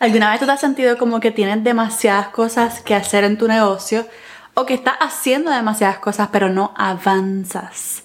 ¿Alguna 0.00 0.30
vez 0.30 0.38
tú 0.38 0.46
te 0.46 0.52
has 0.52 0.60
sentido 0.60 0.96
como 0.96 1.18
que 1.18 1.32
tienes 1.32 1.64
demasiadas 1.64 2.28
cosas 2.28 2.80
que 2.82 2.94
hacer 2.94 3.24
en 3.24 3.36
tu 3.36 3.48
negocio 3.48 4.06
o 4.54 4.64
que 4.64 4.74
estás 4.74 4.94
haciendo 5.00 5.50
demasiadas 5.50 5.98
cosas 5.98 6.28
pero 6.30 6.48
no 6.48 6.72
avanzas? 6.76 8.04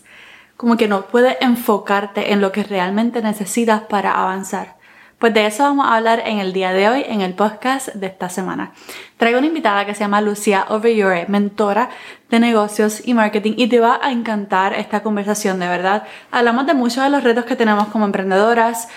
Como 0.58 0.76
que 0.76 0.88
no 0.88 1.06
puedes 1.06 1.38
enfocarte 1.40 2.34
en 2.34 2.42
lo 2.42 2.52
que 2.52 2.64
realmente 2.64 3.22
necesitas 3.22 3.82
para 3.82 4.20
avanzar. 4.20 4.76
Pues 5.20 5.36
de 5.36 5.46
eso 5.46 5.62
vamos 5.62 5.86
a 5.86 5.96
hablar 5.96 6.24
en 6.26 6.40
el 6.40 6.52
día 6.52 6.74
de 6.74 6.90
hoy 6.90 7.06
en 7.08 7.22
el 7.22 7.36
podcast 7.36 7.90
de 7.90 8.08
esta 8.08 8.28
semana. 8.28 8.72
Traigo 9.18 9.38
una 9.38 9.48
invitada 9.48 9.86
que 9.86 9.94
se 9.94 10.00
llama 10.00 10.20
Lucia 10.20 10.66
Overyore, 10.70 11.28
mentora 11.28 11.90
de 12.32 12.40
negocios 12.40 13.08
y 13.08 13.14
marketing 13.14 13.54
y 13.56 13.68
te 13.68 13.80
va 13.80 14.00
a 14.02 14.12
encantar 14.12 14.74
esta 14.74 15.04
conversación, 15.04 15.60
de 15.60 15.68
verdad. 15.68 16.06
Hablamos 16.32 16.66
de 16.66 16.74
muchos 16.74 17.04
de 17.04 17.12
los 17.12 17.24
retos 17.24 17.46
que 17.46 17.56
tenemos 17.56 17.90
como 17.90 18.06
emprendedoras, 18.06 18.88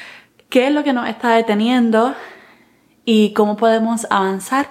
qué 0.48 0.68
es 0.68 0.72
lo 0.72 0.82
que 0.82 0.94
nos 0.94 1.06
está 1.10 1.32
deteniendo 1.32 2.14
y 3.06 3.32
cómo 3.32 3.56
podemos 3.56 4.06
avanzar 4.10 4.68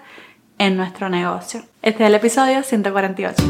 en 0.59 0.77
nuestro 0.77 1.09
negocio. 1.09 1.61
Este 1.81 2.03
es 2.03 2.09
el 2.09 2.15
episodio 2.15 2.61
148. 2.61 3.43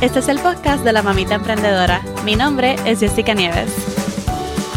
Este 0.00 0.18
es 0.18 0.28
el 0.28 0.38
podcast 0.38 0.84
de 0.84 0.92
la 0.92 1.02
mamita 1.02 1.34
emprendedora. 1.34 2.02
Mi 2.24 2.36
nombre 2.36 2.76
es 2.84 3.00
Jessica 3.00 3.32
Nieves. 3.32 3.72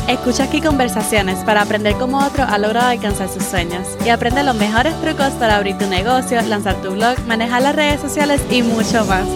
Escucha 0.08 0.46
aquí 0.46 0.62
conversaciones 0.62 1.40
para 1.40 1.64
aprender 1.64 1.96
cómo 1.96 2.26
otro 2.26 2.46
ha 2.46 2.58
logrado 2.58 2.88
alcanzar 2.88 3.28
sus 3.28 3.44
sueños 3.44 3.86
y 4.06 4.10
aprende 4.10 4.42
los 4.44 4.56
mejores 4.56 5.00
trucos 5.02 5.34
para 5.34 5.58
abrir 5.58 5.78
tu 5.78 5.86
negocio, 5.88 6.42
lanzar 6.44 6.76
tu 6.82 6.92
blog, 6.92 7.20
manejar 7.28 7.62
las 7.62 7.76
redes 7.76 8.00
sociales 8.00 8.42
y 8.50 8.64
mucho 8.64 9.04
más. 9.04 9.28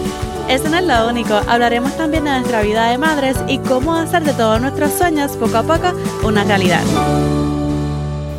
Eso 0.48 0.68
no 0.68 0.76
es 0.76 0.84
lo 0.84 1.08
único, 1.08 1.34
hablaremos 1.48 1.96
también 1.96 2.24
de 2.24 2.30
nuestra 2.30 2.62
vida 2.62 2.90
de 2.90 2.98
madres 2.98 3.36
y 3.48 3.58
cómo 3.58 3.94
hacer 3.94 4.22
de 4.22 4.32
todos 4.34 4.60
nuestros 4.60 4.92
sueños 4.92 5.36
poco 5.36 5.56
a 5.56 5.62
poco 5.62 5.92
una 6.24 6.44
realidad. 6.44 6.82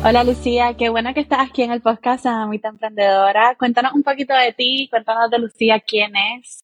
Hola 0.04 0.22
Lucía, 0.22 0.74
qué 0.78 0.90
bueno 0.90 1.14
que 1.14 1.20
estás 1.20 1.40
aquí 1.40 1.62
en 1.62 1.72
el 1.72 1.80
podcast 1.80 2.24
de 2.24 2.30
Mamita 2.30 2.68
Emprendedora. 2.68 3.56
Cuéntanos 3.58 3.94
un 3.94 4.02
poquito 4.02 4.34
de 4.34 4.52
ti, 4.52 4.86
cuéntanos 4.90 5.30
de 5.30 5.38
Lucía 5.38 5.80
quién 5.80 6.12
es. 6.14 6.60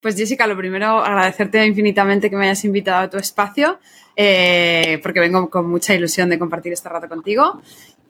Pues 0.00 0.16
Jessica, 0.16 0.48
lo 0.48 0.56
primero, 0.56 0.98
agradecerte 0.98 1.64
infinitamente 1.64 2.28
que 2.28 2.34
me 2.36 2.46
hayas 2.46 2.64
invitado 2.64 3.02
a 3.02 3.10
tu 3.10 3.18
espacio, 3.18 3.78
eh, 4.16 4.98
porque 5.00 5.20
vengo 5.20 5.48
con 5.48 5.70
mucha 5.70 5.94
ilusión 5.94 6.28
de 6.28 6.40
compartir 6.40 6.72
este 6.72 6.88
rato 6.88 7.08
contigo. 7.08 7.62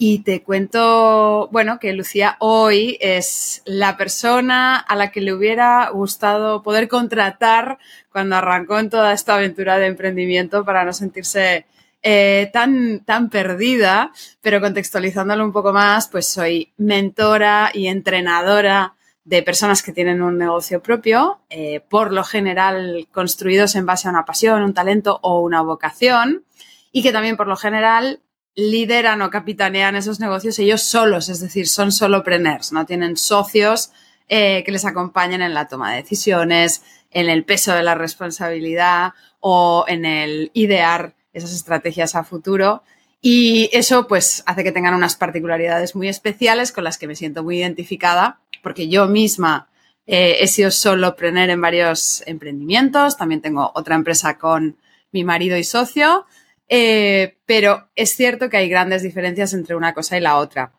Y 0.05 0.25
te 0.25 0.43
cuento, 0.43 1.49
bueno, 1.53 1.79
que 1.79 1.93
Lucía 1.93 2.35
hoy 2.41 2.99
es 3.01 3.63
la 3.67 3.97
persona 3.97 4.77
a 4.77 4.97
la 4.97 5.13
que 5.13 5.21
le 5.21 5.33
hubiera 5.33 5.89
gustado 5.91 6.65
poder 6.65 6.89
contratar 6.89 7.79
cuando 8.11 8.35
arrancó 8.35 8.81
en 8.81 8.91
toda 8.91 9.13
esta 9.13 9.37
aventura 9.37 9.79
de 9.79 9.87
emprendimiento 9.87 10.65
para 10.65 10.85
no 10.85 10.93
sentirse 10.93 11.67
eh, 12.03 12.51
tan, 12.53 13.05
tan 13.05 13.31
perdida, 13.31 14.11
pero 14.41 14.61
contextualizándolo 14.61 15.45
un 15.45 15.53
poco 15.53 15.73
más, 15.73 16.09
pues 16.09 16.27
soy 16.27 16.73
mentora 16.79 17.71
y 17.73 17.87
entrenadora 17.87 18.97
de 19.23 19.45
personas 19.45 19.85
que 19.85 19.93
tienen 19.93 20.21
un 20.21 20.37
negocio 20.37 20.83
propio, 20.83 21.43
eh, 21.49 21.79
por 21.89 22.11
lo 22.11 22.25
general 22.25 23.07
construidos 23.13 23.77
en 23.77 23.87
base 23.87 24.09
a 24.09 24.11
una 24.11 24.25
pasión, 24.25 24.65
un 24.65 24.75
talento 24.75 25.21
o 25.23 25.39
una 25.43 25.63
vocación, 25.63 26.43
y 26.91 27.05
que 27.05 27.13
también 27.13 27.37
por 27.37 27.47
lo 27.47 27.55
general 27.55 28.19
lideran 28.55 29.23
o 29.23 29.31
capitanean 29.31 29.97
esos 29.97 30.21
negocios 30.21 30.59
ellos 30.59 30.83
solos, 30.83 31.29
es 31.29 31.41
decir, 31.41 31.69
son 31.69 31.93
solopreneurs, 31.93 32.73
no 32.73 32.85
tienen 32.85 33.17
socios 33.17 33.93
eh, 34.29 34.63
que 34.65 34.73
les 34.73 34.85
acompañen 34.85 35.43
en 35.43 35.55
la 35.55 35.69
toma 35.69 35.91
de 35.91 36.03
decisiones, 36.03 36.83
en 37.11 37.29
el 37.29 37.45
peso 37.45 37.73
de 37.75 37.83
la 37.83 37.95
responsabilidad 37.95 39.13
o 39.41 39.85
en 39.89 40.05
el 40.05 40.51
idear 40.55 41.15
esas 41.33 41.53
estrategias 41.53 42.15
a 42.15 42.25
futuro. 42.25 42.83
Y 43.21 43.71
eso 43.73 44.07
pues 44.07 44.43
hace 44.47 44.65
que 44.65 44.73
tengan 44.73 44.95
unas 44.95 45.17
particularidades 45.17 45.95
muy 45.95 46.09
especiales 46.09 46.73
con 46.73 46.85
las 46.85 46.99
que 46.99 47.07
me 47.07 47.15
siento 47.15 47.45
muy 47.45 47.59
identificada, 47.59 48.41
porque 48.63 48.89
yo 48.89 49.07
misma 49.07 49.69
eh, 50.07 50.39
he 50.41 50.49
sido 50.49 50.71
solopreneur 50.71 51.51
en 51.51 51.61
varios 51.61 52.23
emprendimientos, 52.27 53.17
también 53.17 53.41
tengo 53.41 53.71
otra 53.75 53.95
empresa 53.95 54.39
con 54.39 54.77
mi 55.13 55.25
marido 55.25 55.57
y 55.57 55.65
socio, 55.65 56.27
eh, 56.75 57.37
pero 57.45 57.91
es 57.95 58.17
cierto 58.17 58.49
que 58.49 58.57
hay 58.57 58.71
grandes 58.71 59.03
diferencias 59.03 59.53
entre 59.53 59.77
una 59.77 59.93
cosa 59.93 60.17
y 60.17 60.23
la 60.23 60.39
otra. 60.39 60.73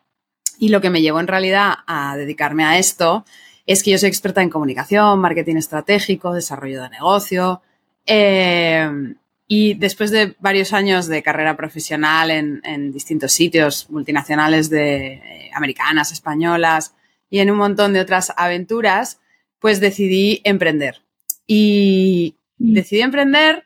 Y 0.58 0.70
lo 0.70 0.80
que 0.80 0.90
me 0.90 1.00
llevó 1.00 1.20
en 1.20 1.28
realidad 1.28 1.72
a 1.86 2.16
dedicarme 2.16 2.64
a 2.64 2.78
esto 2.78 3.24
es 3.64 3.84
que 3.84 3.92
yo 3.92 3.98
soy 3.98 4.08
experta 4.08 4.42
en 4.42 4.50
comunicación, 4.50 5.20
marketing 5.20 5.54
estratégico, 5.54 6.34
desarrollo 6.34 6.82
de 6.82 6.90
negocio. 6.90 7.62
Eh, 8.06 9.14
y 9.46 9.74
después 9.74 10.10
de 10.10 10.34
varios 10.40 10.72
años 10.72 11.06
de 11.06 11.22
carrera 11.22 11.56
profesional 11.56 12.32
en, 12.32 12.92
distintos 12.92 13.30
sitios 13.30 13.88
multinacionales 13.88 14.70
de 14.70 15.12
eh, 15.12 15.50
americanas, 15.54 16.10
españolas 16.10 16.96
y 17.30 17.38
en 17.38 17.52
un 17.52 17.58
montón 17.58 17.92
de 17.92 18.00
otras 18.00 18.32
aventuras, 18.36 19.20
pues 19.60 19.78
decidí 19.78 20.40
emprender. 20.42 21.02
Y 21.46 22.34
mm. 22.58 22.72
decidí 22.72 23.02
emprender 23.02 23.64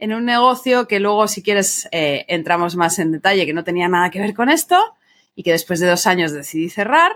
en 0.00 0.14
un 0.14 0.24
negocio 0.24 0.88
que 0.88 0.98
luego, 0.98 1.28
si 1.28 1.42
quieres, 1.42 1.86
eh, 1.92 2.24
entramos 2.26 2.74
más 2.74 2.98
en 2.98 3.12
detalle, 3.12 3.44
que 3.44 3.52
no 3.52 3.64
tenía 3.64 3.86
nada 3.86 4.10
que 4.10 4.18
ver 4.18 4.34
con 4.34 4.48
esto 4.48 4.96
y 5.36 5.42
que 5.42 5.52
después 5.52 5.78
de 5.78 5.88
dos 5.88 6.06
años 6.06 6.32
decidí 6.32 6.70
cerrar. 6.70 7.12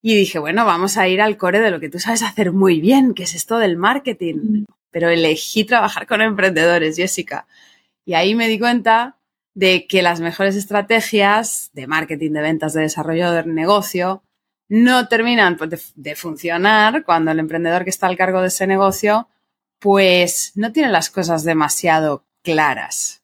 Y 0.00 0.14
dije, 0.14 0.38
bueno, 0.38 0.64
vamos 0.64 0.96
a 0.96 1.08
ir 1.08 1.20
al 1.20 1.36
core 1.36 1.60
de 1.60 1.70
lo 1.70 1.80
que 1.80 1.90
tú 1.90 1.98
sabes 1.98 2.22
hacer 2.22 2.52
muy 2.52 2.80
bien, 2.80 3.12
que 3.12 3.24
es 3.24 3.34
esto 3.34 3.58
del 3.58 3.76
marketing. 3.76 4.64
Pero 4.92 5.10
elegí 5.10 5.64
trabajar 5.64 6.06
con 6.06 6.22
emprendedores, 6.22 6.96
Jessica. 6.96 7.46
Y 8.04 8.14
ahí 8.14 8.34
me 8.34 8.48
di 8.48 8.58
cuenta 8.58 9.18
de 9.54 9.86
que 9.88 10.00
las 10.00 10.20
mejores 10.20 10.54
estrategias 10.54 11.70
de 11.74 11.88
marketing, 11.88 12.30
de 12.30 12.40
ventas, 12.40 12.72
de 12.72 12.82
desarrollo 12.82 13.32
del 13.32 13.52
negocio, 13.52 14.22
no 14.68 15.08
terminan 15.08 15.58
de 15.96 16.14
funcionar 16.14 17.04
cuando 17.04 17.32
el 17.32 17.40
emprendedor 17.40 17.82
que 17.82 17.90
está 17.90 18.06
al 18.06 18.16
cargo 18.16 18.40
de 18.40 18.48
ese 18.48 18.68
negocio 18.68 19.28
pues 19.80 20.52
no 20.54 20.72
tiene 20.72 20.90
las 20.90 21.10
cosas 21.10 21.42
demasiado 21.42 22.24
claras. 22.42 23.22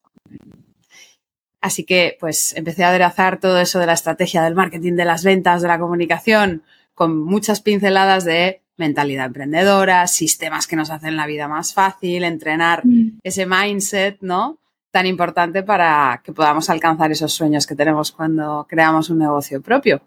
Así 1.60 1.84
que 1.84 2.16
pues 2.18 2.56
empecé 2.56 2.84
a 2.84 2.88
aderezar 2.88 3.38
todo 3.38 3.58
eso 3.60 3.78
de 3.78 3.86
la 3.86 3.92
estrategia 3.92 4.42
del 4.42 4.54
marketing, 4.54 4.94
de 4.94 5.04
las 5.04 5.24
ventas, 5.24 5.62
de 5.62 5.68
la 5.68 5.78
comunicación, 5.78 6.62
con 6.94 7.18
muchas 7.22 7.60
pinceladas 7.60 8.24
de 8.24 8.62
mentalidad 8.76 9.26
emprendedora, 9.26 10.06
sistemas 10.06 10.66
que 10.66 10.76
nos 10.76 10.90
hacen 10.90 11.16
la 11.16 11.26
vida 11.26 11.48
más 11.48 11.74
fácil, 11.74 12.24
entrenar 12.24 12.86
mm. 12.86 13.18
ese 13.22 13.46
mindset, 13.46 14.18
¿no? 14.20 14.58
Tan 14.90 15.06
importante 15.06 15.62
para 15.62 16.20
que 16.24 16.32
podamos 16.32 16.70
alcanzar 16.70 17.10
esos 17.10 17.32
sueños 17.32 17.66
que 17.66 17.74
tenemos 17.74 18.12
cuando 18.12 18.66
creamos 18.68 19.10
un 19.10 19.18
negocio 19.18 19.60
propio. 19.60 20.00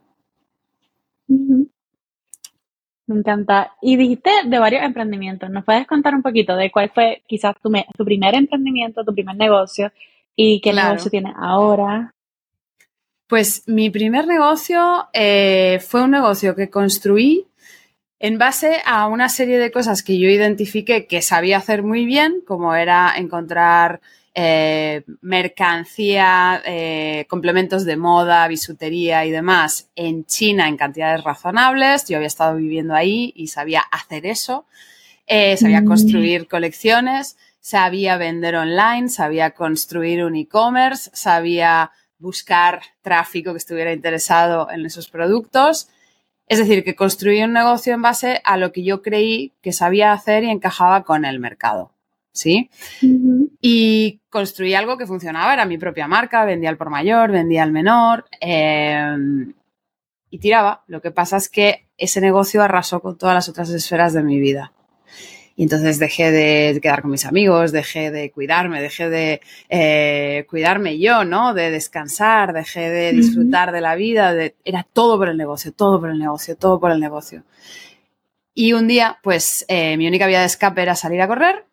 Me 3.10 3.18
encanta. 3.18 3.74
Y 3.82 3.98
dijiste 3.98 4.30
de 4.46 4.60
varios 4.60 4.84
emprendimientos. 4.84 5.50
¿Nos 5.50 5.66
puedes 5.66 5.88
contar 5.88 6.14
un 6.14 6.22
poquito 6.22 6.56
de 6.56 6.70
cuál 6.70 6.92
fue 6.92 7.24
quizás 7.26 7.56
tu, 7.60 7.72
tu 7.98 8.06
primer 8.06 8.36
emprendimiento, 8.36 9.04
tu 9.04 9.16
primer 9.16 9.36
negocio 9.36 9.92
y 10.36 10.62
qué 10.62 10.74
negocio 10.74 11.10
tienes 11.10 11.34
ahora? 11.36 12.14
Pues 13.26 13.64
mi 13.68 13.90
primer 13.90 14.28
negocio 14.28 15.08
eh, 15.12 15.80
fue 15.80 16.04
un 16.04 16.12
negocio 16.12 16.56
que 16.56 16.70
construí 16.70 17.48
en 18.20 18.38
base 18.38 18.78
a 18.86 19.08
una 19.08 19.28
serie 19.28 19.58
de 19.58 19.72
cosas 19.72 20.04
que 20.04 20.20
yo 20.20 20.30
identifiqué 20.30 21.08
que 21.08 21.24
sabía 21.24 21.58
hacer 21.58 21.82
muy 21.82 22.06
bien, 22.06 22.42
como 22.46 22.76
era 22.76 23.14
encontrar 23.18 24.02
eh, 24.42 25.04
mercancía, 25.20 26.62
eh, 26.66 27.26
complementos 27.28 27.84
de 27.84 27.98
moda, 27.98 28.48
bisutería 28.48 29.26
y 29.26 29.32
demás 29.32 29.90
en 29.98 30.24
China 30.24 30.70
en 30.70 30.78
cantidades 30.78 31.26
razonables. 31.26 32.08
Yo 32.08 32.16
había 32.16 32.28
estado 32.28 32.56
viviendo 32.56 32.96
ahí 32.96 33.34
y 33.36 33.48
sabía 33.48 33.82
hacer 33.82 34.26
eso. 34.26 34.66
Eh, 35.28 35.58
sabía 35.58 35.82
mm. 35.82 35.86
construir 35.86 36.48
colecciones, 36.48 37.38
sabía 37.60 38.16
vender 38.16 38.56
online, 38.56 39.10
sabía 39.10 39.52
construir 39.52 40.24
un 40.24 40.38
e-commerce, 40.38 41.12
sabía 41.14 41.92
buscar 42.18 42.80
tráfico 43.02 43.52
que 43.52 43.58
estuviera 43.58 43.92
interesado 43.92 44.72
en 44.72 44.86
esos 44.86 45.10
productos. 45.10 45.90
Es 46.48 46.60
decir, 46.60 46.86
que 46.86 46.96
construí 46.96 47.44
un 47.44 47.52
negocio 47.52 47.94
en 47.94 48.02
base 48.02 48.40
a 48.46 48.56
lo 48.56 48.72
que 48.72 48.86
yo 48.86 49.02
creí 49.02 49.54
que 49.62 49.74
sabía 49.74 50.14
hacer 50.14 50.46
y 50.46 50.50
encajaba 50.50 51.04
con 51.04 51.26
el 51.26 51.42
mercado. 51.42 51.92
¿Sí? 52.40 52.70
Y 53.60 54.22
construí 54.30 54.74
algo 54.74 54.98
que 54.98 55.06
funcionaba, 55.06 55.54
era 55.54 55.66
mi 55.66 55.78
propia 55.78 56.08
marca, 56.08 56.46
vendía 56.46 56.70
al 56.70 56.78
por 56.78 56.90
mayor, 56.90 57.32
vendía 57.32 57.64
al 57.64 57.74
menor 57.74 58.26
em, 58.40 59.54
y 60.30 60.40
tiraba. 60.40 60.86
Lo 60.88 61.02
que 61.02 61.12
pasa 61.12 61.36
es 61.36 61.50
que 61.50 61.90
ese 61.98 62.22
negocio 62.22 62.64
arrasó 62.64 63.02
con 63.02 63.18
todas 63.18 63.36
las 63.36 63.50
otras 63.50 63.70
esferas 63.72 64.14
de 64.14 64.24
mi 64.24 64.40
vida. 64.40 64.72
Y 65.58 65.64
entonces 65.64 66.00
dejé 66.00 66.32
de 66.32 66.80
quedar 66.82 67.02
con 67.02 67.12
mis 67.12 67.26
amigos, 67.26 67.74
dejé 67.74 68.10
de 68.10 68.32
cuidarme, 68.32 68.82
dejé 68.82 69.10
de 69.10 69.42
eh, 69.68 70.46
cuidarme 70.50 70.98
yo, 70.98 71.26
¿no? 71.26 71.54
De 71.54 71.72
descansar, 71.72 72.54
dejé 72.54 72.90
de 72.90 73.12
disfrutar 73.12 73.74
de 73.74 73.82
la 73.82 73.96
vida, 73.96 74.34
era 74.64 74.88
todo 74.94 75.18
por 75.18 75.28
el 75.28 75.36
negocio, 75.36 75.74
todo 75.74 76.00
por 76.00 76.12
el 76.12 76.20
negocio, 76.20 76.56
todo 76.56 76.80
por 76.80 76.92
el 76.92 77.02
negocio. 77.02 77.44
Y 78.54 78.74
un 78.74 78.88
día, 78.88 79.20
pues 79.24 79.64
eh, 79.68 79.96
mi 79.96 80.06
única 80.06 80.28
vía 80.28 80.40
de 80.42 80.46
escape 80.46 80.82
era 80.82 80.94
salir 80.94 81.22
a 81.22 81.28
correr 81.28 81.66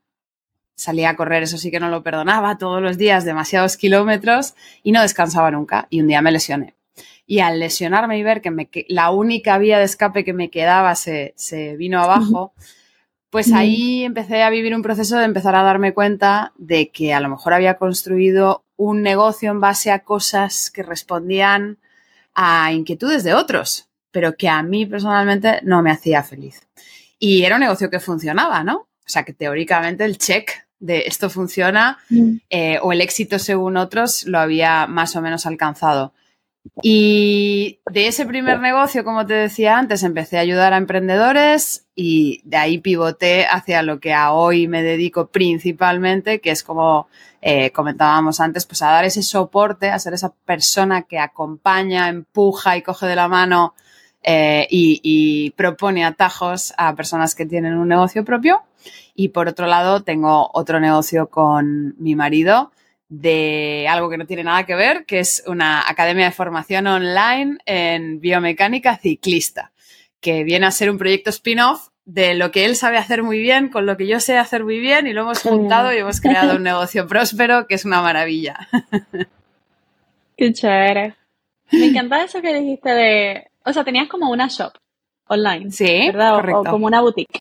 salía 0.76 1.10
a 1.10 1.16
correr, 1.16 1.42
eso 1.42 1.58
sí 1.58 1.70
que 1.70 1.80
no 1.80 1.88
lo 1.88 2.02
perdonaba, 2.02 2.58
todos 2.58 2.80
los 2.80 2.98
días 2.98 3.24
demasiados 3.24 3.76
kilómetros 3.76 4.54
y 4.82 4.92
no 4.92 5.02
descansaba 5.02 5.50
nunca. 5.50 5.88
Y 5.90 6.00
un 6.00 6.06
día 6.06 6.22
me 6.22 6.30
lesioné. 6.30 6.74
Y 7.26 7.40
al 7.40 7.58
lesionarme 7.58 8.18
y 8.18 8.22
ver 8.22 8.40
que 8.40 8.52
me, 8.52 8.68
la 8.88 9.10
única 9.10 9.58
vía 9.58 9.78
de 9.78 9.84
escape 9.84 10.24
que 10.24 10.32
me 10.32 10.50
quedaba 10.50 10.94
se, 10.94 11.34
se 11.36 11.76
vino 11.76 12.00
abajo, 12.00 12.52
pues 13.30 13.52
ahí 13.52 14.04
empecé 14.04 14.42
a 14.42 14.50
vivir 14.50 14.74
un 14.74 14.82
proceso 14.82 15.18
de 15.18 15.24
empezar 15.24 15.56
a 15.56 15.62
darme 15.62 15.92
cuenta 15.92 16.52
de 16.56 16.90
que 16.90 17.12
a 17.12 17.20
lo 17.20 17.28
mejor 17.28 17.52
había 17.52 17.78
construido 17.78 18.64
un 18.76 19.02
negocio 19.02 19.50
en 19.50 19.60
base 19.60 19.90
a 19.90 20.04
cosas 20.04 20.70
que 20.70 20.82
respondían 20.82 21.78
a 22.34 22.72
inquietudes 22.72 23.24
de 23.24 23.34
otros, 23.34 23.88
pero 24.10 24.36
que 24.36 24.48
a 24.48 24.62
mí 24.62 24.86
personalmente 24.86 25.60
no 25.64 25.82
me 25.82 25.90
hacía 25.90 26.22
feliz. 26.22 26.60
Y 27.18 27.42
era 27.42 27.56
un 27.56 27.62
negocio 27.62 27.90
que 27.90 27.98
funcionaba, 27.98 28.62
¿no? 28.62 28.76
O 28.78 29.08
sea, 29.08 29.24
que 29.24 29.32
teóricamente 29.32 30.04
el 30.04 30.18
check 30.18 30.65
de 30.78 31.04
esto 31.06 31.30
funciona 31.30 31.98
mm. 32.10 32.30
eh, 32.50 32.78
o 32.82 32.92
el 32.92 33.00
éxito 33.00 33.38
según 33.38 33.76
otros 33.76 34.24
lo 34.26 34.38
había 34.38 34.86
más 34.86 35.16
o 35.16 35.22
menos 35.22 35.46
alcanzado. 35.46 36.12
Y 36.82 37.78
de 37.90 38.08
ese 38.08 38.26
primer 38.26 38.58
negocio, 38.60 39.04
como 39.04 39.24
te 39.24 39.34
decía 39.34 39.78
antes, 39.78 40.02
empecé 40.02 40.38
a 40.38 40.40
ayudar 40.40 40.72
a 40.72 40.78
emprendedores 40.78 41.86
y 41.94 42.40
de 42.44 42.56
ahí 42.56 42.78
pivoté 42.78 43.46
hacia 43.46 43.82
lo 43.82 44.00
que 44.00 44.12
a 44.12 44.32
hoy 44.32 44.66
me 44.66 44.82
dedico 44.82 45.28
principalmente, 45.28 46.40
que 46.40 46.50
es 46.50 46.62
como 46.62 47.08
eh, 47.40 47.70
comentábamos 47.70 48.40
antes, 48.40 48.66
pues 48.66 48.82
a 48.82 48.88
dar 48.88 49.04
ese 49.04 49.22
soporte, 49.22 49.90
a 49.90 49.98
ser 49.98 50.14
esa 50.14 50.32
persona 50.44 51.02
que 51.02 51.18
acompaña, 51.18 52.08
empuja 52.08 52.76
y 52.76 52.82
coge 52.82 53.06
de 53.06 53.16
la 53.16 53.28
mano 53.28 53.74
eh, 54.22 54.66
y, 54.68 55.50
propone 55.56 56.04
atajos 56.04 56.74
a 56.76 56.96
personas 56.96 57.36
que 57.36 57.46
tienen 57.46 57.74
un 57.74 57.88
negocio 57.88 58.24
propio. 58.24 58.62
Y 59.16 59.30
por 59.30 59.48
otro 59.48 59.66
lado, 59.66 60.02
tengo 60.02 60.50
otro 60.52 60.78
negocio 60.78 61.28
con 61.28 61.94
mi 61.98 62.14
marido 62.14 62.70
de 63.08 63.86
algo 63.88 64.10
que 64.10 64.18
no 64.18 64.26
tiene 64.26 64.44
nada 64.44 64.66
que 64.66 64.74
ver, 64.74 65.06
que 65.06 65.20
es 65.20 65.42
una 65.46 65.88
academia 65.88 66.26
de 66.26 66.32
formación 66.32 66.86
online 66.86 67.58
en 67.64 68.20
biomecánica 68.20 68.96
ciclista, 68.98 69.72
que 70.20 70.44
viene 70.44 70.66
a 70.66 70.70
ser 70.70 70.90
un 70.90 70.98
proyecto 70.98 71.30
spin-off 71.30 71.88
de 72.04 72.34
lo 72.34 72.50
que 72.50 72.64
él 72.64 72.76
sabe 72.76 72.98
hacer 72.98 73.22
muy 73.22 73.38
bien 73.38 73.68
con 73.68 73.86
lo 73.86 73.96
que 73.96 74.06
yo 74.06 74.20
sé 74.20 74.38
hacer 74.38 74.64
muy 74.64 74.78
bien 74.78 75.06
y 75.06 75.12
lo 75.12 75.22
hemos 75.22 75.42
juntado 75.42 75.92
y 75.92 75.98
hemos 75.98 76.20
creado 76.20 76.56
un 76.56 76.62
negocio 76.62 77.06
próspero 77.06 77.66
que 77.66 77.74
es 77.74 77.84
una 77.84 78.02
maravilla. 78.02 78.68
Qué 80.36 80.52
chévere. 80.52 81.14
Me 81.72 81.86
encanta 81.86 82.22
eso 82.22 82.40
que 82.42 82.54
dijiste 82.54 82.90
de, 82.90 83.50
o 83.64 83.72
sea, 83.72 83.82
tenías 83.82 84.08
como 84.08 84.30
una 84.30 84.48
shop 84.48 84.72
online. 85.26 85.70
Sí, 85.70 86.06
¿verdad? 86.06 86.38
O, 86.54 86.64
como 86.64 86.86
una 86.86 87.00
boutique. 87.00 87.40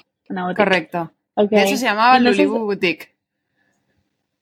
Correcto. 0.55 1.11
Eso 1.35 1.77
se 1.77 1.85
llamaba 1.85 2.19
Lulibu 2.19 2.59
Boutique. 2.59 3.13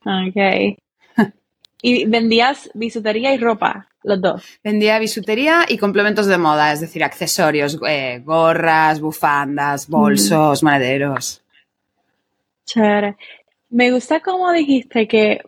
Ok. 0.05 0.77
¿Y 1.81 2.05
vendías 2.05 2.69
bisutería 2.73 3.33
y 3.33 3.37
ropa, 3.37 3.89
los 4.03 4.21
dos? 4.21 4.43
Vendía 4.63 4.99
bisutería 4.99 5.65
y 5.67 5.77
complementos 5.77 6.27
de 6.27 6.37
moda, 6.37 6.71
es 6.71 6.81
decir, 6.81 7.03
accesorios, 7.03 7.79
eh, 7.87 8.21
gorras, 8.23 9.01
bufandas, 9.01 9.87
bolsos, 9.87 10.61
monederos. 10.63 11.43
Chévere. 12.65 13.17
Me 13.69 13.91
gusta 13.91 14.19
como 14.19 14.51
dijiste 14.51 15.07
que 15.07 15.41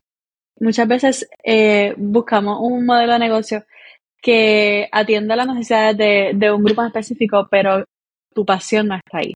muchas 0.60 0.88
veces 0.88 1.30
eh, 1.44 1.94
buscamos 1.98 2.58
un 2.60 2.86
modelo 2.86 3.14
de 3.14 3.20
negocio 3.20 3.66
que 4.20 4.90
atienda 4.92 5.36
las 5.36 5.46
necesidades 5.46 5.98
de, 5.98 6.32
de, 6.34 6.52
un 6.52 6.64
grupo 6.64 6.84
específico, 6.84 7.48
pero 7.52 7.86
tu 8.34 8.44
pasión 8.44 8.88
no 8.88 8.96
está 8.96 9.20
ahí. 9.20 9.35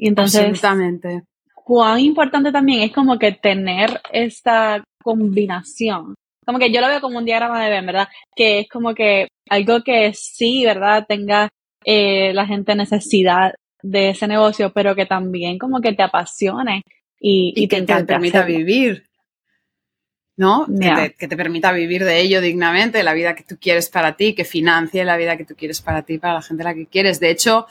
Y 0.00 0.08
entonces, 0.08 0.40
Absolutamente. 0.40 1.24
cuán 1.54 2.00
importante 2.00 2.50
también 2.50 2.80
es 2.80 2.90
como 2.90 3.18
que 3.18 3.32
tener 3.32 4.00
esta 4.10 4.82
combinación. 5.02 6.14
Como 6.46 6.58
que 6.58 6.72
yo 6.72 6.80
lo 6.80 6.88
veo 6.88 7.02
como 7.02 7.18
un 7.18 7.26
diagrama 7.26 7.62
de 7.62 7.70
Ben, 7.70 7.84
¿verdad? 7.84 8.08
Que 8.34 8.60
es 8.60 8.68
como 8.70 8.94
que 8.94 9.28
algo 9.50 9.82
que 9.82 10.14
sí, 10.14 10.64
¿verdad? 10.64 11.04
Tenga 11.06 11.50
eh, 11.84 12.32
la 12.32 12.46
gente 12.46 12.74
necesidad 12.74 13.52
de 13.82 14.08
ese 14.08 14.26
negocio, 14.26 14.72
pero 14.72 14.94
que 14.94 15.04
también 15.04 15.58
como 15.58 15.82
que 15.82 15.92
te 15.92 16.02
apasione 16.02 16.82
y, 17.20 17.68
que 17.68 17.82
te, 17.82 18.04
permita 18.04 18.42
vivir. 18.42 19.04
¿No? 20.34 20.66
Que, 20.66 21.28
te, 21.28 21.36
permita 21.36 21.72
vivir 21.72 22.04
de 22.04 22.20
ello 22.22 22.40
dignamente, 22.40 23.02
la 23.02 23.12
vida 23.12 23.34
que 23.34 23.44
tú 23.44 23.58
quieres 23.60 23.90
para 23.90 24.16
ti, 24.16 24.34
que 24.34 24.46
financie 24.46 25.04
la 25.04 25.18
vida 25.18 25.36
que 25.36 25.44
tú 25.44 25.54
quieres 25.54 25.82
para 25.82 26.00
ti, 26.00 26.16
para 26.16 26.32
la 26.32 26.42
gente 26.42 26.62
a 26.62 26.68
la 26.68 26.74
que 26.74 26.86
quieres. 26.86 27.20
De 27.20 27.28
hecho, 27.28 27.66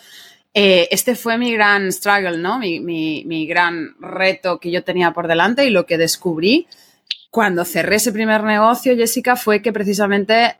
eh, 0.53 0.87
este 0.91 1.15
fue 1.15 1.37
mi 1.37 1.53
gran 1.53 1.91
struggle, 1.91 2.37
¿no? 2.37 2.59
Mi, 2.59 2.79
mi, 2.79 3.23
mi, 3.25 3.45
gran 3.45 3.95
reto 3.99 4.59
que 4.59 4.71
yo 4.71 4.83
tenía 4.83 5.11
por 5.11 5.27
delante 5.27 5.65
y 5.65 5.69
lo 5.69 5.85
que 5.85 5.97
descubrí 5.97 6.67
cuando 7.29 7.65
cerré 7.65 7.97
ese 7.97 8.11
primer 8.11 8.43
negocio, 8.43 8.95
Jessica, 8.95 9.35
fue 9.35 9.61
que 9.61 9.71
precisamente 9.71 10.57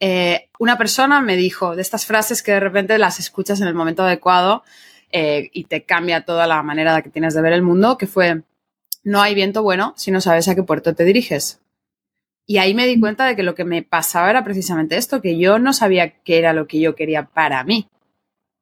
eh, 0.00 0.48
una 0.58 0.76
persona 0.78 1.20
me 1.20 1.36
dijo 1.36 1.76
de 1.76 1.82
estas 1.82 2.06
frases 2.06 2.42
que 2.42 2.52
de 2.52 2.60
repente 2.60 2.98
las 2.98 3.20
escuchas 3.20 3.60
en 3.60 3.68
el 3.68 3.74
momento 3.74 4.02
adecuado 4.02 4.64
eh, 5.12 5.50
y 5.52 5.64
te 5.64 5.84
cambia 5.84 6.24
toda 6.24 6.46
la 6.46 6.62
manera 6.62 7.00
que 7.02 7.10
tienes 7.10 7.34
de 7.34 7.42
ver 7.42 7.52
el 7.52 7.62
mundo, 7.62 7.98
que 7.98 8.06
fue, 8.06 8.42
no 9.04 9.22
hay 9.22 9.34
viento 9.34 9.62
bueno 9.62 9.94
si 9.96 10.10
no 10.10 10.20
sabes 10.20 10.48
a 10.48 10.54
qué 10.54 10.62
puerto 10.62 10.94
te 10.94 11.04
diriges. 11.04 11.60
Y 12.46 12.58
ahí 12.58 12.74
me 12.74 12.86
di 12.86 12.98
cuenta 12.98 13.26
de 13.26 13.36
que 13.36 13.44
lo 13.44 13.54
que 13.54 13.64
me 13.64 13.82
pasaba 13.82 14.30
era 14.30 14.42
precisamente 14.42 14.96
esto, 14.96 15.20
que 15.20 15.38
yo 15.38 15.60
no 15.60 15.72
sabía 15.72 16.10
qué 16.24 16.38
era 16.38 16.52
lo 16.52 16.66
que 16.66 16.80
yo 16.80 16.96
quería 16.96 17.26
para 17.26 17.62
mí. 17.62 17.86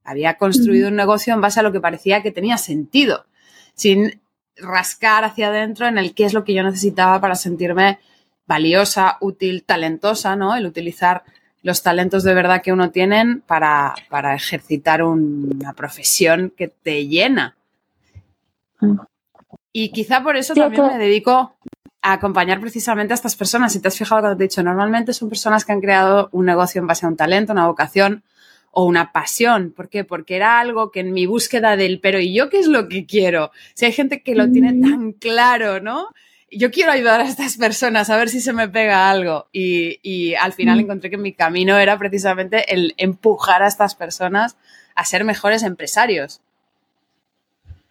Había 0.08 0.38
construido 0.38 0.88
un 0.88 0.96
negocio 0.96 1.34
en 1.34 1.42
base 1.42 1.60
a 1.60 1.62
lo 1.62 1.70
que 1.70 1.80
parecía 1.80 2.22
que 2.22 2.32
tenía 2.32 2.56
sentido, 2.56 3.26
sin 3.74 4.22
rascar 4.56 5.24
hacia 5.24 5.48
adentro 5.48 5.86
en 5.86 5.98
el 5.98 6.14
qué 6.14 6.24
es 6.24 6.32
lo 6.32 6.44
que 6.44 6.54
yo 6.54 6.62
necesitaba 6.62 7.20
para 7.20 7.34
sentirme 7.34 7.98
valiosa, 8.46 9.18
útil, 9.20 9.64
talentosa, 9.64 10.34
¿no? 10.34 10.56
El 10.56 10.64
utilizar 10.64 11.24
los 11.62 11.82
talentos 11.82 12.24
de 12.24 12.32
verdad 12.32 12.62
que 12.62 12.72
uno 12.72 12.90
tiene 12.90 13.42
para, 13.46 13.94
para 14.08 14.34
ejercitar 14.34 15.02
una 15.02 15.74
profesión 15.74 16.54
que 16.56 16.68
te 16.68 17.06
llena. 17.06 17.56
Y 19.72 19.90
quizá 19.90 20.22
por 20.22 20.38
eso 20.38 20.54
también 20.54 20.86
me 20.86 20.98
dedico 20.98 21.54
a 22.00 22.12
acompañar 22.14 22.60
precisamente 22.60 23.12
a 23.12 23.16
estas 23.16 23.36
personas. 23.36 23.74
Si 23.74 23.80
te 23.80 23.88
has 23.88 23.98
fijado 23.98 24.22
cuando 24.22 24.38
te 24.38 24.44
he 24.44 24.48
dicho, 24.48 24.62
normalmente 24.62 25.12
son 25.12 25.28
personas 25.28 25.66
que 25.66 25.72
han 25.72 25.82
creado 25.82 26.30
un 26.32 26.46
negocio 26.46 26.80
en 26.80 26.86
base 26.86 27.04
a 27.04 27.10
un 27.10 27.16
talento, 27.16 27.52
una 27.52 27.66
vocación, 27.66 28.22
o 28.70 28.84
una 28.84 29.12
pasión. 29.12 29.72
¿Por 29.72 29.88
qué? 29.88 30.04
Porque 30.04 30.36
era 30.36 30.60
algo 30.60 30.90
que 30.90 31.00
en 31.00 31.12
mi 31.12 31.26
búsqueda 31.26 31.76
del 31.76 32.00
pero 32.00 32.20
¿y 32.20 32.34
yo 32.34 32.48
qué 32.48 32.58
es 32.58 32.66
lo 32.66 32.88
que 32.88 33.06
quiero? 33.06 33.50
Si 33.74 33.84
hay 33.84 33.92
gente 33.92 34.22
que 34.22 34.34
lo 34.34 34.50
tiene 34.50 34.72
tan 34.80 35.12
claro, 35.12 35.80
¿no? 35.80 36.08
Yo 36.50 36.70
quiero 36.70 36.92
ayudar 36.92 37.20
a 37.20 37.28
estas 37.28 37.56
personas 37.56 38.08
a 38.08 38.16
ver 38.16 38.28
si 38.28 38.40
se 38.40 38.52
me 38.52 38.68
pega 38.68 39.10
algo. 39.10 39.48
Y, 39.52 40.34
al 40.34 40.52
final 40.52 40.80
encontré 40.80 41.10
que 41.10 41.18
mi 41.18 41.32
camino 41.32 41.76
era 41.78 41.98
precisamente 41.98 42.72
el 42.72 42.94
empujar 42.96 43.62
a 43.62 43.66
estas 43.66 43.94
personas 43.94 44.56
a 44.94 45.04
ser 45.04 45.24
mejores 45.24 45.62
empresarios. 45.62 46.40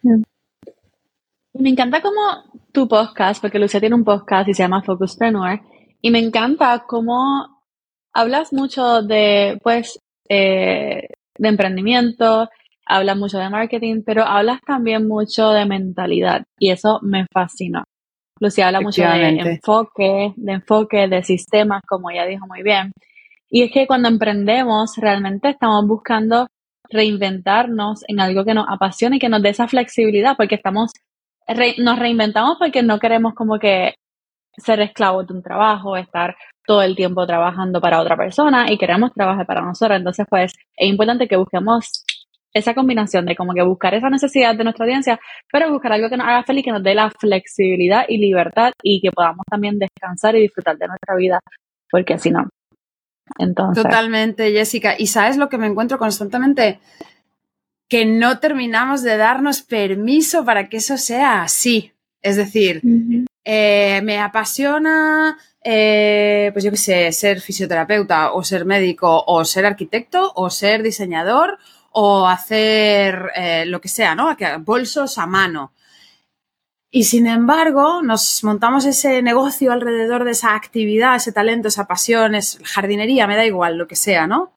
Me 0.02 1.70
encanta 1.70 2.02
como 2.02 2.20
tu 2.72 2.88
podcast, 2.88 3.40
porque 3.40 3.58
Lucia 3.58 3.80
tiene 3.80 3.94
un 3.94 4.04
podcast 4.04 4.48
y 4.48 4.54
se 4.54 4.62
llama 4.62 4.82
Focuspreneur, 4.82 5.60
y 6.00 6.10
me 6.10 6.18
encanta 6.18 6.84
cómo 6.86 7.62
hablas 8.12 8.52
mucho 8.52 9.02
de, 9.02 9.58
pues, 9.62 10.00
eh, 10.28 11.08
de 11.36 11.48
emprendimiento, 11.48 12.48
hablas 12.86 13.16
mucho 13.16 13.38
de 13.38 13.50
marketing, 13.50 14.02
pero 14.04 14.24
hablas 14.24 14.60
también 14.62 15.06
mucho 15.06 15.50
de 15.50 15.66
mentalidad 15.66 16.44
y 16.58 16.70
eso 16.70 17.00
me 17.02 17.26
fascinó. 17.32 17.84
Lucía 18.40 18.68
habla 18.68 18.80
mucho 18.80 19.02
de 19.02 19.28
enfoque, 19.28 20.32
de 20.36 20.52
enfoque, 20.52 21.08
de 21.08 21.22
sistemas, 21.22 21.82
como 21.86 22.10
ella 22.10 22.24
dijo 22.24 22.46
muy 22.46 22.62
bien. 22.62 22.92
Y 23.50 23.62
es 23.62 23.72
que 23.72 23.86
cuando 23.86 24.08
emprendemos, 24.08 24.96
realmente 24.96 25.48
estamos 25.48 25.86
buscando 25.86 26.46
reinventarnos 26.90 28.04
en 28.06 28.20
algo 28.20 28.44
que 28.44 28.54
nos 28.54 28.66
apasione 28.68 29.16
y 29.16 29.18
que 29.18 29.28
nos 29.28 29.42
dé 29.42 29.50
esa 29.50 29.68
flexibilidad, 29.68 30.36
porque 30.36 30.54
estamos, 30.54 30.92
nos 31.78 31.98
reinventamos 31.98 32.56
porque 32.58 32.82
no 32.82 32.98
queremos 32.98 33.34
como 33.34 33.58
que 33.58 33.94
ser 34.56 34.80
esclavos 34.80 35.26
de 35.26 35.34
un 35.34 35.42
trabajo, 35.42 35.96
estar 35.96 36.36
todo 36.68 36.82
el 36.82 36.94
tiempo 36.94 37.26
trabajando 37.26 37.80
para 37.80 37.98
otra 37.98 38.14
persona 38.14 38.70
y 38.70 38.76
queremos 38.76 39.14
trabajar 39.14 39.46
para 39.46 39.62
nosotros. 39.62 39.96
Entonces, 39.96 40.26
pues 40.28 40.52
es 40.76 40.86
importante 40.86 41.26
que 41.26 41.38
busquemos 41.38 42.04
esa 42.52 42.74
combinación 42.74 43.24
de 43.24 43.34
como 43.34 43.54
que 43.54 43.62
buscar 43.62 43.94
esa 43.94 44.10
necesidad 44.10 44.54
de 44.54 44.64
nuestra 44.64 44.84
audiencia, 44.84 45.18
pero 45.50 45.72
buscar 45.72 45.92
algo 45.94 46.10
que 46.10 46.18
nos 46.18 46.26
haga 46.26 46.42
feliz, 46.42 46.62
que 46.66 46.70
nos 46.70 46.82
dé 46.82 46.94
la 46.94 47.10
flexibilidad 47.10 48.04
y 48.06 48.18
libertad 48.18 48.72
y 48.82 49.00
que 49.00 49.10
podamos 49.10 49.46
también 49.50 49.78
descansar 49.78 50.36
y 50.36 50.42
disfrutar 50.42 50.76
de 50.76 50.88
nuestra 50.88 51.16
vida, 51.16 51.40
porque 51.90 52.18
si 52.18 52.30
no. 52.30 52.46
Entonces. 53.38 53.82
Totalmente, 53.82 54.52
Jessica. 54.52 54.94
Y 54.98 55.06
sabes 55.06 55.38
lo 55.38 55.48
que 55.48 55.56
me 55.56 55.68
encuentro 55.68 55.98
constantemente? 55.98 56.80
Que 57.88 58.04
no 58.04 58.40
terminamos 58.40 59.02
de 59.02 59.16
darnos 59.16 59.62
permiso 59.62 60.44
para 60.44 60.68
que 60.68 60.76
eso 60.76 60.98
sea 60.98 61.40
así. 61.40 61.92
Es 62.20 62.36
decir, 62.36 62.82
eh, 63.44 64.02
me 64.02 64.18
apasiona 64.18 65.38
eh, 65.70 66.48
pues 66.54 66.64
yo 66.64 66.70
qué 66.70 66.78
sé, 66.78 67.12
ser 67.12 67.42
fisioterapeuta 67.42 68.32
o 68.32 68.42
ser 68.42 68.64
médico 68.64 69.22
o 69.26 69.44
ser 69.44 69.66
arquitecto 69.66 70.32
o 70.34 70.48
ser 70.48 70.82
diseñador 70.82 71.58
o 71.92 72.26
hacer 72.26 73.30
eh, 73.34 73.66
lo 73.66 73.78
que 73.78 73.88
sea, 73.88 74.14
¿no? 74.14 74.34
Bolsos 74.60 75.18
a 75.18 75.26
mano. 75.26 75.74
Y 76.90 77.04
sin 77.04 77.26
embargo, 77.26 78.00
nos 78.00 78.42
montamos 78.44 78.86
ese 78.86 79.20
negocio 79.20 79.70
alrededor 79.70 80.24
de 80.24 80.30
esa 80.30 80.54
actividad, 80.54 81.16
ese 81.16 81.32
talento, 81.32 81.68
esa 81.68 81.86
pasión, 81.86 82.34
es 82.34 82.58
jardinería, 82.64 83.26
me 83.26 83.36
da 83.36 83.44
igual, 83.44 83.76
lo 83.76 83.86
que 83.86 83.96
sea, 83.96 84.26
¿no? 84.26 84.54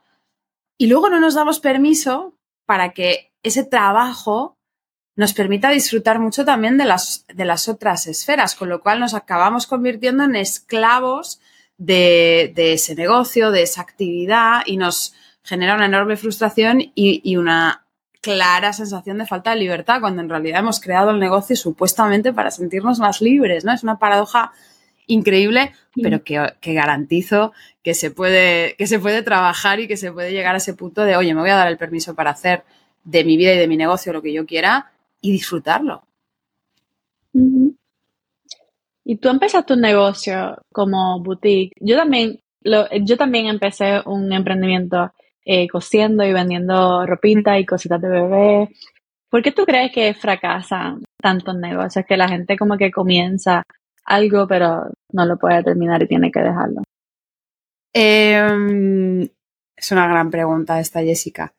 Y 0.77 0.87
luego 0.87 1.09
no 1.09 1.19
nos 1.19 1.33
damos 1.33 1.59
permiso 1.59 2.37
para 2.65 2.93
que 2.93 3.33
ese 3.43 3.65
trabajo 3.65 4.55
nos 5.15 5.33
permita 5.33 5.69
disfrutar 5.69 6.19
mucho 6.19 6.45
también 6.45 6.77
de 6.77 6.85
las, 6.85 7.25
de 7.33 7.45
las 7.45 7.67
otras 7.67 8.07
esferas, 8.07 8.55
con 8.55 8.69
lo 8.69 8.81
cual 8.81 8.99
nos 8.99 9.13
acabamos 9.13 9.67
convirtiendo 9.67 10.23
en 10.23 10.35
esclavos 10.35 11.39
de, 11.77 12.53
ese 12.55 12.95
negocio, 12.95 13.51
de 13.51 13.63
esa 13.63 13.81
actividad 13.81 14.61
y 14.65 14.77
nos 14.77 15.13
genera 15.43 15.75
una 15.75 15.87
enorme 15.87 16.15
frustración 16.15 16.91
y, 16.95 17.35
una 17.35 17.85
clara 18.21 18.71
sensación 18.71 19.17
de 19.17 19.25
falta 19.25 19.49
de 19.49 19.57
libertad, 19.57 19.99
cuando 19.99 20.21
en 20.21 20.29
realidad 20.29 20.59
hemos 20.59 20.79
creado 20.79 21.09
el 21.09 21.19
negocio 21.19 21.55
supuestamente 21.55 22.31
para 22.33 22.51
sentirnos 22.51 22.99
más 22.99 23.19
libres, 23.19 23.65
¿no? 23.65 23.73
Es 23.73 23.81
una 23.81 23.97
paradoja 23.97 24.51
increíble, 25.07 25.73
pero 26.01 26.23
que, 26.23 26.53
que, 26.61 26.73
garantizo 26.73 27.51
que 27.83 27.95
se, 27.95 28.11
puede, 28.11 28.75
que 28.77 28.85
se 28.85 28.99
puede 28.99 29.23
trabajar 29.23 29.79
y 29.79 29.87
que 29.87 29.97
se 29.97 30.11
puede 30.11 30.31
llegar 30.31 30.53
a 30.53 30.59
ese 30.59 30.75
punto 30.75 31.01
de, 31.01 31.15
oye, 31.15 31.33
me 31.33 31.41
voy 31.41 31.49
a 31.49 31.55
dar 31.55 31.67
el 31.67 31.77
permiso 31.77 32.13
para 32.13 32.29
hacer 32.29 32.63
de 33.03 33.23
mi 33.23 33.37
vida 33.37 33.55
y 33.55 33.57
de 33.57 33.67
mi 33.67 33.75
negocio 33.75 34.13
lo 34.13 34.21
que 34.21 34.31
yo 34.31 34.45
quiera 34.45 34.91
y 35.21 35.31
disfrutarlo. 35.31 36.03
Y 39.03 39.17
tú 39.17 39.29
empezaste 39.29 39.73
un 39.73 39.81
negocio 39.81 40.57
como 40.71 41.21
boutique. 41.21 41.73
Yo 41.79 41.95
también, 41.95 42.39
yo 42.63 43.17
también 43.17 43.47
empecé 43.47 44.01
un 44.05 44.31
emprendimiento 44.33 45.11
eh, 45.45 45.67
cosiendo 45.67 46.23
y 46.23 46.33
vendiendo 46.33 47.05
ropita 47.05 47.57
y 47.57 47.65
cositas 47.65 48.01
de 48.01 48.09
bebé. 48.09 48.69
¿Por 49.29 49.41
qué 49.41 49.51
tú 49.51 49.65
crees 49.65 49.91
que 49.91 50.13
fracasan 50.13 51.03
tantos 51.21 51.55
negocios? 51.55 52.05
Que 52.07 52.17
la 52.17 52.27
gente 52.27 52.57
como 52.57 52.77
que 52.77 52.91
comienza 52.91 53.63
algo 54.03 54.47
pero 54.47 54.91
no 55.13 55.25
lo 55.25 55.37
puede 55.37 55.63
terminar 55.63 56.01
y 56.03 56.07
tiene 56.07 56.31
que 56.31 56.41
dejarlo. 56.41 56.81
Em, 57.93 59.21
es 59.75 59.91
una 59.91 60.07
gran 60.07 60.29
pregunta 60.29 60.79
esta, 60.79 61.01
Jessica. 61.01 61.53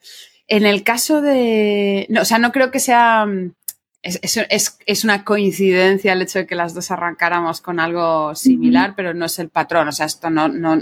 En 0.52 0.66
el 0.66 0.82
caso 0.82 1.22
de. 1.22 2.06
No, 2.10 2.20
o 2.20 2.24
sea, 2.26 2.38
no 2.38 2.52
creo 2.52 2.70
que 2.70 2.78
sea. 2.78 3.24
Mm, 3.24 3.54
es, 4.02 5.04
una 5.04 5.24
coincidencia 5.24 6.12
el 6.12 6.20
hecho 6.20 6.40
de 6.40 6.46
que 6.46 6.54
las 6.54 6.74
dos 6.74 6.90
arrancáramos 6.90 7.62
con 7.62 7.80
algo 7.80 8.34
similar, 8.34 8.92
pero 8.94 9.14
no 9.14 9.24
es 9.24 9.38
el 9.38 9.48
patrón. 9.48 9.88
O 9.88 9.92
sea, 9.92 10.04
esto 10.04 10.28
no, 10.28 10.48
no, 10.48 10.76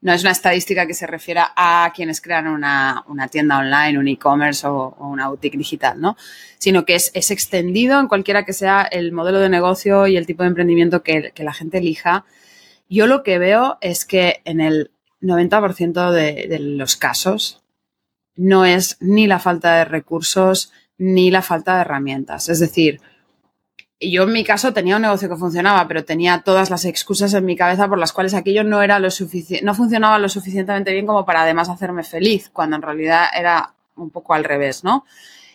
no 0.00 0.12
es 0.12 0.22
una 0.22 0.32
estadística 0.32 0.84
que 0.84 0.94
se 0.94 1.06
refiera 1.06 1.52
a 1.54 1.92
quienes 1.94 2.20
crean 2.20 2.48
una, 2.48 3.04
tienda 3.30 3.58
online, 3.58 4.00
un 4.00 4.08
e-commerce 4.08 4.66
o, 4.66 4.96
una 4.98 5.28
boutique 5.28 5.56
digital, 5.56 6.00
¿no? 6.00 6.16
Sino 6.58 6.84
que 6.84 6.96
es, 6.96 7.12
extendido 7.14 8.00
en 8.00 8.08
cualquiera 8.08 8.44
que 8.44 8.52
sea 8.52 8.82
el 8.82 9.12
modelo 9.12 9.38
de 9.38 9.48
negocio 9.48 10.08
y 10.08 10.16
el 10.16 10.26
tipo 10.26 10.42
de 10.42 10.48
emprendimiento 10.48 11.04
que, 11.04 11.32
la 11.36 11.52
gente 11.52 11.78
elija. 11.78 12.24
Yo 12.88 13.06
lo 13.06 13.22
que 13.22 13.38
veo 13.38 13.78
es 13.80 14.04
que 14.04 14.40
en 14.44 14.60
el 14.60 14.90
90% 15.22 16.10
de, 16.10 16.48
de 16.48 16.58
los 16.58 16.96
casos, 16.96 17.62
no 18.38 18.64
es 18.64 18.96
ni 19.00 19.26
la 19.26 19.38
falta 19.38 19.74
de 19.74 19.84
recursos 19.84 20.72
ni 20.96 21.30
la 21.30 21.42
falta 21.42 21.74
de 21.74 21.80
herramientas. 21.82 22.48
Es 22.48 22.60
decir, 22.60 23.00
yo 24.00 24.22
en 24.22 24.32
mi 24.32 24.44
caso 24.44 24.72
tenía 24.72 24.96
un 24.96 25.02
negocio 25.02 25.28
que 25.28 25.36
funcionaba, 25.36 25.86
pero 25.88 26.04
tenía 26.04 26.42
todas 26.44 26.70
las 26.70 26.84
excusas 26.84 27.34
en 27.34 27.44
mi 27.44 27.56
cabeza 27.56 27.88
por 27.88 27.98
las 27.98 28.12
cuales 28.12 28.34
aquello 28.34 28.62
no 28.62 28.80
era 28.80 29.00
lo 29.00 29.10
suficiente, 29.10 29.64
no 29.64 29.74
funcionaba 29.74 30.18
lo 30.18 30.28
suficientemente 30.28 30.92
bien 30.92 31.06
como 31.06 31.26
para 31.26 31.42
además 31.42 31.68
hacerme 31.68 32.04
feliz, 32.04 32.48
cuando 32.52 32.76
en 32.76 32.82
realidad 32.82 33.26
era 33.36 33.74
un 33.96 34.10
poco 34.10 34.34
al 34.34 34.44
revés, 34.44 34.84
¿no? 34.84 35.04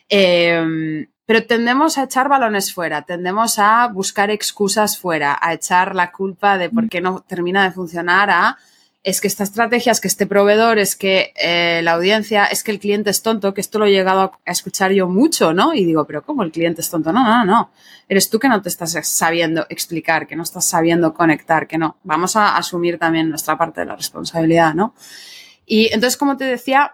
Em, 0.10 1.08
pero 1.26 1.46
tendemos 1.46 1.98
a 1.98 2.04
echar 2.04 2.28
balones 2.28 2.74
fuera, 2.74 3.04
tendemos 3.04 3.60
a 3.60 3.88
buscar 3.88 4.30
excusas 4.30 4.98
fuera, 4.98 5.40
a 5.42 5.54
echar 5.54 5.96
la 5.96 6.12
culpa 6.12 6.58
de 6.58 6.70
por 6.70 6.90
qué 6.90 7.00
no 7.00 7.22
termina 7.22 7.64
de 7.64 7.72
funcionar 7.72 8.30
a 8.30 8.58
es 9.04 9.20
que 9.20 9.28
esta 9.28 9.44
estrategia, 9.44 9.92
es 9.92 10.00
que 10.00 10.08
este 10.08 10.26
proveedor, 10.26 10.80
es 10.80 10.96
que 10.96 11.34
eh, 11.36 11.82
la 11.84 11.94
audiencia, 11.94 12.46
es 12.46 12.64
que 12.64 12.72
el 12.72 12.80
cliente 12.80 13.10
es 13.10 13.22
tonto, 13.22 13.54
que 13.54 13.60
esto 13.60 13.78
lo 13.78 13.86
he 13.86 13.92
llegado 13.92 14.40
a 14.46 14.52
escuchar 14.52 14.94
yo 14.94 15.10
mucho, 15.10 15.54
¿no? 15.54 15.74
Y 15.74 15.84
digo, 15.84 16.06
pero 16.06 16.24
¿cómo 16.24 16.42
el 16.44 16.52
cliente 16.52 16.80
es 16.80 16.90
tonto? 16.90 17.12
No, 17.12 17.22
no, 17.24 17.44
no. 17.44 17.72
Eres 18.08 18.30
tú 18.30 18.40
que 18.40 18.48
no 18.48 18.62
te 18.62 18.70
estás 18.70 18.98
sabiendo 19.06 19.66
explicar, 19.70 20.26
que 20.26 20.38
no 20.38 20.44
estás 20.44 20.66
sabiendo 20.66 21.14
conectar, 21.14 21.68
que 21.68 21.78
no. 21.78 21.98
Vamos 22.04 22.38
a 22.38 22.56
asumir 22.56 22.98
también 22.98 23.30
nuestra 23.30 23.58
parte 23.58 23.82
de 23.82 23.88
la 23.88 23.98
responsabilidad, 23.98 24.74
¿no? 24.74 24.96
Y 25.66 25.88
entonces, 25.88 26.16
como 26.16 26.38
te 26.38 26.46
decía, 26.46 26.94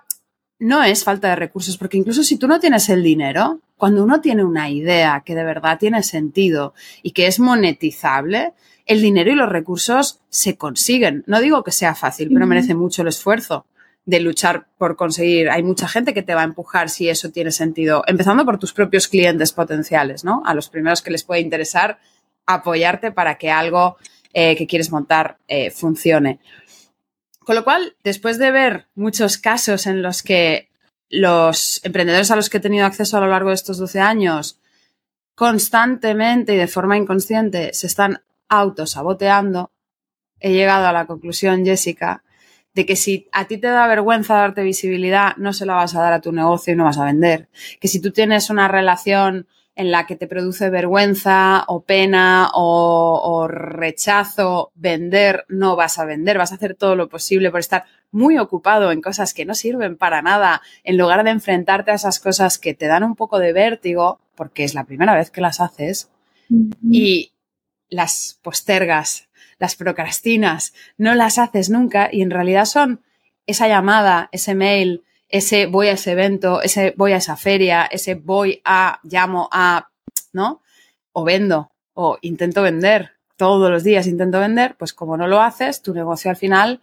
no 0.58 0.84
es 0.84 1.04
falta 1.04 1.30
de 1.30 1.36
recursos, 1.36 1.78
porque 1.78 1.98
incluso 1.98 2.24
si 2.24 2.38
tú 2.38 2.48
no 2.48 2.60
tienes 2.60 2.90
el 2.90 3.04
dinero, 3.04 3.62
cuando 3.78 4.04
uno 4.04 4.20
tiene 4.20 4.44
una 4.44 4.70
idea 4.70 5.22
que 5.24 5.36
de 5.36 5.44
verdad 5.44 5.78
tiene 5.78 6.02
sentido 6.02 6.74
y 7.04 7.12
que 7.12 7.28
es 7.28 7.40
monetizable, 7.40 8.54
el 8.90 9.02
dinero 9.02 9.32
y 9.32 9.36
los 9.36 9.48
recursos 9.48 10.20
se 10.30 10.58
consiguen. 10.58 11.24
No 11.28 11.40
digo 11.40 11.64
que 11.64 11.72
sea 11.72 11.94
fácil, 11.94 12.30
pero 12.34 12.48
merece 12.48 12.74
mucho 12.74 13.04
el 13.04 13.08
esfuerzo 13.08 13.68
de 14.04 14.20
luchar 14.20 14.66
por 14.80 14.96
conseguir. 14.96 15.52
Hay 15.52 15.62
mucha 15.62 15.88
gente 15.88 16.16
que 16.16 16.24
te 16.24 16.34
va 16.34 16.42
a 16.42 16.46
empujar 16.46 16.90
si 16.90 17.08
eso 17.08 17.30
tiene 17.30 17.52
sentido, 17.52 18.04
empezando 18.08 18.46
por 18.46 18.58
tus 18.58 18.74
propios 18.74 19.08
clientes 19.08 19.54
potenciales, 19.54 20.24
¿no? 20.24 20.42
A 20.44 20.56
los 20.56 20.70
primeros 20.70 21.04
que 21.04 21.12
les 21.12 21.24
puede 21.24 21.42
interesar 21.42 22.00
apoyarte 22.48 23.12
para 23.12 23.38
que 23.38 23.52
algo 23.52 23.98
eh, 24.34 24.56
que 24.56 24.66
quieres 24.66 24.92
montar 24.92 25.38
eh, 25.48 25.70
funcione. 25.70 26.40
Con 27.42 27.56
lo 27.56 27.64
cual, 27.64 27.96
después 28.04 28.40
de 28.40 28.50
ver 28.50 28.88
muchos 28.96 29.38
casos 29.38 29.86
en 29.86 30.02
los 30.02 30.24
que 30.24 30.70
los 31.10 31.80
emprendedores 31.84 32.32
a 32.32 32.36
los 32.36 32.50
que 32.50 32.58
he 32.58 32.62
tenido 32.62 32.88
acceso 32.88 33.18
a 33.18 33.22
lo 33.22 33.28
largo 33.28 33.50
de 33.50 33.56
estos 33.56 33.78
12 33.78 34.00
años 34.00 34.60
constantemente 35.36 36.56
y 36.56 36.58
de 36.58 36.68
forma 36.68 36.98
inconsciente 36.98 37.72
se 37.74 37.86
están 37.86 38.24
autosaboteando, 38.50 39.72
he 40.40 40.52
llegado 40.52 40.88
a 40.88 40.94
la 40.94 41.06
conclusión, 41.06 41.66
Jessica, 41.66 42.24
de 42.74 42.86
que 42.86 42.96
si 42.96 43.28
a 43.32 43.46
ti 43.46 43.58
te 43.58 43.68
da 43.68 43.88
vergüenza 43.88 44.36
darte 44.36 44.64
visibilidad, 44.64 45.36
no 45.38 45.54
se 45.54 45.66
la 45.66 45.76
vas 45.76 45.96
a 45.96 46.02
dar 46.02 46.14
a 46.14 46.22
tu 46.22 46.32
negocio 46.32 46.74
y 46.74 46.76
no 46.76 46.86
vas 46.86 46.98
a 46.98 47.06
vender. 47.06 47.50
Que 47.80 47.88
si 47.88 48.02
tú 48.02 48.12
tienes 48.12 48.50
una 48.50 48.68
relación 48.68 49.48
en 49.76 49.92
la 49.92 50.06
que 50.06 50.18
te 50.18 50.28
produce 50.28 50.70
vergüenza 50.70 51.64
o 51.68 51.82
pena 51.82 52.50
o, 52.54 53.48
rechazo 53.48 54.72
vender, 54.76 55.46
no 55.48 55.78
vas 55.78 56.00
a 56.00 56.06
vender, 56.06 56.38
vas 56.38 56.52
a 56.52 56.56
hacer 56.56 56.76
todo 56.76 56.98
lo 56.98 57.08
posible 57.08 57.50
por 57.50 57.62
estar 57.62 57.86
muy 58.12 58.38
ocupado 58.38 58.92
en 58.92 59.02
cosas 59.02 59.34
que 59.34 59.46
no 59.46 59.56
sirven 59.56 59.96
para 59.96 60.22
nada, 60.22 60.62
en 60.84 60.98
lugar 60.98 61.24
de 61.24 61.30
enfrentarte 61.30 61.92
a 61.92 61.96
esas 61.96 62.20
cosas 62.20 62.60
que 62.60 62.74
te 62.74 62.88
dan 62.88 63.04
un 63.04 63.16
poco 63.16 63.40
de 63.40 63.54
vértigo, 63.54 64.20
porque 64.36 64.66
es 64.66 64.74
la 64.74 64.84
primera 64.84 65.16
vez 65.16 65.32
que 65.32 65.40
las 65.40 65.62
haces, 65.62 66.10
y, 66.84 67.32
las 67.90 68.40
postergas, 68.42 69.28
las 69.58 69.76
procrastinas, 69.76 70.74
no 70.98 71.16
las 71.16 71.38
haces 71.38 71.70
nunca 71.70 72.10
y 72.12 72.22
en 72.22 72.32
realidad 72.32 72.66
son 72.66 73.02
esa 73.46 73.68
llamada, 73.68 74.30
ese 74.32 74.56
mail, 74.56 75.04
ese 75.28 75.66
voy 75.66 75.88
a 75.88 75.94
ese 75.94 76.12
evento, 76.12 76.62
ese 76.62 76.94
voy 76.98 77.14
a 77.14 77.18
esa 77.18 77.36
feria, 77.36 77.86
ese 77.86 78.16
voy 78.16 78.62
a, 78.64 79.00
llamo 79.04 79.50
a, 79.52 79.90
¿no? 80.34 80.62
O 81.12 81.24
vendo, 81.24 81.72
o 81.94 82.18
intento 82.22 82.62
vender, 82.62 83.12
todos 83.36 83.70
los 83.72 83.84
días 83.84 84.08
intento 84.08 84.40
vender, 84.40 84.76
pues 84.78 84.94
como 84.94 85.18
no 85.18 85.28
lo 85.28 85.42
haces, 85.42 85.82
tu 85.82 85.94
negocio 85.94 86.30
al 86.30 86.38
final 86.38 86.82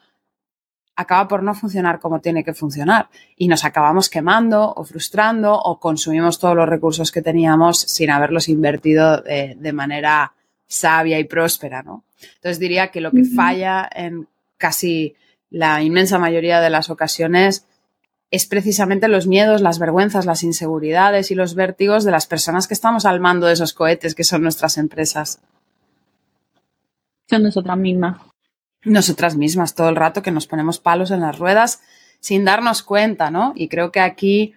acaba 0.96 1.28
por 1.28 1.42
no 1.42 1.54
funcionar 1.54 2.00
como 2.00 2.20
tiene 2.20 2.42
que 2.42 2.54
funcionar 2.54 3.10
y 3.36 3.48
nos 3.48 3.64
acabamos 3.64 4.08
quemando 4.08 4.72
o 4.72 4.82
frustrando 4.84 5.54
o 5.54 5.78
consumimos 5.78 6.38
todos 6.38 6.56
los 6.56 6.68
recursos 6.68 7.12
que 7.12 7.20
teníamos 7.20 7.78
sin 7.78 8.10
haberlos 8.10 8.48
invertido 8.48 9.20
de, 9.20 9.54
de 9.58 9.72
manera 9.74 10.32
sabia 10.66 11.18
y 11.18 11.24
próspera, 11.24 11.82
¿no? 11.82 12.04
Entonces 12.36 12.58
diría 12.58 12.88
que 12.88 13.00
lo 13.00 13.10
que 13.10 13.24
falla 13.24 13.88
en 13.92 14.26
casi 14.56 15.14
la 15.50 15.82
inmensa 15.82 16.18
mayoría 16.18 16.60
de 16.60 16.70
las 16.70 16.90
ocasiones 16.90 17.66
es 18.30 18.46
precisamente 18.46 19.08
los 19.08 19.26
miedos, 19.26 19.60
las 19.60 19.78
vergüenzas, 19.78 20.26
las 20.26 20.42
inseguridades 20.42 21.30
y 21.30 21.34
los 21.34 21.54
vértigos 21.54 22.04
de 22.04 22.10
las 22.10 22.26
personas 22.26 22.66
que 22.66 22.74
estamos 22.74 23.06
al 23.06 23.20
mando 23.20 23.46
de 23.46 23.52
esos 23.52 23.72
cohetes 23.72 24.14
que 24.14 24.24
son 24.24 24.42
nuestras 24.42 24.78
empresas. 24.78 25.40
Son 27.28 27.42
nosotras 27.42 27.78
mismas. 27.78 28.20
Nosotras 28.84 29.36
mismas, 29.36 29.74
todo 29.74 29.88
el 29.88 29.96
rato 29.96 30.22
que 30.22 30.30
nos 30.30 30.46
ponemos 30.46 30.78
palos 30.78 31.10
en 31.10 31.20
las 31.20 31.38
ruedas 31.38 31.80
sin 32.20 32.44
darnos 32.44 32.82
cuenta, 32.82 33.30
¿no? 33.30 33.52
Y 33.54 33.68
creo 33.68 33.92
que 33.92 34.00
aquí 34.00 34.54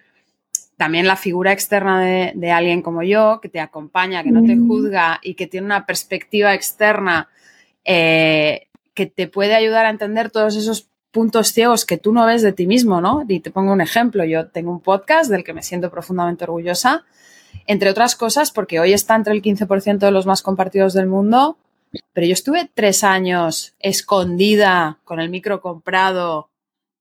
también 0.80 1.06
la 1.06 1.16
figura 1.16 1.52
externa 1.52 2.00
de, 2.00 2.50
alguien 2.50 2.80
como 2.80 3.02
yo, 3.02 3.38
que 3.42 3.50
te 3.50 3.60
acompaña, 3.60 4.22
que 4.22 4.30
no 4.30 4.42
te 4.42 4.56
mm. 4.56 4.66
juzga 4.66 5.20
y 5.22 5.34
que 5.34 5.46
tiene 5.46 5.66
una 5.66 5.84
perspectiva 5.84 6.54
externa 6.54 7.28
eh, 7.84 8.68
que 8.94 9.04
te 9.04 9.28
puede 9.28 9.54
ayudar 9.54 9.84
a 9.84 9.90
entender 9.90 10.30
todos 10.30 10.56
esos 10.56 10.88
puntos 11.10 11.48
ciegos 11.48 11.84
que 11.84 11.98
tú 11.98 12.14
no 12.14 12.24
ves 12.24 12.40
de 12.40 12.54
ti 12.54 12.66
mismo, 12.66 13.02
¿no? 13.02 13.26
Y 13.28 13.40
te 13.40 13.50
pongo 13.50 13.74
un 13.74 13.82
ejemplo, 13.82 14.24
yo 14.24 14.48
tengo 14.48 14.70
un 14.70 14.80
podcast 14.80 15.30
del 15.30 15.44
que 15.44 15.52
me 15.52 15.62
siento 15.62 15.90
profundamente 15.90 16.44
orgullosa, 16.44 17.04
entre 17.66 17.90
otras 17.90 18.16
cosas 18.16 18.50
porque 18.50 18.80
hoy 18.80 18.94
está 18.94 19.16
entre 19.16 19.34
el 19.34 19.42
15% 19.42 19.98
de 19.98 20.10
los 20.10 20.24
más 20.24 20.40
compartidos 20.40 20.94
del 20.94 21.08
mundo, 21.08 21.58
pero 22.14 22.26
yo 22.26 22.32
estuve 22.32 22.70
tres 22.72 23.04
años 23.04 23.74
escondida 23.80 24.98
con 25.04 25.20
el 25.20 25.28
micro 25.28 25.60
comprado 25.60 26.48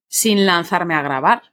sin 0.10 0.46
lanzarme 0.46 0.96
a 0.96 1.02
grabar 1.02 1.44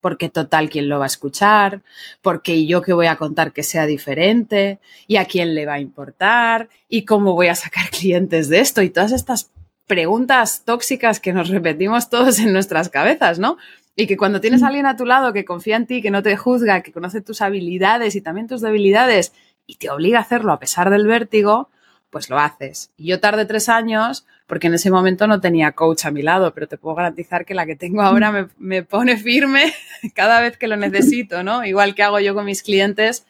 porque 0.00 0.28
total, 0.28 0.70
¿quién 0.70 0.88
lo 0.88 0.98
va 0.98 1.04
a 1.04 1.06
escuchar? 1.06 1.82
Porque 2.22 2.66
yo 2.66 2.82
qué 2.82 2.92
voy 2.92 3.06
a 3.06 3.16
contar 3.16 3.52
que 3.52 3.62
sea 3.62 3.86
diferente? 3.86 4.78
¿Y 5.06 5.16
a 5.16 5.24
quién 5.24 5.54
le 5.54 5.66
va 5.66 5.74
a 5.74 5.80
importar? 5.80 6.68
¿Y 6.88 7.04
cómo 7.04 7.34
voy 7.34 7.48
a 7.48 7.54
sacar 7.54 7.90
clientes 7.90 8.48
de 8.48 8.60
esto? 8.60 8.82
Y 8.82 8.90
todas 8.90 9.12
estas 9.12 9.50
preguntas 9.86 10.62
tóxicas 10.64 11.20
que 11.20 11.32
nos 11.32 11.48
repetimos 11.48 12.10
todos 12.10 12.38
en 12.38 12.52
nuestras 12.52 12.88
cabezas, 12.88 13.38
¿no? 13.38 13.58
Y 13.96 14.06
que 14.06 14.16
cuando 14.16 14.40
tienes 14.40 14.62
a 14.62 14.68
alguien 14.68 14.86
a 14.86 14.96
tu 14.96 15.04
lado 15.04 15.32
que 15.32 15.44
confía 15.44 15.76
en 15.76 15.86
ti, 15.86 16.00
que 16.00 16.12
no 16.12 16.22
te 16.22 16.36
juzga, 16.36 16.80
que 16.82 16.92
conoce 16.92 17.20
tus 17.20 17.42
habilidades 17.42 18.14
y 18.14 18.20
también 18.20 18.46
tus 18.46 18.60
debilidades 18.60 19.32
y 19.66 19.76
te 19.76 19.90
obliga 19.90 20.18
a 20.18 20.22
hacerlo 20.22 20.52
a 20.52 20.60
pesar 20.60 20.90
del 20.90 21.06
vértigo, 21.06 21.70
pues 22.08 22.30
lo 22.30 22.38
haces. 22.38 22.92
Y 22.96 23.08
yo 23.08 23.20
tardé 23.20 23.44
tres 23.46 23.68
años 23.68 24.26
porque 24.50 24.66
en 24.66 24.74
ese 24.74 24.90
momento 24.90 25.28
no 25.28 25.40
tenía 25.40 25.70
coach 25.70 26.06
a 26.06 26.10
mi 26.10 26.22
lado, 26.22 26.52
pero 26.52 26.66
te 26.66 26.76
puedo 26.76 26.96
garantizar 26.96 27.46
que 27.46 27.54
la 27.54 27.66
que 27.66 27.76
tengo 27.76 28.02
ahora 28.02 28.50
me, 28.58 28.82
pone 28.82 29.16
firme 29.16 29.72
cada 30.14 30.40
vez 30.40 30.56
que 30.56 30.66
lo 30.66 30.76
necesito, 30.76 31.44
¿no? 31.44 31.64
Igual 31.64 31.94
que 31.94 32.02
hago 32.02 32.18
yo 32.18 32.34
con 32.34 32.46
mis 32.46 32.64
clientes, 32.64 33.24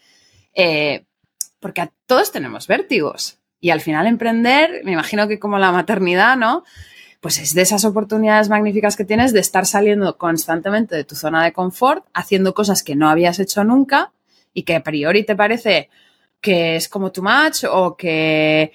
eh, 0.55 1.05
porque 1.61 1.83
a 1.83 1.93
todos 2.07 2.33
tenemos 2.33 2.67
vértigos. 2.67 3.39
Y 3.61 3.69
al 3.69 3.83
final 3.83 4.07
emprender, 4.07 4.81
me 4.83 4.93
imagino 4.93 5.29
que 5.29 5.39
como 5.39 5.59
la 5.59 5.73
maternidad, 5.73 6.39
¿no? 6.39 6.65
Pues 7.21 7.37
es 7.37 7.53
de 7.53 7.61
esas 7.61 7.85
oportunidades 7.85 8.49
magníficas 8.49 8.97
que 8.97 9.05
tienes 9.05 9.35
de 9.35 9.41
estar 9.41 9.67
saliendo 9.67 10.17
constantemente 10.17 10.97
de 10.97 11.05
tu 11.05 11.17
zona 11.17 11.45
de 11.45 11.53
confort, 11.53 12.07
haciendo 12.15 12.55
cosas 12.55 12.83
que 12.83 12.97
no 12.97 13.11
habías 13.11 13.39
hecho 13.41 13.63
nunca 13.63 14.11
y 14.55 14.63
que 14.63 14.77
a 14.77 14.83
priori 14.83 15.25
te 15.25 15.37
parece 15.37 15.91
que 16.41 16.77
es 16.77 16.89
como 16.89 17.13
too 17.13 17.23
much 17.23 17.65
o 17.71 17.95
que 17.99 18.73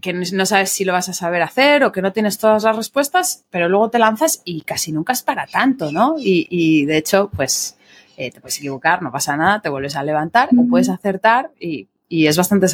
que 0.00 0.12
no 0.12 0.46
sabes 0.46 0.70
si 0.70 0.84
lo 0.84 0.92
vas 0.92 1.08
a 1.08 1.12
saber 1.12 1.42
hacer 1.42 1.84
o 1.84 1.92
que 1.92 2.02
no 2.02 2.12
tienes 2.12 2.38
todas 2.38 2.64
las 2.64 2.76
respuestas, 2.76 3.44
pero 3.50 3.68
luego 3.68 3.90
te 3.90 3.98
lanzas 3.98 4.42
y 4.44 4.62
casi 4.62 4.92
nunca 4.92 5.12
es 5.12 5.22
para 5.22 5.46
tanto, 5.46 5.92
¿no? 5.92 6.16
Y, 6.18 6.84
de 6.86 6.96
hecho, 6.96 7.30
pues 7.34 7.78
eh, 8.16 8.30
te 8.30 8.40
puedes 8.40 8.58
equivocar, 8.58 9.02
no 9.02 9.12
pasa 9.12 9.36
nada, 9.36 9.60
te 9.60 9.68
vuelves 9.68 9.96
a 9.96 10.02
levantar 10.02 10.48
o 10.56 10.66
puedes 10.68 10.88
acertar 10.88 11.50
y, 11.60 11.88
es 12.08 12.36
bastante 12.36 12.66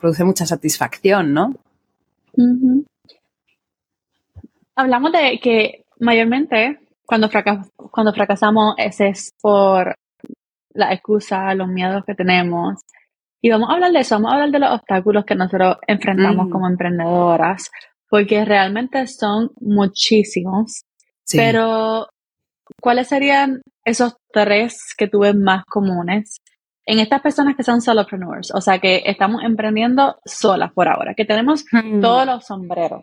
produce 0.00 0.24
mucha 0.24 0.46
satisfacción, 0.46 1.32
¿no? 1.32 1.54
Hablamos 4.74 5.12
de 5.12 5.38
que 5.42 5.84
mayormente 6.00 6.80
cuando, 7.04 7.28
cuando 7.90 8.12
fracasamos 8.12 8.74
es 8.78 9.32
por 9.40 9.94
la 10.74 10.92
excusa, 10.92 11.54
los 11.54 11.68
miedos 11.68 12.04
que 12.06 12.14
tenemos 12.14 12.80
y 13.44 13.50
vamos 13.50 13.68
a 13.68 13.72
hablar 13.74 13.90
de 13.90 13.98
eso, 13.98 14.14
vamos 14.14 14.30
a 14.30 14.34
hablar 14.34 14.50
de 14.52 14.58
los 14.60 14.70
obstáculos 14.70 15.24
que 15.24 15.34
nosotros 15.34 15.76
enfrentamos 15.88 16.48
como 16.48 16.68
emprendedoras, 16.68 17.70
porque 18.08 18.44
realmente 18.44 19.04
son 19.08 19.50
muchísimos. 19.60 20.84
Pero, 21.32 22.06
¿cuáles 22.80 23.08
serían 23.08 23.60
esos 23.84 24.14
tres 24.32 24.94
que 24.96 25.08
tú 25.08 25.20
ves 25.20 25.34
más 25.34 25.64
comunes 25.64 26.36
en 26.86 27.00
estas 27.00 27.20
personas 27.20 27.56
que 27.56 27.64
son 27.64 27.80
solopreneurs? 27.80 28.54
O 28.54 28.60
sea, 28.60 28.78
que 28.78 29.02
estamos 29.06 29.42
emprendiendo 29.42 30.20
solas 30.24 30.72
por 30.72 30.86
ahora, 30.86 31.14
que 31.14 31.24
tenemos 31.24 31.64
todos 32.00 32.24
los 32.24 32.46
sombreros. 32.46 33.02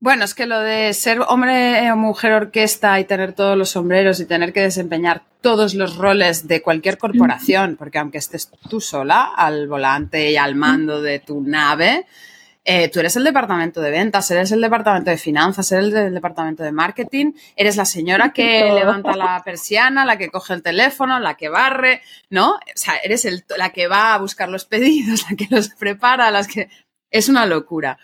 Bueno, 0.00 0.24
es 0.24 0.34
que 0.34 0.46
lo 0.46 0.60
de 0.60 0.92
ser 0.92 1.20
hombre 1.26 1.90
o 1.90 1.96
mujer 1.96 2.32
orquesta 2.32 3.00
y 3.00 3.04
tener 3.04 3.32
todos 3.32 3.58
los 3.58 3.70
sombreros 3.70 4.20
y 4.20 4.26
tener 4.26 4.52
que 4.52 4.60
desempeñar 4.60 5.22
todos 5.40 5.74
los 5.74 5.96
roles 5.96 6.46
de 6.46 6.62
cualquier 6.62 6.98
corporación, 6.98 7.76
porque 7.76 7.98
aunque 7.98 8.18
estés 8.18 8.48
tú 8.70 8.80
sola 8.80 9.32
al 9.36 9.66
volante 9.66 10.30
y 10.30 10.36
al 10.36 10.54
mando 10.54 11.02
de 11.02 11.18
tu 11.18 11.40
nave, 11.40 12.06
eh, 12.64 12.88
tú 12.90 13.00
eres 13.00 13.16
el 13.16 13.24
departamento 13.24 13.80
de 13.80 13.90
ventas, 13.90 14.30
eres 14.30 14.52
el 14.52 14.60
departamento 14.60 15.10
de 15.10 15.16
finanzas, 15.16 15.72
eres 15.72 15.92
el 15.92 16.14
departamento 16.14 16.62
de 16.62 16.70
marketing, 16.70 17.32
eres 17.56 17.76
la 17.76 17.84
señora 17.84 18.32
que 18.32 18.70
levanta 18.74 19.16
la 19.16 19.42
persiana, 19.44 20.04
la 20.04 20.16
que 20.16 20.28
coge 20.28 20.54
el 20.54 20.62
teléfono, 20.62 21.18
la 21.18 21.34
que 21.34 21.48
barre, 21.48 22.02
¿no? 22.30 22.52
O 22.52 22.58
sea, 22.74 22.98
eres 22.98 23.24
el, 23.24 23.44
la 23.56 23.70
que 23.70 23.88
va 23.88 24.14
a 24.14 24.18
buscar 24.18 24.48
los 24.48 24.64
pedidos, 24.64 25.24
la 25.30 25.36
que 25.36 25.48
los 25.50 25.70
prepara, 25.70 26.30
las 26.30 26.46
que... 26.46 26.68
Es 27.10 27.30
una 27.30 27.46
locura. 27.46 27.98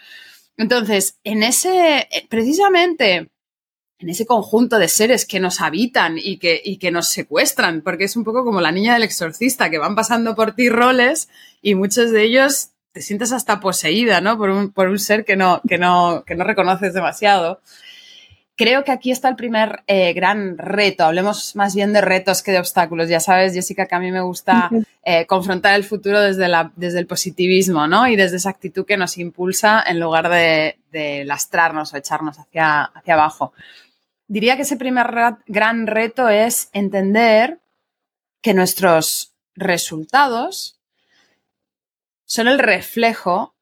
Entonces, 0.57 1.19
en 1.25 1.43
ese, 1.43 1.99
eh, 1.99 2.27
precisamente, 2.29 3.31
en 3.99 4.09
ese 4.09 4.27
conjunto 4.27 4.79
de 4.79 4.88
seres 4.88 5.27
que 5.27 5.40
nos 5.40 5.61
habitan 5.61 6.17
y 6.19 6.38
que, 6.38 6.61
y 6.64 6.79
que 6.79 6.90
nos 6.90 7.09
secuestran, 7.09 7.83
porque 7.83 8.05
es 8.05 8.17
un 8.17 8.25
poco 8.25 8.45
como 8.45 8.61
la 8.61 8.73
niña 8.73 8.95
del 8.95 9.03
exorcista, 9.03 9.71
que 9.71 9.79
van 9.79 9.95
pasando 9.95 10.35
por 10.35 10.55
ti 10.55 10.69
roles 10.69 11.29
y 11.62 11.75
muchos 11.75 12.11
de 12.11 12.23
ellos 12.23 12.71
te 12.93 13.03
sientes 13.03 13.33
hasta 13.33 13.59
poseída, 13.59 14.21
¿no? 14.21 14.38
Por 14.38 14.51
un, 14.51 14.73
por 14.73 14.88
un 14.88 14.99
ser 14.99 15.25
que 15.25 15.37
no, 15.37 15.61
que, 15.69 15.79
no, 15.79 16.23
que 16.25 16.37
no 16.37 16.45
reconoces 16.45 16.95
demasiado 16.95 17.61
creo 18.57 18.85
que 18.85 18.93
aquí 18.93 19.11
está 19.11 19.29
el 19.29 19.37
primer 19.37 19.83
eh, 19.87 20.12
gran 20.12 20.59
reto. 20.59 21.05
Hablemos 21.05 21.57
más 21.57 21.75
bien 21.75 21.93
de 21.93 22.01
retos 22.01 22.43
que 22.43 22.53
de 22.53 22.59
obstáculos. 22.59 23.09
Ya 23.09 23.21
sabes, 23.21 23.53
Jessica, 23.53 23.87
que 23.87 23.95
a 23.95 24.01
mí 24.01 24.12
me 24.12 24.21
gusta 24.21 24.71
eh, 25.03 25.27
confrontar 25.27 25.75
el 25.75 25.85
futuro 25.85 26.21
desde, 26.21 26.49
la, 26.49 26.73
desde 26.77 27.01
el 27.01 27.07
positivismo, 27.07 27.87
¿no? 27.87 28.07
Y 28.07 28.17
desde 28.17 28.37
esa 28.37 28.51
actitud 28.51 28.87
que 28.87 28.97
nos 28.97 29.19
impulsa 29.19 29.83
en 29.87 30.01
lugar 30.01 30.29
de, 30.29 30.77
lastrarnos 31.27 31.93
o 31.93 31.97
echarnos 31.97 32.38
hacia, 32.38 32.85
hacia 32.85 33.14
abajo. 33.14 33.53
Diría 34.29 34.57
que 34.57 34.62
ese 34.62 34.77
primer 34.77 35.07
gran 35.47 35.87
reto 35.87 36.29
es 36.29 36.71
entender 36.73 37.59
que 38.40 38.55
nuestros 38.55 39.35
resultados 39.57 40.79
son 42.25 42.47
el 42.47 42.59
reflejo 42.59 43.55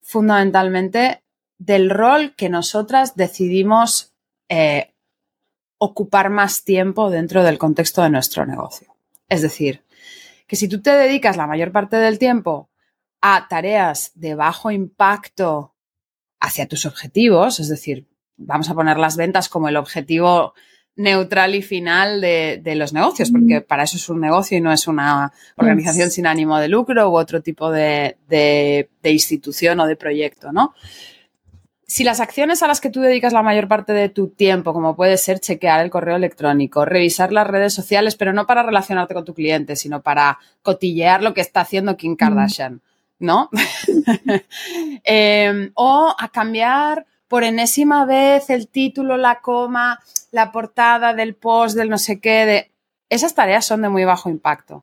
fundamentalmente 0.00 1.22
del 1.58 1.88
rol 1.88 2.34
que 2.34 2.48
nosotras 2.48 3.14
decidimos 3.14 4.11
eh, 4.54 4.92
ocupar 5.78 6.28
más 6.28 6.62
tiempo 6.62 7.08
dentro 7.08 7.42
del 7.42 7.56
contexto 7.56 8.02
de 8.02 8.10
nuestro 8.10 8.44
negocio. 8.44 8.94
Es 9.30 9.40
decir, 9.40 9.82
que 10.46 10.56
si 10.56 10.68
tú 10.68 10.82
te 10.82 10.90
dedicas 10.90 11.38
la 11.38 11.46
mayor 11.46 11.72
parte 11.72 11.96
del 11.96 12.18
tiempo 12.18 12.68
a 13.22 13.48
tareas 13.48 14.12
de 14.14 14.34
bajo 14.34 14.70
impacto 14.70 15.74
hacia 16.38 16.68
tus 16.68 16.84
objetivos, 16.84 17.60
es 17.60 17.68
decir, 17.68 18.06
vamos 18.36 18.68
a 18.68 18.74
poner 18.74 18.98
las 18.98 19.16
ventas 19.16 19.48
como 19.48 19.70
el 19.70 19.76
objetivo 19.78 20.52
neutral 20.96 21.54
y 21.54 21.62
final 21.62 22.20
de, 22.20 22.74
los 22.76 22.92
negocios, 22.92 23.30
porque 23.30 23.62
para 23.62 23.84
eso 23.84 23.96
es 23.96 24.06
un 24.10 24.20
negocio 24.20 24.58
y 24.58 24.60
no 24.60 24.70
es 24.70 24.86
una 24.86 25.32
organización 25.56 26.10
sin 26.10 26.26
ánimo 26.26 26.58
de 26.58 26.68
lucro 26.68 27.08
u 27.08 27.16
otro 27.16 27.40
tipo 27.40 27.70
de, 27.70 28.18
de 28.28 29.10
institución 29.10 29.80
o 29.80 29.86
de 29.86 29.96
proyecto, 29.96 30.52
¿no? 30.52 30.74
Si 31.92 32.04
las 32.04 32.20
acciones 32.20 32.62
a 32.62 32.66
las 32.66 32.80
que 32.80 32.88
tú 32.88 33.02
dedicas 33.02 33.34
la 33.34 33.42
mayor 33.42 33.68
parte 33.68 33.92
de 33.92 34.08
tu 34.08 34.28
tiempo, 34.28 34.72
como 34.72 34.96
puede 34.96 35.18
ser 35.18 35.40
chequear 35.40 35.80
el 35.80 35.90
correo 35.90 36.16
electrónico, 36.16 36.86
revisar 36.86 37.34
las 37.34 37.46
redes 37.46 37.74
sociales, 37.74 38.16
pero 38.16 38.32
no 38.32 38.46
para 38.46 38.62
relacionarte 38.62 39.12
con 39.12 39.26
tu 39.26 39.34
cliente, 39.34 39.76
sino 39.76 40.00
para 40.00 40.38
cotillear 40.62 41.22
lo 41.22 41.34
que 41.34 41.42
está 41.42 41.60
haciendo 41.60 41.98
Kim 41.98 42.16
Kardashian, 42.16 42.80
¿no? 43.18 43.50
Em, 45.04 45.70
o 45.74 46.14
a 46.18 46.28
cambiar 46.30 47.04
por 47.28 47.44
enésima 47.44 48.06
vez 48.06 48.48
el 48.48 48.68
título, 48.68 49.18
la 49.18 49.42
coma, 49.42 50.00
la 50.30 50.50
portada 50.50 51.12
del 51.12 51.34
post, 51.34 51.76
del 51.76 51.90
no 51.90 51.98
sé 51.98 52.20
qué, 52.20 52.46
de... 52.46 52.70
esas 53.10 53.34
tareas 53.34 53.66
son 53.66 53.82
de 53.82 53.90
muy 53.90 54.06
bajo 54.06 54.30
impacto. 54.30 54.82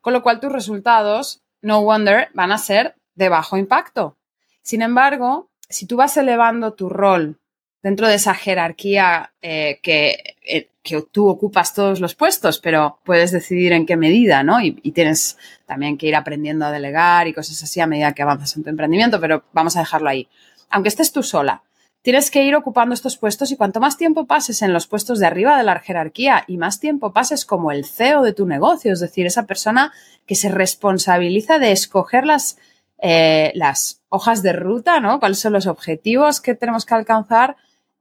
Con 0.00 0.12
lo 0.12 0.24
cual 0.24 0.40
tus 0.40 0.50
resultados, 0.50 1.40
no 1.62 1.82
wonder, 1.82 2.30
van 2.34 2.50
a 2.50 2.58
ser 2.58 2.96
de 3.14 3.28
bajo 3.28 3.56
impacto. 3.56 4.16
Sin 4.62 4.82
embargo, 4.82 5.48
si 5.68 5.86
tú 5.86 5.96
vas 5.96 6.16
elevando 6.16 6.74
tu 6.74 6.88
rol 6.88 7.38
dentro 7.82 8.08
de 8.08 8.14
esa 8.14 8.34
jerarquía 8.34 9.32
eh, 9.40 9.80
que, 9.82 10.36
eh, 10.44 10.70
que, 10.82 11.02
tú 11.12 11.28
ocupas 11.28 11.74
todos 11.74 12.00
los 12.00 12.14
puestos, 12.14 12.58
pero 12.58 12.98
puedes 13.04 13.30
decidir 13.30 13.72
en 13.72 13.86
qué 13.86 13.96
medida, 13.96 14.42
¿no? 14.42 14.60
Y, 14.60 14.72
tienes 14.92 15.38
también 15.66 15.96
que 15.96 16.06
ir 16.06 16.16
aprendiendo 16.16 16.66
a 16.66 16.72
delegar 16.72 17.28
y 17.28 17.34
cosas 17.34 17.62
así 17.62 17.80
a 17.80 17.86
medida 17.86 18.12
que 18.14 18.22
avanzas 18.22 18.56
en 18.56 18.64
tu 18.64 18.70
emprendimiento, 18.70 19.20
pero 19.20 19.44
vamos 19.52 19.76
a 19.76 19.80
dejarlo 19.80 20.08
ahí. 20.08 20.28
Aunque 20.70 20.88
estés 20.88 21.12
tú 21.12 21.22
sola, 21.22 21.62
tienes 22.02 22.30
que 22.30 22.42
ir 22.42 22.54
ocupando 22.56 22.94
estos 22.94 23.16
puestos 23.16 23.52
y 23.52 23.56
cuanto 23.56 23.80
más 23.80 23.96
tiempo 23.96 24.26
pases 24.26 24.62
en 24.62 24.72
los 24.72 24.86
puestos 24.86 25.18
de 25.18 25.26
arriba 25.26 25.56
de 25.56 25.64
la 25.64 25.78
jerarquía 25.78 26.44
y 26.46 26.56
más 26.56 26.80
tiempo 26.80 27.12
pases 27.12 27.44
como 27.44 27.70
el 27.70 27.84
CEO 27.84 28.22
de 28.22 28.32
tu 28.32 28.46
negocio, 28.46 28.92
es 28.92 29.00
decir, 29.00 29.26
esa 29.26 29.46
persona 29.46 29.92
que 30.26 30.34
se 30.34 30.48
responsabiliza 30.48 31.58
de 31.58 31.72
escoger 31.72 32.26
las 32.26 32.58
eh, 33.00 33.52
las 33.54 33.97
hojas 34.08 34.42
de 34.42 34.52
ruta, 34.52 35.00
¿no? 35.00 35.20
¿Cuáles 35.20 35.38
son 35.38 35.52
los 35.52 35.66
objetivos 35.66 36.40
que 36.40 36.54
tenemos 36.54 36.86
que 36.86 36.94
alcanzar? 36.94 37.56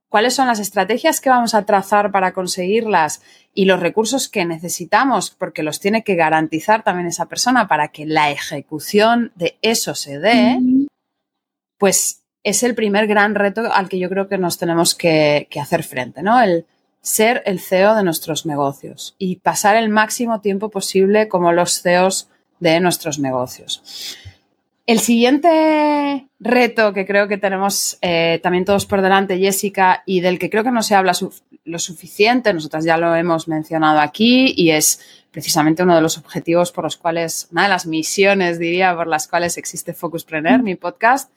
¿Cuáles 0.10 0.36
son 0.36 0.48
las 0.48 0.60
estrategias 0.60 1.20
que 1.20 1.30
vamos 1.30 1.54
a 1.54 1.66
trazar 1.66 2.12
para 2.12 2.34
conseguirlas? 2.34 3.22
Y 3.54 3.66
los 3.66 3.80
recursos 3.80 4.30
que 4.30 4.46
necesitamos, 4.46 5.32
porque 5.32 5.64
los 5.64 5.80
tiene 5.80 6.04
que 6.04 6.16
garantizar 6.16 6.84
también 6.84 7.08
esa 7.08 7.26
persona 7.26 7.68
para 7.68 7.90
que 7.90 8.06
la 8.06 8.32
ejecución 8.32 9.32
de 9.36 9.58
eso 9.62 9.96
se 9.96 10.20
dé, 10.20 10.60
pues 11.78 12.24
es 12.44 12.64
el 12.64 12.76
primer 12.76 13.08
gran 13.08 13.36
reto 13.36 13.74
al 13.74 13.90
que 13.90 14.00
yo 14.00 14.10
creo 14.10 14.30
que 14.30 14.38
nos 14.38 14.58
tenemos 14.58 14.96
que, 14.96 15.48
que 15.50 15.60
hacer 15.60 15.84
frente, 15.84 16.24
¿no? 16.24 16.42
El 16.42 16.66
ser 17.02 17.42
el 17.46 17.60
CEO 17.60 17.96
de 17.96 18.04
nuestros 18.04 18.46
negocios 18.46 19.16
y 19.18 19.38
pasar 19.38 19.76
el 19.76 19.90
máximo 19.90 20.42
tiempo 20.42 20.70
posible 20.70 21.28
como 21.28 21.54
los 21.54 21.82
CEOs 21.82 22.30
de 22.60 22.80
nuestros 22.80 23.20
negocios. 23.20 24.18
El 24.88 25.02
siguiente 25.02 26.30
reto 26.40 26.94
que 26.94 27.06
creo 27.06 27.28
que 27.28 27.38
tenemos 27.38 27.98
eh, 28.02 28.40
también 28.42 28.64
todos 28.64 28.86
por 28.86 29.02
delante, 29.02 29.38
Jessica, 29.38 30.02
y 30.06 30.22
del 30.22 30.40
que 30.40 30.50
creo 30.50 30.64
que 30.64 30.72
no 30.72 30.82
se 30.82 30.96
habla 30.96 31.12
lo 31.66 31.80
suficiente, 31.80 32.54
nosotras 32.54 32.86
ya 32.86 32.96
lo 32.98 33.14
hemos 33.14 33.50
mencionado 33.50 34.00
aquí, 34.00 34.54
y 34.56 34.72
es 34.72 35.26
precisamente 35.30 35.84
uno 35.84 35.94
de 35.94 36.00
los 36.00 36.18
objetivos 36.18 36.72
por 36.72 36.86
los 36.86 36.96
cuales, 36.96 37.50
una 37.52 37.64
de 37.64 37.70
las 37.70 37.86
misiones, 37.86 38.60
diría, 38.60 38.96
por 38.96 39.08
las 39.08 39.28
cuales 39.28 39.58
existe 39.58 39.94
Focuspreneur, 39.94 40.64
mi 40.64 40.76
podcast, 40.76 41.34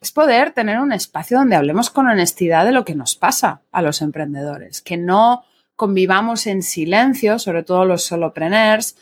es 0.00 0.10
poder 0.10 0.52
tener 0.52 0.78
un 0.78 0.92
espacio 0.92 1.36
donde 1.36 1.56
hablemos 1.56 1.90
con 1.90 2.08
honestidad 2.08 2.64
de 2.64 2.72
lo 2.72 2.86
que 2.86 2.94
nos 2.94 3.14
pasa 3.14 3.60
a 3.72 3.82
los 3.82 4.00
emprendedores, 4.00 4.80
que 4.80 4.96
no 4.96 5.44
convivamos 5.76 6.46
en 6.46 6.62
silencio, 6.62 7.38
sobre 7.38 7.62
todo 7.62 7.84
los 7.84 8.04
solopreneurs, 8.04 8.96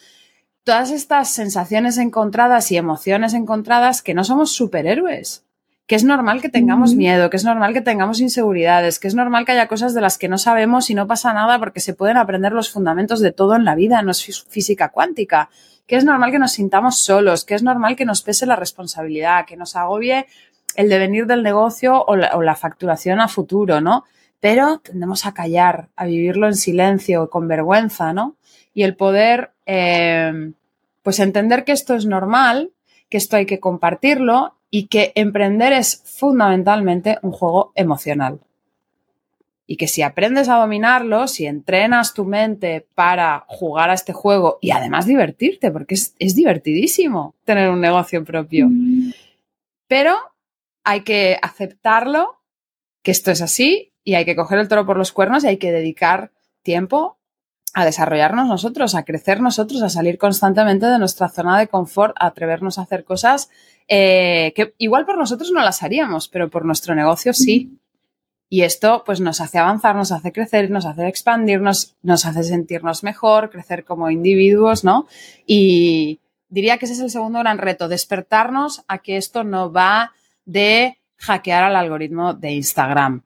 todas 0.64 0.90
estas 0.90 1.30
sensaciones 1.30 1.98
encontradas 1.98 2.70
y 2.72 2.76
emociones 2.76 3.34
encontradas 3.34 4.02
que 4.02 4.14
no 4.14 4.24
somos 4.24 4.52
superhéroes, 4.52 5.44
que 5.86 5.94
es 5.94 6.04
normal 6.04 6.42
que 6.42 6.50
tengamos 6.50 6.94
miedo, 6.94 7.30
que 7.30 7.38
es 7.38 7.44
normal 7.44 7.72
que 7.72 7.80
tengamos 7.80 8.20
inseguridades, 8.20 8.98
que 8.98 9.08
es 9.08 9.14
normal 9.14 9.46
que 9.46 9.52
haya 9.52 9.68
cosas 9.68 9.94
de 9.94 10.02
las 10.02 10.18
que 10.18 10.28
no 10.28 10.36
sabemos 10.36 10.90
y 10.90 10.94
no 10.94 11.06
pasa 11.06 11.32
nada 11.32 11.58
porque 11.58 11.80
se 11.80 11.94
pueden 11.94 12.18
aprender 12.18 12.52
los 12.52 12.70
fundamentos 12.70 13.20
de 13.20 13.32
todo 13.32 13.56
en 13.56 13.64
la 13.64 13.74
vida, 13.74 14.02
no 14.02 14.10
es 14.10 14.44
física 14.48 14.90
cuántica, 14.90 15.48
que 15.86 15.96
es 15.96 16.04
normal 16.04 16.30
que 16.30 16.38
nos 16.38 16.52
sintamos 16.52 16.98
solos, 16.98 17.46
que 17.46 17.54
es 17.54 17.62
normal 17.62 17.96
que 17.96 18.04
nos 18.04 18.22
pese 18.22 18.44
la 18.44 18.54
responsabilidad, 18.54 19.46
que 19.46 19.56
nos 19.56 19.76
agobie 19.76 20.26
el 20.76 20.90
devenir 20.90 21.26
del 21.26 21.42
negocio 21.42 22.04
o 22.04 22.14
la, 22.14 22.36
o 22.36 22.42
la 22.42 22.54
facturación 22.54 23.20
a 23.20 23.28
futuro, 23.28 23.80
¿no? 23.80 24.04
Pero 24.40 24.80
tendemos 24.80 25.24
a 25.24 25.32
callar, 25.32 25.88
a 25.96 26.04
vivirlo 26.04 26.46
en 26.46 26.54
silencio, 26.54 27.30
con 27.30 27.48
vergüenza, 27.48 28.12
¿no? 28.12 28.36
Y 28.74 28.82
el 28.82 28.96
poder 28.96 29.52
eh, 29.66 30.52
pues 31.02 31.20
entender 31.20 31.64
que 31.64 31.72
esto 31.72 31.94
es 31.94 32.06
normal, 32.06 32.72
que 33.08 33.16
esto 33.16 33.36
hay 33.36 33.46
que 33.46 33.60
compartirlo 33.60 34.54
y 34.70 34.88
que 34.88 35.12
emprender 35.14 35.72
es 35.72 36.02
fundamentalmente 36.04 37.18
un 37.22 37.32
juego 37.32 37.72
emocional. 37.74 38.40
Y 39.66 39.76
que 39.76 39.88
si 39.88 40.02
aprendes 40.02 40.48
a 40.48 40.56
dominarlo, 40.56 41.28
si 41.28 41.46
entrenas 41.46 42.14
tu 42.14 42.24
mente 42.24 42.86
para 42.94 43.44
jugar 43.48 43.90
a 43.90 43.94
este 43.94 44.12
juego 44.12 44.58
y 44.62 44.70
además 44.70 45.06
divertirte, 45.06 45.70
porque 45.70 45.94
es, 45.94 46.14
es 46.18 46.34
divertidísimo 46.34 47.34
tener 47.44 47.70
un 47.70 47.80
negocio 47.80 48.24
propio. 48.24 48.68
Pero 49.86 50.16
hay 50.84 51.02
que 51.02 51.38
aceptarlo, 51.42 52.40
que 53.02 53.10
esto 53.10 53.30
es 53.30 53.42
así, 53.42 53.92
y 54.04 54.14
hay 54.14 54.24
que 54.24 54.36
coger 54.36 54.58
el 54.58 54.68
toro 54.68 54.86
por 54.86 54.96
los 54.96 55.12
cuernos 55.12 55.44
y 55.44 55.48
hay 55.48 55.56
que 55.58 55.70
dedicar 55.70 56.32
tiempo 56.62 57.17
a 57.74 57.84
desarrollarnos 57.84 58.46
nosotros, 58.46 58.94
a 58.94 59.04
crecer 59.04 59.40
nosotros, 59.40 59.82
a 59.82 59.88
salir 59.88 60.18
constantemente 60.18 60.86
de 60.86 60.98
nuestra 60.98 61.28
zona 61.28 61.58
de 61.58 61.68
confort, 61.68 62.14
a 62.18 62.26
atrevernos 62.26 62.78
a 62.78 62.82
hacer 62.82 63.04
cosas 63.04 63.50
eh, 63.88 64.52
que 64.54 64.74
igual 64.78 65.06
por 65.06 65.16
nosotros 65.16 65.50
no 65.50 65.62
las 65.62 65.82
haríamos, 65.82 66.28
pero 66.28 66.50
por 66.50 66.64
nuestro 66.64 66.94
negocio 66.94 67.32
sí. 67.32 67.78
Y 68.50 68.62
esto 68.62 69.02
pues 69.04 69.20
nos 69.20 69.40
hace 69.40 69.58
avanzar, 69.58 69.94
nos 69.94 70.10
hace 70.10 70.32
crecer, 70.32 70.70
nos 70.70 70.86
hace 70.86 71.06
expandirnos, 71.06 71.96
nos 72.02 72.24
hace 72.24 72.44
sentirnos 72.44 73.02
mejor, 73.02 73.50
crecer 73.50 73.84
como 73.84 74.10
individuos, 74.10 74.84
¿no? 74.84 75.06
Y 75.46 76.20
diría 76.48 76.78
que 76.78 76.86
ese 76.86 76.94
es 76.94 77.00
el 77.00 77.10
segundo 77.10 77.40
gran 77.40 77.58
reto, 77.58 77.88
despertarnos 77.88 78.84
a 78.88 78.98
que 78.98 79.18
esto 79.18 79.44
no 79.44 79.70
va 79.70 80.12
de 80.46 80.98
hackear 81.18 81.64
al 81.64 81.76
algoritmo 81.76 82.32
de 82.32 82.52
Instagram 82.52 83.22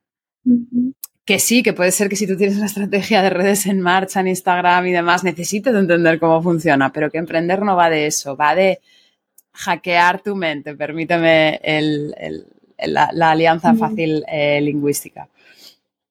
que 1.32 1.38
sí, 1.38 1.62
que 1.62 1.72
puede 1.72 1.92
ser 1.92 2.10
que 2.10 2.16
si 2.16 2.26
tú 2.26 2.36
tienes 2.36 2.58
una 2.58 2.66
estrategia 2.66 3.22
de 3.22 3.30
redes 3.30 3.64
en 3.64 3.80
marcha 3.80 4.20
en 4.20 4.28
Instagram 4.28 4.86
y 4.86 4.92
demás, 4.92 5.24
necesites 5.24 5.74
entender 5.74 6.20
cómo 6.20 6.42
funciona, 6.42 6.92
pero 6.92 7.10
que 7.10 7.16
emprender 7.16 7.62
no 7.62 7.74
va 7.74 7.88
de 7.88 8.06
eso, 8.06 8.36
va 8.36 8.54
de 8.54 8.80
hackear 9.54 10.20
tu 10.20 10.36
mente, 10.36 10.76
permíteme 10.76 11.58
la, 12.80 13.30
alianza 13.30 13.72
fácil 13.72 14.22
eh, 14.28 14.60
lingüística. 14.60 15.30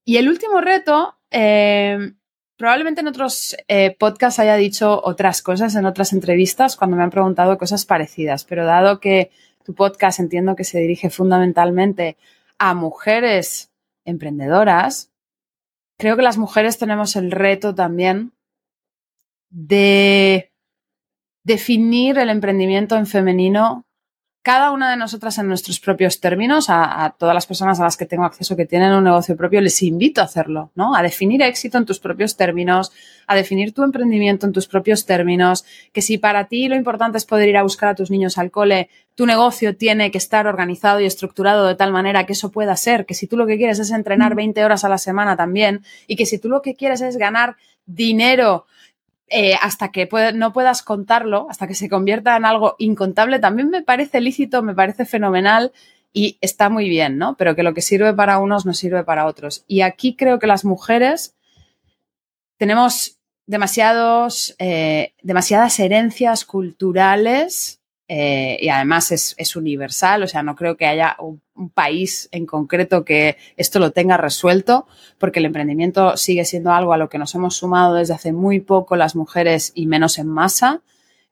Y 0.04 0.18
el 0.18 0.28
último 0.28 0.60
reto, 0.60 1.14
eh, 1.30 2.14
probablemente 2.58 3.02
en 3.02 3.08
otros 3.08 3.56
eh, 3.68 3.96
podcasts 4.00 4.40
haya 4.40 4.56
dicho 4.56 5.02
otras 5.04 5.44
cosas, 5.44 5.76
en 5.76 5.86
otras 5.86 6.14
entrevistas, 6.14 6.76
cuando 6.76 6.98
me 6.98 7.04
han 7.04 7.12
preguntado 7.12 7.60
cosas 7.60 7.86
parecidas, 7.86 8.44
pero 8.44 8.66
dado 8.66 9.00
que 9.00 9.30
tu 9.64 9.76
podcast 9.76 10.20
entiendo 10.20 10.56
que 10.56 10.64
se 10.64 10.80
dirige 10.80 11.12
fundamentalmente 11.12 12.18
a 12.58 12.74
mujeres 12.74 13.70
emprendedoras, 14.04 15.11
creo 16.02 16.16
que 16.16 16.24
las 16.24 16.40
mujeres 16.40 16.80
tenemos 16.80 17.16
el 17.16 17.30
reto 17.30 17.76
también 17.76 18.34
de 19.52 20.52
definir 21.44 22.18
el 22.18 22.32
emprendimiento 22.32 22.98
en 22.98 23.06
femenino 23.06 23.86
cada 24.44 24.72
una 24.72 24.90
de 24.90 24.98
nosotras 24.98 25.38
en 25.38 25.48
nuestros 25.48 25.80
propios 25.80 26.20
términos, 26.20 26.66
a, 26.70 27.14
todas 27.18 27.36
las 27.36 27.46
personas 27.46 27.80
a 27.80 27.84
las 27.84 27.96
que 27.96 28.08
tengo 28.08 28.24
acceso 28.24 28.56
que 28.56 28.66
tienen 28.66 28.92
un 28.94 29.04
negocio 29.04 29.38
propio, 29.38 29.62
les 29.62 29.84
invito 29.84 30.20
a 30.20 30.24
hacerlo, 30.24 30.72
¿no? 30.74 30.96
A 30.96 31.04
definir 31.04 31.44
éxito 31.44 31.78
en 31.78 31.86
tus 31.86 32.00
propios 32.00 32.36
términos, 32.38 32.92
a 33.28 33.36
definir 33.36 33.72
tu 33.72 33.84
emprendimiento 33.84 34.48
en 34.48 34.52
tus 34.52 34.68
propios 34.68 35.06
términos, 35.06 35.64
que 35.94 36.02
si 36.02 36.18
para 36.18 36.48
ti 36.48 36.68
lo 36.68 36.76
importante 36.76 37.20
es 37.20 37.26
poder 37.26 37.50
ir 37.50 37.58
a 37.58 37.64
buscar 37.64 37.90
a 37.90 37.96
tus 37.96 38.10
niños 38.10 38.40
al 38.40 38.50
cole, 38.50 38.90
tu 39.14 39.28
negocio 39.28 39.76
tiene 39.76 40.10
que 40.10 40.18
estar 40.18 40.48
organizado 40.48 41.00
y 41.00 41.06
estructurado 41.06 41.68
de 41.68 41.76
tal 41.76 41.92
manera 41.92 42.26
que 42.26 42.34
eso 42.34 42.52
pueda 42.52 42.76
ser, 42.78 43.06
que 43.06 43.14
si 43.14 43.28
tú 43.28 43.38
lo 43.38 43.46
que 43.46 43.58
quieres 43.58 43.78
es 43.78 43.92
entrenar 43.92 44.34
20 44.34 44.64
horas 44.66 44.84
a 44.84 44.90
la 44.90 44.98
semana 44.98 45.38
también, 45.38 45.84
y 46.08 46.16
que 46.16 46.26
si 46.26 46.40
tú 46.40 46.50
lo 46.50 46.64
que 46.64 46.76
quieres 46.76 47.02
es 47.02 47.18
ganar 47.18 47.58
dinero 47.86 48.66
eh, 49.34 49.56
hasta 49.62 49.92
que 49.92 50.10
no 50.34 50.52
puedas 50.52 50.84
contarlo, 50.84 51.48
hasta 51.50 51.66
que 51.66 51.74
se 51.74 51.90
convierta 51.90 52.36
en 52.36 52.44
algo 52.44 52.76
incontable, 52.80 53.40
también 53.40 53.70
me 53.70 53.82
parece 53.82 54.20
lícito, 54.20 54.62
me 54.62 54.76
parece 54.76 55.06
fenomenal 55.06 55.72
y 56.12 56.38
está 56.42 56.70
muy 56.70 56.90
bien, 56.90 57.18
¿no? 57.18 57.38
Pero 57.38 57.56
que 57.56 57.64
lo 57.64 57.74
que 57.74 57.82
sirve 57.82 58.14
para 58.14 58.40
unos 58.40 58.66
no 58.66 58.74
sirve 58.74 59.04
para 59.06 59.26
otros. 59.28 59.64
Y 59.68 59.82
aquí 59.82 60.16
creo 60.16 60.38
que 60.38 60.48
las 60.48 60.66
mujeres 60.66 61.36
tenemos 62.58 63.20
demasiados, 63.48 64.56
eh, 64.60 65.14
demasiadas 65.24 65.80
herencias 65.80 66.46
culturales 66.46 67.81
eh, 68.14 68.58
y 68.60 68.68
además 68.68 69.10
es, 69.14 69.56
universal, 69.56 70.24
o 70.24 70.28
sea, 70.28 70.44
no 70.44 70.54
creo 70.58 70.76
que 70.76 70.86
haya 70.86 71.16
un, 71.18 71.42
país 71.74 72.28
en 72.34 72.46
concreto 72.46 73.06
que 73.06 73.38
esto 73.56 73.80
lo 73.80 73.92
tenga 73.92 74.18
resuelto, 74.18 74.86
porque 75.18 75.40
el 75.40 75.46
emprendimiento 75.46 76.18
sigue 76.18 76.44
siendo 76.44 76.74
algo 76.74 76.92
a 76.92 76.98
lo 76.98 77.08
que 77.08 77.18
nos 77.18 77.34
hemos 77.36 77.56
sumado 77.56 77.96
desde 77.96 78.16
hace 78.16 78.34
muy 78.34 78.60
poco 78.60 78.98
las 78.98 79.16
mujeres 79.16 79.72
y 79.76 79.86
menos 79.86 80.18
en 80.18 80.28
masa, 80.28 80.82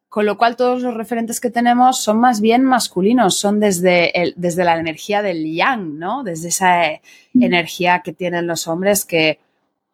con 0.08 0.26
lo 0.26 0.38
cual 0.38 0.56
todos 0.56 0.82
los 0.82 0.94
referentes 0.94 1.42
que 1.42 1.50
tenemos 1.50 2.02
son 2.02 2.18
más 2.22 2.40
bien 2.40 2.64
masculinos, 2.64 3.36
son 3.36 3.60
desde, 3.60 4.18
el, 4.22 4.34
desde 4.38 4.64
la 4.64 4.80
energía 4.80 5.22
del 5.22 5.54
yang, 5.54 6.00
¿no? 6.00 6.24
Desde 6.24 6.48
esa 6.48 6.86
eh, 6.86 7.02
mm. 7.34 7.44
energía 7.44 8.02
que 8.06 8.14
tienen 8.14 8.48
los 8.48 8.70
hombres 8.70 9.04
que 9.04 9.40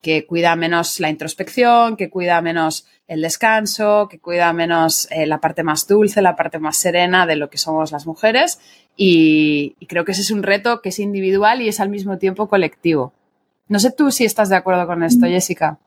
que 0.05 0.27
cuida 0.27 0.55
menos 0.55 0.99
la 0.99 1.09
introspección, 1.09 1.97
que 1.97 2.11
cuida 2.11 2.39
menos 2.39 2.85
el 3.07 3.23
descanso, 3.23 4.07
que 4.07 4.19
cuida 4.19 4.53
menos 4.53 5.07
eh, 5.09 5.25
la 5.25 5.39
parte 5.39 5.63
más 5.63 5.87
dulce, 5.87 6.21
la 6.21 6.35
parte 6.35 6.59
más 6.59 6.77
serena 6.77 7.25
de 7.25 7.35
lo 7.35 7.49
que 7.49 7.57
somos 7.57 7.91
las 7.91 8.05
mujeres. 8.05 8.59
Y, 8.95 9.73
creo 9.87 10.05
que 10.05 10.11
ese 10.11 10.21
es 10.21 10.29
un 10.29 10.43
reto 10.43 10.83
que 10.83 10.89
es 10.89 10.99
individual 10.99 11.63
y 11.63 11.69
es 11.69 11.79
al 11.79 11.89
mismo 11.89 12.19
tiempo 12.19 12.47
colectivo. 12.47 13.13
No 13.67 13.79
sé 13.79 13.89
tú 13.89 14.11
si 14.11 14.25
estás 14.25 14.49
de 14.49 14.57
acuerdo 14.57 14.85
con 14.85 15.01
esto, 15.01 15.25
Jessica. 15.25 15.79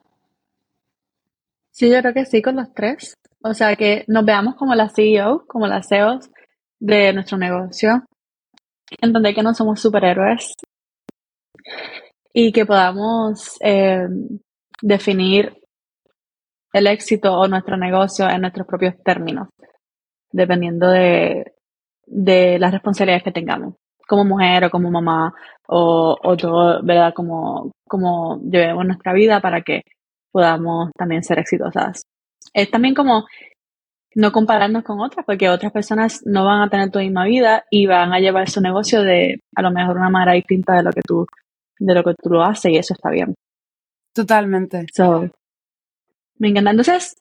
Sí, 1.71 1.89
yo 1.89 2.01
creo 2.01 2.13
que 2.13 2.25
sí, 2.25 2.43
con 2.43 2.57
los 2.57 2.75
tres. 2.75 3.17
O 3.45 3.55
sea, 3.55 3.77
que 3.77 4.05
nos 4.09 4.25
veamos 4.25 4.57
como 4.57 4.75
la 4.75 4.89
CEO, 4.89 5.45
como 5.47 5.69
las 5.69 5.87
CEOs 5.87 6.29
de 6.81 7.13
nuestro 7.13 7.39
negocio. 7.39 8.03
Entender 9.01 9.33
que 9.33 9.45
no 9.45 9.55
somos 9.55 9.81
superhéroes 9.81 10.57
y 12.41 12.53
que 12.53 12.65
podamos 12.65 13.57
eh, 13.61 14.07
definir 14.81 15.61
el 16.73 16.87
éxito 16.87 17.33
o 17.33 17.49
nuestro 17.49 17.77
negocio 17.77 18.31
en 18.31 18.43
nuestros 18.43 18.65
propios 18.65 18.95
términos, 19.03 19.49
dependiendo 20.31 20.89
de, 20.89 21.53
de 22.07 22.61
las 22.61 22.71
responsabilidades 22.71 23.25
que 23.25 23.33
tengamos, 23.33 23.75
como 24.07 24.25
mujer 24.25 24.67
o 24.67 24.71
como 24.71 24.89
mamá 24.89 25.35
o, 25.67 26.17
o 26.23 26.37
todo, 26.37 26.81
¿verdad? 26.85 27.13
Como, 27.13 27.73
como 27.89 28.41
llevemos 28.43 28.87
nuestra 28.87 29.13
vida 29.15 29.41
para 29.41 29.63
que 29.63 29.83
podamos 30.31 30.91
también 30.97 31.25
ser 31.25 31.41
exitosas. 31.41 32.05
Es 32.55 32.71
también 32.71 32.95
como 32.95 33.27
no 34.15 34.31
compararnos 34.31 34.85
con 34.85 35.01
otras, 35.01 35.27
porque 35.27 35.49
otras 35.49 35.73
personas 35.73 36.23
no 36.25 36.45
van 36.45 36.63
a 36.63 36.71
tener 36.71 36.93
tu 36.93 37.01
misma 37.01 37.25
vida 37.25 37.65
y 37.69 37.87
van 37.87 38.13
a 38.13 38.21
llevar 38.21 38.49
su 38.49 38.61
negocio 38.61 39.03
de 39.03 39.41
a 39.57 39.63
lo 39.63 39.73
mejor 39.73 39.97
una 39.97 40.09
manera 40.09 40.35
distinta 40.35 40.75
de 40.75 40.85
lo 40.85 40.93
que 40.93 41.03
tú 41.03 41.27
de 41.79 41.95
lo 41.95 42.03
que 42.03 42.15
tú 42.15 42.31
lo 42.31 42.43
haces 42.43 42.73
y 42.73 42.77
eso 42.77 42.95
está 42.95 43.11
bien. 43.11 43.35
Totalmente. 44.15 44.87
So, 44.95 45.31
me 46.39 46.49
encanta. 46.49 46.71
Entonces, 46.71 47.17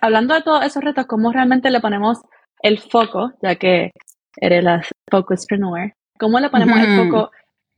hablando 0.00 0.34
de 0.34 0.42
todos 0.42 0.64
esos 0.64 0.82
retos, 0.82 1.06
¿cómo 1.06 1.32
realmente 1.32 1.70
le 1.70 1.80
ponemos 1.80 2.20
el 2.60 2.78
foco, 2.78 3.32
ya 3.42 3.56
que 3.56 3.90
eres 4.36 4.64
la 4.64 4.82
focuspreneur, 5.10 5.92
cómo 6.18 6.40
le 6.40 6.50
ponemos 6.50 6.78
el 6.78 6.96
foco 6.96 7.30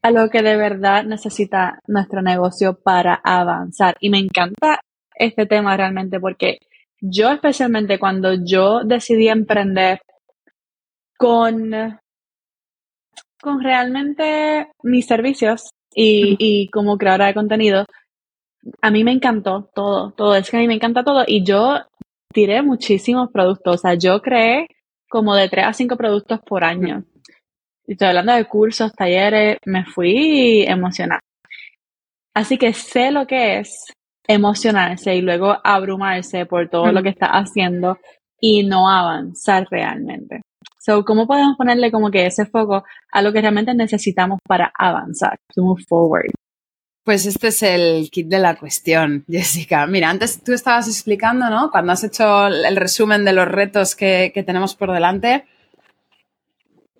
a 0.02 0.10
lo 0.10 0.28
que 0.30 0.42
de 0.42 0.56
verdad 0.56 1.04
necesita 1.04 1.80
nuestro 1.86 2.22
negocio 2.22 2.78
para 2.82 3.20
avanzar? 3.22 3.96
Y 4.00 4.10
me 4.10 4.18
encanta 4.18 4.80
este 5.14 5.46
tema 5.46 5.76
realmente 5.76 6.20
porque 6.20 6.58
yo 7.00 7.30
especialmente 7.30 7.98
cuando 7.98 8.34
yo 8.34 8.82
decidí 8.84 9.28
emprender 9.28 10.00
con, 11.18 11.72
con 13.40 13.62
realmente 13.62 14.70
mis 14.82 15.06
servicios 15.06 15.70
y, 15.96 16.36
y 16.38 16.68
como 16.68 16.98
creadora 16.98 17.26
de 17.26 17.34
contenido, 17.34 17.86
a 18.82 18.90
mí 18.90 19.02
me 19.02 19.12
encantó 19.12 19.70
todo, 19.74 20.12
todo, 20.12 20.36
es 20.36 20.50
que 20.50 20.58
a 20.58 20.60
mí 20.60 20.68
me 20.68 20.74
encanta 20.74 21.04
todo 21.04 21.24
y 21.26 21.44
yo 21.44 21.78
tiré 22.32 22.62
muchísimos 22.62 23.30
productos, 23.32 23.76
o 23.76 23.78
sea, 23.78 23.94
yo 23.94 24.20
creé 24.20 24.68
como 25.08 25.34
de 25.34 25.48
3 25.48 25.66
a 25.66 25.72
5 25.72 25.96
productos 25.96 26.40
por 26.40 26.64
año. 26.64 27.04
Y 27.86 27.92
estoy 27.92 28.08
hablando 28.08 28.34
de 28.34 28.44
cursos, 28.44 28.92
talleres, 28.92 29.58
me 29.64 29.84
fui 29.84 30.64
emocionada. 30.66 31.20
Así 32.34 32.58
que 32.58 32.72
sé 32.74 33.12
lo 33.12 33.26
que 33.26 33.60
es 33.60 33.86
emocionarse 34.28 35.14
y 35.14 35.22
luego 35.22 35.56
abrumarse 35.62 36.44
por 36.46 36.68
todo 36.68 36.92
lo 36.92 37.02
que 37.02 37.10
está 37.10 37.26
haciendo 37.26 37.98
y 38.40 38.64
no 38.64 38.90
avanzar 38.90 39.66
realmente. 39.70 40.42
So, 40.78 41.04
¿cómo 41.04 41.26
podemos 41.26 41.56
ponerle 41.56 41.90
como 41.90 42.10
que 42.10 42.26
ese 42.26 42.46
foco 42.46 42.84
a 43.10 43.22
lo 43.22 43.32
que 43.32 43.40
realmente 43.40 43.74
necesitamos 43.74 44.38
para 44.46 44.72
avanzar, 44.78 45.38
to 45.54 45.62
move 45.62 45.82
forward? 45.88 46.30
Pues 47.06 47.24
este 47.24 47.48
es 47.48 47.62
el 47.62 48.10
kit 48.10 48.26
de 48.26 48.40
la 48.40 48.56
cuestión, 48.56 49.24
Jessica. 49.28 49.86
Mira, 49.86 50.10
antes 50.10 50.42
tú 50.42 50.52
estabas 50.52 50.88
explicando, 50.88 51.48
¿no? 51.50 51.70
Cuando 51.70 51.92
has 51.92 52.02
hecho 52.02 52.48
el 52.48 52.76
resumen 52.76 53.24
de 53.24 53.32
los 53.32 53.46
retos 53.46 53.94
que, 53.94 54.32
tenemos 54.44 54.74
por 54.74 54.92
delante, 54.92 55.44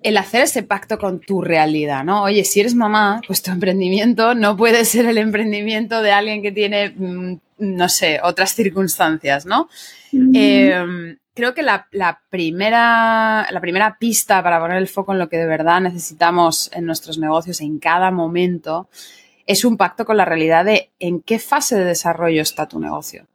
el 0.03 0.17
hacer 0.17 0.43
ese 0.43 0.63
pacto 0.63 0.99
con 0.99 1.19
tu 1.19 1.43
realidad, 1.43 2.05
¿no? 2.05 2.23
Oye, 2.23 2.45
si 2.45 2.61
eres 2.61 2.77
mamá, 2.77 3.21
pues 3.27 3.43
tu 3.43 3.51
emprendimiento 3.51 4.37
no 4.37 4.57
puede 4.57 4.85
ser 4.85 5.07
el 5.07 5.19
emprendimiento 5.19 6.01
de 6.03 6.13
alguien 6.13 6.41
que 6.41 6.53
tiene, 6.53 6.91
mm, 6.91 7.39
no 7.59 7.89
sé, 7.89 8.21
otras 8.23 8.55
circunstancias, 8.55 9.45
¿no? 9.45 9.69
Em, 10.13 11.17
creo 11.37 11.53
que 11.53 11.62
la, 11.62 11.87
primera, 12.31 13.46
la 13.51 13.61
primera 13.61 13.99
pista 13.99 14.42
para 14.42 14.59
poner 14.59 14.79
el 14.79 14.88
foco 14.88 15.12
en 15.12 15.18
lo 15.18 15.29
que 15.29 15.37
de 15.37 15.46
verdad 15.46 15.83
necesitamos 15.83 16.70
en 16.72 16.87
nuestros 16.87 17.18
negocios 17.18 17.61
en 17.61 17.79
cada 17.79 18.11
momento 18.11 18.88
es 19.44 19.64
un 19.64 19.77
pacto 19.77 20.07
con 20.07 20.16
la 20.16 20.25
realidad 20.25 20.64
de 20.64 20.90
en 20.99 21.20
qué 21.20 21.38
fase 21.38 21.77
de 21.77 21.85
desarrollo 21.85 22.40
está 22.40 22.66
tu 22.66 22.81
negocio. 22.81 23.27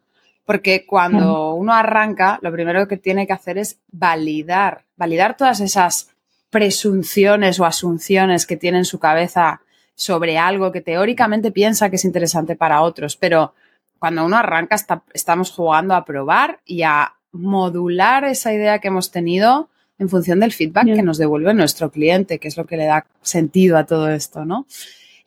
Porque 0.46 0.86
cuando 0.86 1.54
uno 1.54 1.74
arranca, 1.74 2.40
lo 2.42 2.52
primero 2.52 2.88
que 2.88 2.98
tiene 2.98 3.28
que 3.28 3.34
hacer 3.34 3.60
es 3.60 3.80
validar, 3.92 4.84
validar 4.98 5.38
todas 5.38 5.62
esas 5.62 6.10
presunciones 6.50 7.60
o 7.60 7.66
asunciones 7.66 8.48
que 8.48 8.58
tiene 8.58 8.80
en 8.80 8.86
su 8.86 9.00
cabeza 9.00 9.62
sobre 9.94 10.40
algo 10.40 10.72
que 10.72 10.82
teóricamente 10.82 11.52
piensa 11.52 11.90
que 11.90 11.96
es 11.98 12.04
interesante 12.04 12.56
para 12.56 12.82
otros. 12.82 13.16
Pero 13.16 13.54
cuando 14.00 14.26
uno 14.26 14.36
arranca, 14.36 14.76
estamos 15.14 15.52
jugando 15.52 15.94
a 15.94 16.04
probar 16.04 16.60
y 16.66 16.82
a 16.82 17.14
modular 17.32 18.26
esa 18.26 18.54
idea 18.54 18.80
que 18.80 18.90
hemos 18.90 19.12
tenido 19.12 19.70
en 20.00 20.10
función 20.10 20.40
del 20.40 20.52
feedback 20.52 20.86
que 20.86 21.04
nos 21.04 21.18
devuelve 21.18 21.54
nuestro 21.54 21.92
cliente, 21.92 22.40
que 22.40 22.48
es 22.48 22.58
lo 22.58 22.66
que 22.66 22.78
le 22.78 22.86
da 22.86 23.06
sentido 23.22 23.78
a 23.78 23.86
todo 23.86 24.10
esto, 24.10 24.46
¿no? 24.46 24.66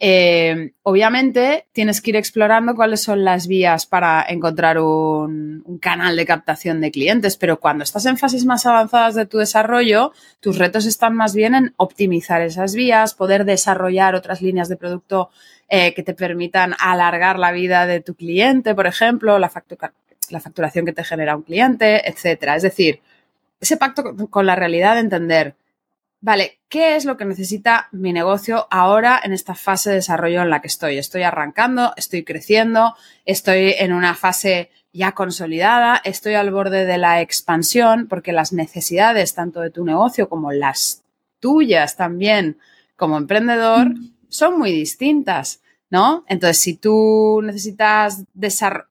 Eh, 0.00 0.72
obviamente 0.82 1.66
tienes 1.72 2.00
que 2.00 2.10
ir 2.10 2.16
explorando 2.16 2.74
cuáles 2.74 3.02
son 3.02 3.24
las 3.24 3.46
vías 3.46 3.86
para 3.86 4.24
encontrar 4.28 4.78
un, 4.78 5.78
canal 5.80 6.16
de 6.16 6.26
captación 6.26 6.80
de 6.80 6.90
clientes, 6.90 7.36
pero 7.36 7.60
cuando 7.60 7.84
estás 7.84 8.04
en 8.06 8.18
fases 8.18 8.44
más 8.44 8.66
avanzadas 8.66 9.14
de 9.14 9.26
tu 9.26 9.38
desarrollo, 9.38 10.12
tus 10.40 10.58
retos 10.58 10.86
están 10.86 11.14
más 11.14 11.34
bien 11.34 11.54
en 11.54 11.74
optimizar 11.76 12.42
esas 12.42 12.74
vías, 12.74 13.14
poder 13.14 13.44
desarrollar 13.44 14.14
otras 14.14 14.42
líneas 14.42 14.68
de 14.68 14.76
producto 14.76 15.30
eh, 15.68 15.94
que 15.94 16.02
te 16.02 16.14
permitan 16.14 16.74
alargar 16.78 17.38
la 17.38 17.52
vida 17.52 17.86
de 17.86 18.00
tu 18.00 18.14
cliente, 18.14 18.74
por 18.74 18.86
ejemplo, 18.86 19.38
la, 19.38 19.50
la 20.30 20.40
facturación 20.40 20.86
que 20.86 20.92
te 20.92 21.04
genera 21.04 21.36
un 21.36 21.42
cliente, 21.42 22.08
etcétera. 22.08 22.56
Es 22.56 22.62
decir, 22.62 23.00
ese 23.60 23.76
pacto 23.76 24.14
con 24.28 24.46
la 24.46 24.56
realidad 24.56 24.94
de 24.94 25.00
entender 25.00 25.56
vale, 26.24 26.60
¿qué 26.70 26.96
es 26.96 27.04
lo 27.04 27.18
que 27.18 27.26
necesita 27.26 27.88
mi 27.92 28.14
negocio 28.14 28.66
ahora 28.70 29.20
en 29.22 29.34
esta 29.34 29.54
fase 29.54 29.90
de 29.90 29.96
desarrollo 29.96 30.40
en 30.40 30.48
la 30.48 30.62
que 30.62 30.68
estoy? 30.68 30.96
Estoy 30.96 31.22
arrancando, 31.22 31.92
estoy 31.98 32.24
creciendo, 32.24 32.96
estoy 33.26 33.74
en 33.78 33.92
una 33.92 34.14
fase 34.14 34.70
ya 34.90 35.12
consolidada, 35.12 36.00
estoy 36.02 36.32
al 36.32 36.50
borde 36.50 36.86
de 36.86 36.96
la 36.96 37.20
expansión, 37.20 38.06
porque 38.08 38.32
las 38.32 38.54
necesidades 38.54 39.34
tanto 39.34 39.60
de 39.60 39.68
tu 39.68 39.84
negocio 39.84 40.30
como 40.30 40.50
las 40.50 41.02
tuyas 41.40 41.94
también 41.98 42.56
como 42.96 43.18
emprendedor 43.18 43.88
son 44.30 44.58
muy 44.58 44.72
distintas. 44.72 45.60
¿No? 45.90 46.24
Entonces, 46.28 46.58
si 46.58 46.76
tú 46.76 47.40
necesitas 47.42 48.24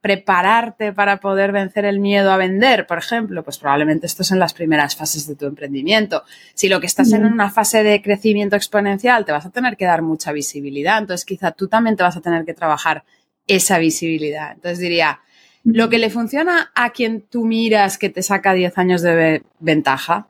prepararte 0.01 0.93
para 0.93 1.19
poder 1.19 1.51
vencer 1.51 1.85
el 1.85 1.99
miedo 1.99 2.31
a 2.31 2.37
vender, 2.37 2.87
por 2.87 2.97
ejemplo, 2.97 3.43
pues 3.43 3.57
probablemente 3.57 4.05
esto 4.05 4.21
es 4.21 4.31
en 4.31 4.39
las 4.39 4.53
primeras 4.53 4.95
fases 4.95 5.27
de 5.27 5.35
tu 5.35 5.45
emprendimiento. 5.45 6.23
Si 6.53 6.69
lo 6.69 6.79
que 6.79 6.85
estás 6.85 7.11
en 7.11 7.25
una 7.25 7.49
fase 7.49 7.83
de 7.83 8.01
crecimiento 8.01 8.55
exponencial, 8.55 9.25
te 9.25 9.31
vas 9.31 9.45
a 9.45 9.49
tener 9.49 9.75
que 9.75 9.85
dar 9.85 10.01
mucha 10.01 10.31
visibilidad. 10.31 10.99
Entonces, 10.99 11.25
quizá 11.25 11.51
tú 11.51 11.67
también 11.67 11.97
te 11.97 12.03
vas 12.03 12.15
a 12.15 12.21
tener 12.21 12.45
que 12.45 12.53
trabajar 12.53 13.03
esa 13.47 13.79
visibilidad. 13.79 14.53
Entonces, 14.53 14.79
diría, 14.79 15.19
lo 15.63 15.89
que 15.89 15.97
le 15.97 16.09
funciona 16.09 16.71
a 16.75 16.91
quien 16.91 17.21
tú 17.21 17.45
miras 17.45 17.97
que 17.97 18.09
te 18.09 18.21
saca 18.21 18.53
10 18.53 18.77
años 18.77 19.01
de 19.01 19.43
ventaja, 19.59 20.27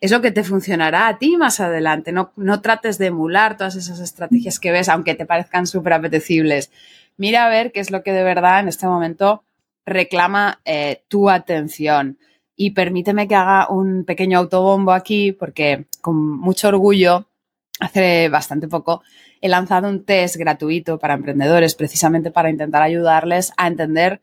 es 0.00 0.10
lo 0.10 0.20
que 0.20 0.30
te 0.30 0.44
funcionará 0.44 1.08
a 1.08 1.18
ti 1.18 1.36
más 1.36 1.60
adelante. 1.60 2.12
No, 2.12 2.32
no 2.36 2.60
trates 2.60 2.98
de 2.98 3.06
emular 3.06 3.56
todas 3.56 3.76
esas 3.76 4.00
estrategias 4.00 4.60
que 4.60 4.70
ves, 4.70 4.88
aunque 4.88 5.14
te 5.14 5.26
parezcan 5.26 5.66
súper 5.66 5.94
apetecibles. 5.94 6.70
Mira 7.16 7.46
a 7.46 7.48
ver 7.48 7.72
qué 7.72 7.80
es 7.80 7.90
lo 7.90 8.02
que 8.02 8.12
de 8.12 8.22
verdad 8.22 8.60
en 8.60 8.68
este 8.68 8.86
momento 8.86 9.42
reclama 9.84 10.60
eh, 10.64 11.02
tu 11.08 11.30
atención. 11.30 12.18
Y 12.54 12.72
permíteme 12.72 13.28
que 13.28 13.34
haga 13.34 13.68
un 13.70 14.04
pequeño 14.04 14.38
autobombo 14.38 14.92
aquí, 14.92 15.32
porque 15.32 15.86
con 16.00 16.16
mucho 16.16 16.68
orgullo, 16.68 17.28
hace 17.80 18.28
bastante 18.28 18.68
poco, 18.68 19.02
he 19.40 19.48
lanzado 19.48 19.88
un 19.88 20.04
test 20.04 20.36
gratuito 20.36 20.98
para 20.98 21.14
emprendedores, 21.14 21.74
precisamente 21.74 22.30
para 22.30 22.50
intentar 22.50 22.82
ayudarles 22.82 23.52
a 23.56 23.68
entender 23.68 24.20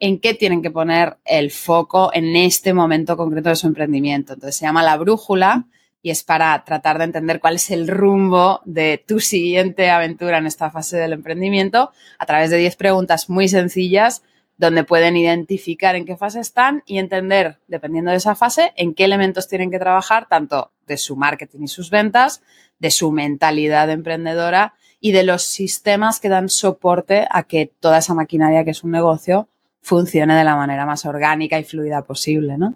en 0.00 0.18
qué 0.18 0.34
tienen 0.34 0.62
que 0.62 0.70
poner 0.70 1.18
el 1.24 1.50
foco 1.50 2.10
en 2.12 2.34
este 2.34 2.72
momento 2.72 3.16
concreto 3.16 3.50
de 3.50 3.56
su 3.56 3.66
emprendimiento. 3.66 4.32
Entonces 4.32 4.56
se 4.56 4.64
llama 4.64 4.82
la 4.82 4.96
brújula 4.96 5.66
y 6.02 6.10
es 6.10 6.24
para 6.24 6.64
tratar 6.64 6.96
de 6.98 7.04
entender 7.04 7.38
cuál 7.40 7.56
es 7.56 7.70
el 7.70 7.86
rumbo 7.86 8.62
de 8.64 9.04
tu 9.06 9.20
siguiente 9.20 9.90
aventura 9.90 10.38
en 10.38 10.46
esta 10.46 10.70
fase 10.70 10.96
del 10.96 11.12
emprendimiento 11.12 11.90
a 12.18 12.26
través 12.26 12.48
de 12.50 12.56
10 12.56 12.76
preguntas 12.76 13.28
muy 13.28 13.48
sencillas 13.48 14.22
donde 14.56 14.84
pueden 14.84 15.16
identificar 15.16 15.96
en 15.96 16.04
qué 16.04 16.16
fase 16.16 16.40
están 16.40 16.82
y 16.84 16.98
entender, 16.98 17.60
dependiendo 17.66 18.10
de 18.10 18.18
esa 18.18 18.34
fase, 18.34 18.72
en 18.76 18.94
qué 18.94 19.04
elementos 19.04 19.48
tienen 19.48 19.70
que 19.70 19.78
trabajar, 19.78 20.28
tanto 20.28 20.72
de 20.86 20.98
su 20.98 21.16
marketing 21.16 21.60
y 21.62 21.68
sus 21.68 21.88
ventas, 21.88 22.42
de 22.78 22.90
su 22.90 23.10
mentalidad 23.10 23.88
emprendedora 23.88 24.74
y 25.00 25.12
de 25.12 25.22
los 25.22 25.44
sistemas 25.44 26.20
que 26.20 26.28
dan 26.28 26.50
soporte 26.50 27.26
a 27.30 27.44
que 27.44 27.72
toda 27.80 27.98
esa 27.98 28.12
maquinaria 28.12 28.64
que 28.64 28.72
es 28.72 28.84
un 28.84 28.90
negocio 28.90 29.48
funcione 29.82 30.34
de 30.34 30.44
la 30.44 30.56
manera 30.56 30.86
más 30.86 31.04
orgánica 31.06 31.58
y 31.58 31.64
fluida 31.64 32.02
posible, 32.02 32.58
¿no? 32.58 32.74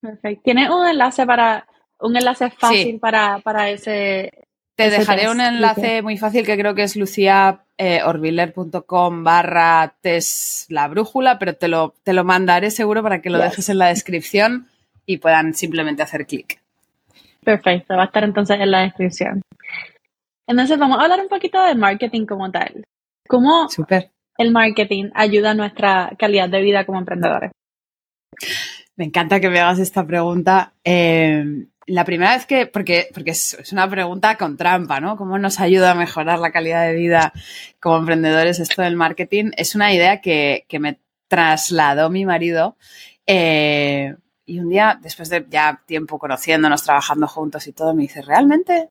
Perfecto. 0.00 0.42
¿Tienes 0.44 0.70
un 0.70 0.86
enlace 0.86 1.26
para 1.26 1.66
un 2.00 2.16
enlace 2.16 2.48
fácil 2.50 2.98
para, 2.98 3.40
para 3.40 3.68
ese? 3.70 4.46
Te 4.74 4.88
dejaré 4.88 5.30
un 5.30 5.42
enlace 5.42 6.00
muy 6.00 6.16
fácil 6.16 6.46
que 6.46 6.56
creo 6.56 6.74
que 6.74 6.84
es 6.84 6.96
luciaorviller.com 6.96 9.24
barra 9.24 9.94
test 10.00 10.70
la 10.70 10.88
brújula, 10.88 11.38
pero 11.38 11.54
te 11.54 11.68
lo, 11.68 11.94
te 12.02 12.14
lo 12.14 12.24
mandaré 12.24 12.70
seguro 12.70 13.02
para 13.02 13.20
que 13.20 13.28
lo 13.28 13.36
dejes 13.38 13.68
en 13.68 13.76
la 13.76 13.88
descripción 13.88 14.68
y 15.04 15.18
puedan 15.18 15.52
simplemente 15.52 16.02
hacer 16.02 16.26
clic. 16.26 16.62
Perfecto, 17.44 17.94
va 17.94 18.04
a 18.04 18.06
estar 18.06 18.24
entonces 18.24 18.58
en 18.58 18.70
la 18.70 18.80
descripción. 18.80 19.42
Entonces 20.46 20.78
vamos 20.78 20.98
a 20.98 21.02
hablar 21.02 21.20
un 21.20 21.28
poquito 21.28 21.62
de 21.62 21.74
marketing 21.74 22.24
como 22.24 22.50
tal. 22.50 22.82
¿Cómo, 23.28 23.68
Super 23.68 24.10
el 24.40 24.52
marketing 24.52 25.10
ayuda 25.14 25.50
a 25.50 25.54
nuestra 25.54 26.12
calidad 26.18 26.48
de 26.48 26.62
vida 26.62 26.86
como 26.86 26.98
emprendedores? 26.98 27.52
Me 28.96 29.04
encanta 29.04 29.38
que 29.38 29.50
me 29.50 29.60
hagas 29.60 29.78
esta 29.78 30.06
pregunta. 30.06 30.72
Eh, 30.82 31.66
la 31.86 32.04
primera 32.04 32.34
vez 32.34 32.46
que, 32.46 32.66
porque, 32.66 33.08
porque 33.12 33.32
es, 33.32 33.70
una 33.72 33.88
pregunta 33.88 34.36
con 34.36 34.56
trampa, 34.56 34.98
¿no? 34.98 35.16
¿Cómo 35.16 35.38
nos 35.38 35.60
ayuda 35.60 35.90
a 35.90 35.94
mejorar 35.94 36.38
la 36.38 36.52
calidad 36.52 36.86
de 36.86 36.94
vida 36.94 37.32
como 37.80 37.98
emprendedores 37.98 38.60
esto 38.60 38.80
del 38.80 38.96
marketing? 38.96 39.50
Es 39.56 39.74
una 39.74 39.92
idea 39.92 40.22
que, 40.22 40.64
me 40.78 40.98
trasladó 41.28 42.08
mi 42.08 42.24
marido. 42.24 42.76
Eh, 43.26 44.14
y 44.46 44.58
un 44.58 44.70
día, 44.70 44.98
después 45.02 45.28
de 45.28 45.46
ya 45.50 45.82
tiempo 45.86 46.18
conociéndonos, 46.18 46.82
trabajando 46.82 47.26
juntos 47.26 47.66
y 47.66 47.72
todo, 47.72 47.94
me 47.94 48.02
dice, 48.02 48.22
¿realmente? 48.22 48.88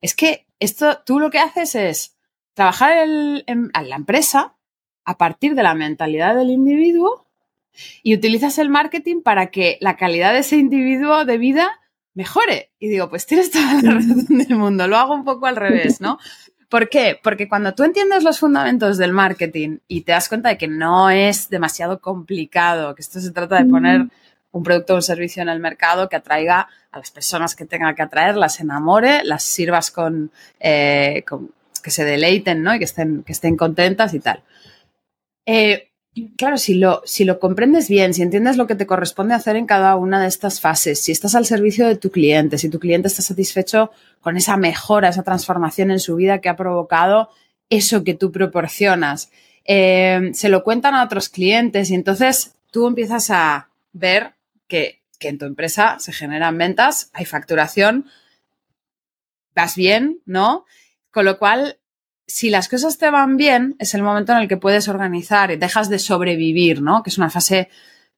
Es 0.00 0.14
que 0.14 0.46
esto, 0.58 1.02
tú 1.04 1.20
lo 1.20 1.30
que 1.30 1.38
haces 1.38 1.74
es 1.74 2.16
trabajar 2.60 2.92
en, 3.06 3.70
la 3.72 3.96
empresa 3.96 4.54
a 5.06 5.16
partir 5.16 5.54
de 5.54 5.62
la 5.62 5.72
mentalidad 5.72 6.36
del 6.36 6.50
individuo 6.50 7.26
y 8.02 8.14
utilizas 8.14 8.58
el 8.58 8.68
marketing 8.68 9.22
para 9.22 9.46
que 9.46 9.78
la 9.80 9.96
calidad 9.96 10.34
de 10.34 10.40
ese 10.40 10.58
individuo 10.58 11.24
de 11.24 11.38
vida 11.38 11.80
mejore. 12.12 12.70
Y 12.78 12.88
digo, 12.88 13.08
pues 13.08 13.24
tienes 13.24 13.50
toda 13.50 13.80
la 13.80 13.92
razón 13.92 14.26
del 14.28 14.56
mundo, 14.56 14.86
lo 14.88 14.98
hago 14.98 15.14
un 15.14 15.24
poco 15.24 15.46
al 15.46 15.56
revés, 15.56 16.02
¿no? 16.02 16.18
¿Por 16.68 16.90
qué? 16.90 17.18
Porque 17.22 17.48
cuando 17.48 17.72
tú 17.72 17.82
entiendes 17.82 18.24
los 18.24 18.38
fundamentos 18.38 18.98
del 18.98 19.14
marketing 19.14 19.78
y 19.88 20.02
te 20.02 20.12
das 20.12 20.28
cuenta 20.28 20.50
de 20.50 20.58
que 20.58 20.68
no 20.68 21.08
es 21.08 21.48
demasiado 21.48 21.98
complicado, 21.98 22.94
que 22.94 23.00
esto 23.00 23.20
se 23.20 23.30
trata 23.30 23.56
de 23.56 23.70
poner 23.70 24.02
un 24.52 24.62
producto 24.62 24.92
o 24.92 24.96
un 24.96 25.02
servicio 25.02 25.40
en 25.42 25.48
el 25.48 25.60
mercado 25.60 26.10
que 26.10 26.16
atraiga 26.16 26.68
a 26.92 26.98
las 26.98 27.10
personas 27.10 27.56
que 27.56 27.64
tenga 27.64 27.94
que 27.94 28.02
atraer, 28.02 28.36
las 28.36 28.60
enamore, 28.60 29.24
las 29.24 29.44
sirvas 29.44 29.90
con, 29.90 30.30
eh, 30.58 31.24
que 31.80 31.90
se 31.90 32.04
deleiten, 32.04 32.62
¿no? 32.62 32.74
Y 32.74 32.78
que 32.78 32.84
estén, 32.84 33.22
que 33.22 33.32
estén 33.32 33.56
contentas 33.56 34.14
y 34.14 34.20
tal. 34.20 34.42
Eh, 35.46 35.90
claro, 36.36 36.56
si 36.56 36.74
lo, 36.74 37.02
si 37.04 37.24
lo 37.24 37.38
comprendes 37.38 37.88
bien, 37.88 38.14
si 38.14 38.22
entiendes 38.22 38.56
lo 38.56 38.66
que 38.66 38.74
te 38.74 38.86
corresponde 38.86 39.34
hacer 39.34 39.56
en 39.56 39.66
cada 39.66 39.96
una 39.96 40.20
de 40.20 40.28
estas 40.28 40.60
fases, 40.60 41.00
si 41.00 41.12
estás 41.12 41.34
al 41.34 41.46
servicio 41.46 41.86
de 41.86 41.96
tu 41.96 42.10
cliente, 42.10 42.58
si 42.58 42.68
tu 42.68 42.78
cliente 42.78 43.08
está 43.08 43.22
satisfecho 43.22 43.90
con 44.20 44.36
esa 44.36 44.56
mejora, 44.56 45.08
esa 45.08 45.22
transformación 45.22 45.90
en 45.90 46.00
su 46.00 46.16
vida 46.16 46.40
que 46.40 46.48
ha 46.48 46.56
provocado 46.56 47.30
eso 47.68 48.02
que 48.02 48.14
tú 48.14 48.32
proporcionas, 48.32 49.30
eh, 49.64 50.30
se 50.32 50.48
lo 50.48 50.64
cuentan 50.64 50.94
a 50.94 51.04
otros 51.04 51.28
clientes 51.28 51.90
y 51.90 51.94
entonces 51.94 52.54
tú 52.70 52.86
empiezas 52.86 53.30
a 53.30 53.68
ver 53.92 54.34
que, 54.66 55.00
que 55.18 55.28
en 55.28 55.38
tu 55.38 55.44
empresa 55.44 55.98
se 56.00 56.12
generan 56.12 56.58
ventas, 56.58 57.10
hay 57.12 57.24
facturación, 57.24 58.06
vas 59.54 59.76
bien, 59.76 60.20
¿no? 60.26 60.64
Con 61.10 61.24
lo 61.24 61.38
cual, 61.38 61.78
si 62.26 62.50
las 62.50 62.68
cosas 62.68 62.98
te 62.98 63.10
van 63.10 63.36
bien, 63.36 63.76
es 63.78 63.94
el 63.94 64.02
momento 64.02 64.32
en 64.32 64.38
el 64.38 64.48
que 64.48 64.56
puedes 64.56 64.88
organizar 64.88 65.50
y 65.50 65.56
dejas 65.56 65.88
de 65.88 65.98
sobrevivir, 65.98 66.82
¿no? 66.82 67.02
Que 67.02 67.10
es 67.10 67.18
una 67.18 67.30
fase 67.30 67.68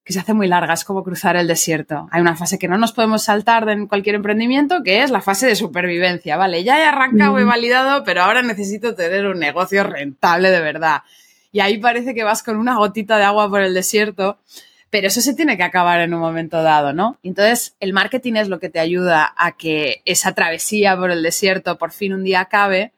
que 0.05 0.13
se 0.13 0.19
hace 0.19 0.35
muy 0.35 0.49
larga, 0.49 0.75
es 0.75 0.85
como 0.85 1.05
cruzar 1.05 1.37
el 1.37 1.47
desierto. 1.47 2.09
Hay 2.11 2.21
una 2.21 2.37
fase 2.37 2.59
que 2.59 2.67
no 2.67 2.77
nos 2.77 2.93
podemos 2.93 3.23
saltar 3.23 3.69
en 3.69 3.87
cualquier 3.87 4.17
emprendimiento, 4.17 4.83
que 4.83 5.03
es 5.03 5.11
la 5.11 5.21
fase 5.21 5.47
de 5.47 5.55
supervivencia, 5.55 6.37
¿vale? 6.37 6.65
Ya 6.65 6.81
he 6.81 6.85
arrancado, 6.85 7.39
he 7.39 7.45
validado, 7.45 8.03
pero 8.03 8.23
ahora 8.23 8.43
necesito 8.43 8.95
tener 8.95 9.27
un 9.27 9.39
negocio 9.39 9.85
rentable 9.85 10.51
de 10.51 10.61
verdad. 10.61 11.03
Y 11.53 11.61
ahí 11.61 11.79
parece 11.79 12.15
que 12.15 12.25
vas 12.25 12.43
con 12.43 12.57
una 12.57 12.77
gotita 12.77 13.17
de 13.17 13.25
agua 13.25 13.49
por 13.49 13.63
el 13.63 13.75
desierto, 13.75 14.41
pero 14.93 15.07
eso 15.07 15.23
se 15.23 15.33
tiene 15.33 15.57
que 15.57 15.63
acabar 15.63 16.03
en 16.03 16.13
un 16.13 16.21
momento 16.21 16.63
dado, 16.63 16.93
¿no? 16.93 17.19
Entonces, 17.23 17.75
el 17.81 17.95
marketing 17.95 18.35
es 18.35 18.49
lo 18.49 18.61
que 18.61 18.69
te 18.69 18.79
ayuda 18.79 19.33
a 19.39 19.53
que 19.53 20.03
esa 20.05 20.35
travesía 20.35 20.95
por 20.99 21.11
el 21.11 21.23
desierto 21.23 21.79
por 21.79 21.93
fin 21.93 22.13
un 22.13 22.25
día 22.25 22.41
acabe, 22.41 22.93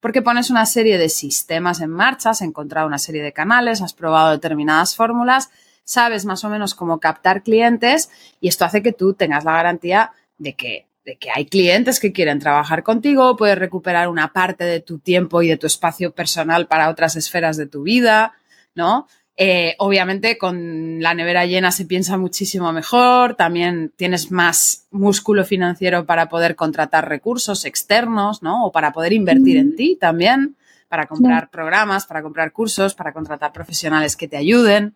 porque 0.00 0.22
pones 0.22 0.50
una 0.50 0.66
serie 0.66 0.98
de 0.98 1.08
sistemas 1.08 1.80
en 1.80 1.90
marcha, 1.90 2.30
has 2.30 2.42
encontrado 2.42 2.88
una 2.88 2.98
serie 2.98 3.22
de 3.22 3.32
canales, 3.32 3.80
has 3.80 3.94
probado 3.94 4.32
determinadas 4.32 4.96
fórmulas, 4.96 5.50
sabes 5.84 6.24
más 6.24 6.42
o 6.42 6.48
menos 6.48 6.74
cómo 6.74 6.98
captar 6.98 7.44
clientes 7.44 8.10
y 8.40 8.48
esto 8.48 8.64
hace 8.64 8.82
que 8.82 8.92
tú 8.92 9.14
tengas 9.14 9.44
la 9.44 9.52
garantía 9.52 10.10
de 10.38 10.54
que, 10.56 10.88
de 11.04 11.14
que 11.14 11.30
hay 11.32 11.46
clientes 11.46 12.00
que 12.00 12.10
quieren 12.10 12.40
trabajar 12.40 12.82
contigo, 12.82 13.36
puedes 13.36 13.56
recuperar 13.56 14.08
una 14.08 14.32
parte 14.32 14.64
de 14.64 14.80
tu 14.80 14.98
tiempo 14.98 15.42
y 15.42 15.48
de 15.48 15.58
tu 15.58 15.68
espacio 15.68 16.10
personal 16.10 16.66
para 16.66 16.90
otras 16.90 17.14
esferas 17.14 17.56
de 17.56 17.66
tu 17.66 17.84
vida, 17.84 18.32
¿no? 18.74 19.06
Eh, 19.38 19.74
obviamente 19.78 20.38
con 20.38 21.02
la 21.02 21.12
nevera 21.12 21.44
llena 21.44 21.70
se 21.70 21.84
piensa 21.84 22.16
muchísimo 22.16 22.72
mejor, 22.72 23.34
también 23.34 23.92
tienes 23.94 24.30
más 24.30 24.86
músculo 24.90 25.44
financiero 25.44 26.06
para 26.06 26.30
poder 26.30 26.56
contratar 26.56 27.06
recursos 27.06 27.66
externos, 27.66 28.42
¿no? 28.42 28.64
O 28.64 28.72
para 28.72 28.92
poder 28.92 29.12
invertir 29.12 29.58
en 29.58 29.76
ti 29.76 29.98
también, 30.00 30.56
para 30.88 31.06
comprar 31.06 31.50
programas, 31.50 32.06
para 32.06 32.22
comprar 32.22 32.52
cursos, 32.52 32.94
para 32.94 33.12
contratar 33.12 33.52
profesionales 33.52 34.16
que 34.16 34.26
te 34.26 34.38
ayuden. 34.38 34.94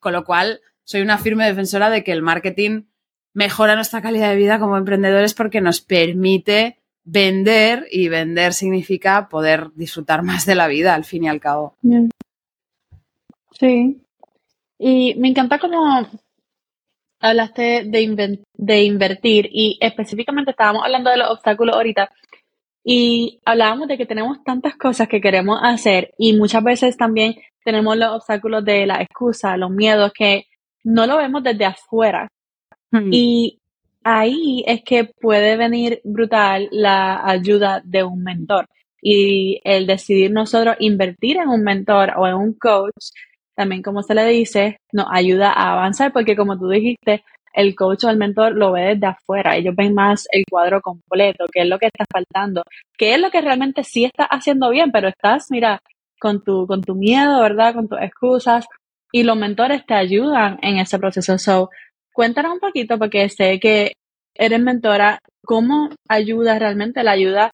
Con 0.00 0.12
lo 0.12 0.24
cual, 0.24 0.60
soy 0.84 1.00
una 1.00 1.16
firme 1.16 1.46
defensora 1.46 1.88
de 1.88 2.04
que 2.04 2.12
el 2.12 2.20
marketing 2.22 2.82
mejora 3.32 3.74
nuestra 3.74 4.02
calidad 4.02 4.28
de 4.30 4.36
vida 4.36 4.58
como 4.58 4.76
emprendedores 4.76 5.32
porque 5.32 5.62
nos 5.62 5.80
permite 5.80 6.78
vender 7.04 7.86
y 7.90 8.08
vender 8.08 8.52
significa 8.52 9.28
poder 9.30 9.70
disfrutar 9.74 10.22
más 10.22 10.44
de 10.44 10.54
la 10.54 10.66
vida 10.66 10.94
al 10.94 11.04
fin 11.06 11.24
y 11.24 11.28
al 11.28 11.40
cabo. 11.40 11.74
Sí. 13.52 14.02
Y 14.78 15.14
me 15.16 15.28
encanta 15.28 15.58
cómo 15.58 16.06
hablaste 17.20 17.84
de, 17.84 18.40
de 18.54 18.82
invertir 18.82 19.48
y 19.50 19.78
específicamente 19.80 20.52
estábamos 20.52 20.84
hablando 20.84 21.10
de 21.10 21.16
los 21.16 21.30
obstáculos 21.30 21.74
ahorita 21.74 22.10
y 22.84 23.40
hablábamos 23.44 23.88
de 23.88 23.98
que 23.98 24.06
tenemos 24.06 24.42
tantas 24.44 24.76
cosas 24.76 25.08
que 25.08 25.20
queremos 25.20 25.58
hacer 25.62 26.14
y 26.16 26.36
muchas 26.36 26.62
veces 26.62 26.96
también 26.96 27.34
tenemos 27.64 27.96
los 27.96 28.16
obstáculos 28.16 28.64
de 28.64 28.86
la 28.86 29.02
excusa, 29.02 29.56
los 29.56 29.70
miedos 29.70 30.12
que 30.12 30.46
no 30.84 31.06
lo 31.06 31.18
vemos 31.18 31.42
desde 31.42 31.66
afuera. 31.66 32.28
Hmm. 32.90 33.10
Y 33.12 33.58
ahí 34.04 34.64
es 34.66 34.82
que 34.84 35.04
puede 35.04 35.56
venir 35.56 36.00
brutal 36.04 36.68
la 36.70 37.26
ayuda 37.28 37.82
de 37.84 38.04
un 38.04 38.22
mentor 38.22 38.66
y 39.02 39.60
el 39.64 39.86
decidir 39.86 40.30
nosotros 40.30 40.76
invertir 40.78 41.36
en 41.36 41.48
un 41.48 41.62
mentor 41.62 42.14
o 42.16 42.26
en 42.26 42.34
un 42.34 42.54
coach 42.54 43.10
también 43.58 43.82
como 43.82 44.04
se 44.04 44.14
le 44.14 44.24
dice, 44.24 44.78
nos 44.92 45.06
ayuda 45.10 45.50
a 45.50 45.72
avanzar 45.72 46.12
porque 46.12 46.36
como 46.36 46.56
tú 46.56 46.68
dijiste, 46.68 47.24
el 47.52 47.74
coach 47.74 48.04
o 48.04 48.08
el 48.08 48.16
mentor 48.16 48.52
lo 48.54 48.70
ve 48.70 48.94
desde 48.94 49.08
afuera, 49.08 49.56
ellos 49.56 49.74
ven 49.74 49.94
más 49.94 50.28
el 50.30 50.44
cuadro 50.48 50.80
completo, 50.80 51.44
qué 51.52 51.62
es 51.62 51.66
lo 51.66 51.76
que 51.80 51.86
está 51.86 52.04
faltando, 52.08 52.62
qué 52.96 53.14
es 53.14 53.20
lo 53.20 53.32
que 53.32 53.40
realmente 53.40 53.82
sí 53.82 54.04
estás 54.04 54.28
haciendo 54.30 54.70
bien, 54.70 54.92
pero 54.92 55.08
estás, 55.08 55.48
mira, 55.50 55.80
con 56.20 56.44
tu, 56.44 56.68
con 56.68 56.82
tu 56.82 56.94
miedo, 56.94 57.40
¿verdad? 57.40 57.74
Con 57.74 57.88
tus 57.88 58.00
excusas 58.00 58.64
y 59.10 59.24
los 59.24 59.36
mentores 59.36 59.84
te 59.84 59.94
ayudan 59.94 60.60
en 60.62 60.78
ese 60.78 60.96
proceso. 61.00 61.36
So, 61.36 61.70
cuéntanos 62.12 62.52
un 62.52 62.60
poquito 62.60 62.96
porque 62.96 63.28
sé 63.28 63.58
que 63.58 63.94
eres 64.34 64.60
mentora, 64.60 65.18
¿cómo 65.44 65.88
ayuda 66.08 66.60
realmente 66.60 67.02
la 67.02 67.10
ayuda 67.10 67.50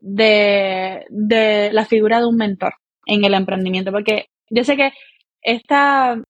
de, 0.00 1.06
de 1.08 1.70
la 1.72 1.86
figura 1.86 2.20
de 2.20 2.26
un 2.26 2.36
mentor 2.36 2.74
en 3.04 3.24
el 3.24 3.34
emprendimiento? 3.34 3.90
Porque 3.90 4.26
yo 4.48 4.62
sé 4.62 4.76
que 4.76 4.92
esta, 5.42 6.20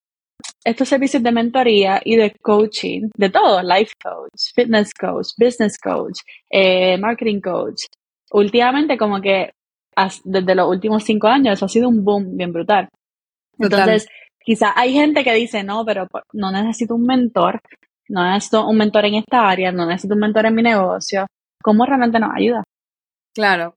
estos 0.64 0.88
servicios 0.88 1.23
de 1.23 1.33
mentoría 1.33 2.01
y 2.05 2.16
de 2.16 2.33
coaching, 2.40 3.09
de 3.16 3.31
todo, 3.31 3.62
life 3.62 3.92
coach, 4.03 4.53
fitness 4.55 4.92
coach, 4.94 5.29
business 5.38 5.79
coach, 5.79 6.20
eh, 6.51 6.96
marketing 6.99 7.40
coach, 7.40 7.85
últimamente 8.33 8.96
como 8.96 9.20
que 9.20 9.51
desde 10.25 10.55
los 10.55 10.68
últimos 10.68 11.05
cinco 11.05 11.29
años 11.29 11.55
eso 11.55 11.66
ha 11.66 11.68
sido 11.68 11.88
un 11.88 12.05
boom 12.05 12.37
bien 12.37 12.53
brutal. 12.53 12.88
Entonces, 13.59 14.09
quizá 14.38 14.73
hay 14.75 14.92
gente 14.92 15.23
que 15.25 15.35
dice, 15.35 15.62
no, 15.62 15.85
pero 15.85 16.07
no 16.33 16.51
necesito 16.51 16.94
un 16.94 17.05
mentor, 17.05 17.61
no 18.09 18.25
necesito 18.25 18.66
un 18.66 18.77
mentor 18.77 19.05
en 19.05 19.14
esta 19.16 19.49
área, 19.49 19.70
no 19.73 19.87
necesito 19.87 20.14
un 20.14 20.20
mentor 20.20 20.46
en 20.46 20.55
mi 20.55 20.62
negocio. 20.62 21.27
¿Cómo 21.62 21.85
realmente 21.85 22.18
nos 22.18 22.31
ayuda? 22.35 22.62
Claro. 23.35 23.75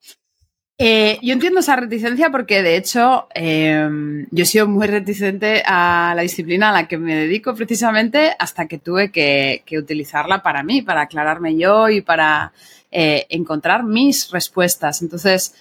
Eh, 0.79 1.19
yo 1.21 1.33
entiendo 1.33 1.59
esa 1.59 1.75
reticencia 1.75 2.31
porque, 2.31 2.63
de 2.63 2.77
hecho, 2.77 3.27
em, 3.35 4.25
yo 4.31 4.43
he 4.43 4.45
sido 4.45 4.67
muy 4.67 4.87
reticente 4.87 5.63
a 5.65 6.13
la 6.15 6.23
disciplina 6.23 6.69
a 6.69 6.73
la 6.73 6.87
que 6.87 6.97
me 6.97 7.15
dedico 7.15 7.53
precisamente 7.53 8.35
hasta 8.39 8.67
que 8.67 8.79
tuve 8.79 9.11
que, 9.11 9.63
utilizarla 9.77 10.41
para 10.41 10.63
mí, 10.63 10.81
para 10.81 11.01
aclararme 11.01 11.55
yo 11.57 11.89
y 11.89 12.01
para 12.01 12.53
eh, 12.91 13.27
encontrar 13.29 13.83
mis 13.83 14.31
respuestas. 14.31 15.01
Entonces, 15.03 15.53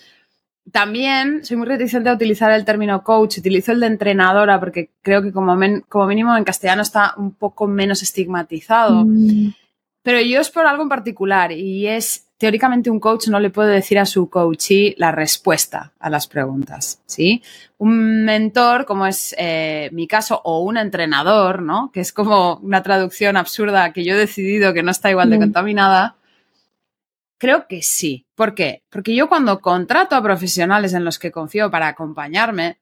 también 0.70 1.44
soy 1.44 1.56
muy 1.56 1.66
reticente 1.66 2.08
a 2.08 2.14
utilizar 2.14 2.50
el 2.52 2.64
término 2.64 3.02
coach, 3.02 3.38
utilizo 3.38 3.72
el 3.72 3.80
de 3.80 3.86
entrenadora 3.86 4.60
porque 4.60 4.90
creo 5.02 5.22
que 5.22 5.32
como, 5.32 5.58
como 5.88 6.06
mínimo 6.06 6.36
en 6.36 6.44
castellano 6.44 6.82
está 6.82 7.14
un 7.16 7.34
poco 7.34 7.66
menos 7.66 8.02
estigmatizado. 8.02 9.04
Mm. 9.04 9.54
Pero 10.02 10.20
yo 10.20 10.40
es 10.40 10.50
por 10.50 10.66
algo 10.66 10.82
en 10.82 10.88
particular 10.88 11.52
y 11.52 11.86
es 11.86 12.26
teóricamente 12.42 12.90
un 12.90 12.98
coach 12.98 13.28
no 13.28 13.38
le 13.38 13.50
puede 13.50 13.72
decir 13.72 14.00
a 14.00 14.04
su 14.04 14.28
coachee 14.28 14.96
la 14.98 15.12
respuesta 15.12 15.92
a 16.00 16.10
las 16.10 16.26
preguntas, 16.26 17.00
¿sí? 17.06 17.40
Un 17.78 18.24
mentor, 18.24 18.84
como 18.84 19.06
es 19.06 19.32
eh, 19.38 19.90
mi 19.92 20.08
caso, 20.08 20.40
o 20.42 20.58
un 20.64 20.76
entrenador, 20.76 21.62
¿no? 21.62 21.92
Que 21.92 22.00
es 22.00 22.12
como 22.12 22.56
una 22.56 22.82
traducción 22.82 23.36
absurda 23.36 23.92
que 23.92 24.02
yo 24.02 24.14
he 24.14 24.18
decidido 24.18 24.74
que 24.74 24.82
no 24.82 24.90
está 24.90 25.08
igual 25.08 25.30
de 25.30 25.38
contaminada. 25.38 26.16
Creo 27.38 27.68
que 27.68 27.80
sí. 27.80 28.26
¿Por 28.34 28.56
qué? 28.56 28.82
Porque 28.90 29.14
yo 29.14 29.28
cuando 29.28 29.60
contrato 29.60 30.16
a 30.16 30.22
profesionales 30.24 30.94
en 30.94 31.04
los 31.04 31.20
que 31.20 31.30
confío 31.30 31.70
para 31.70 31.86
acompañarme, 31.86 32.80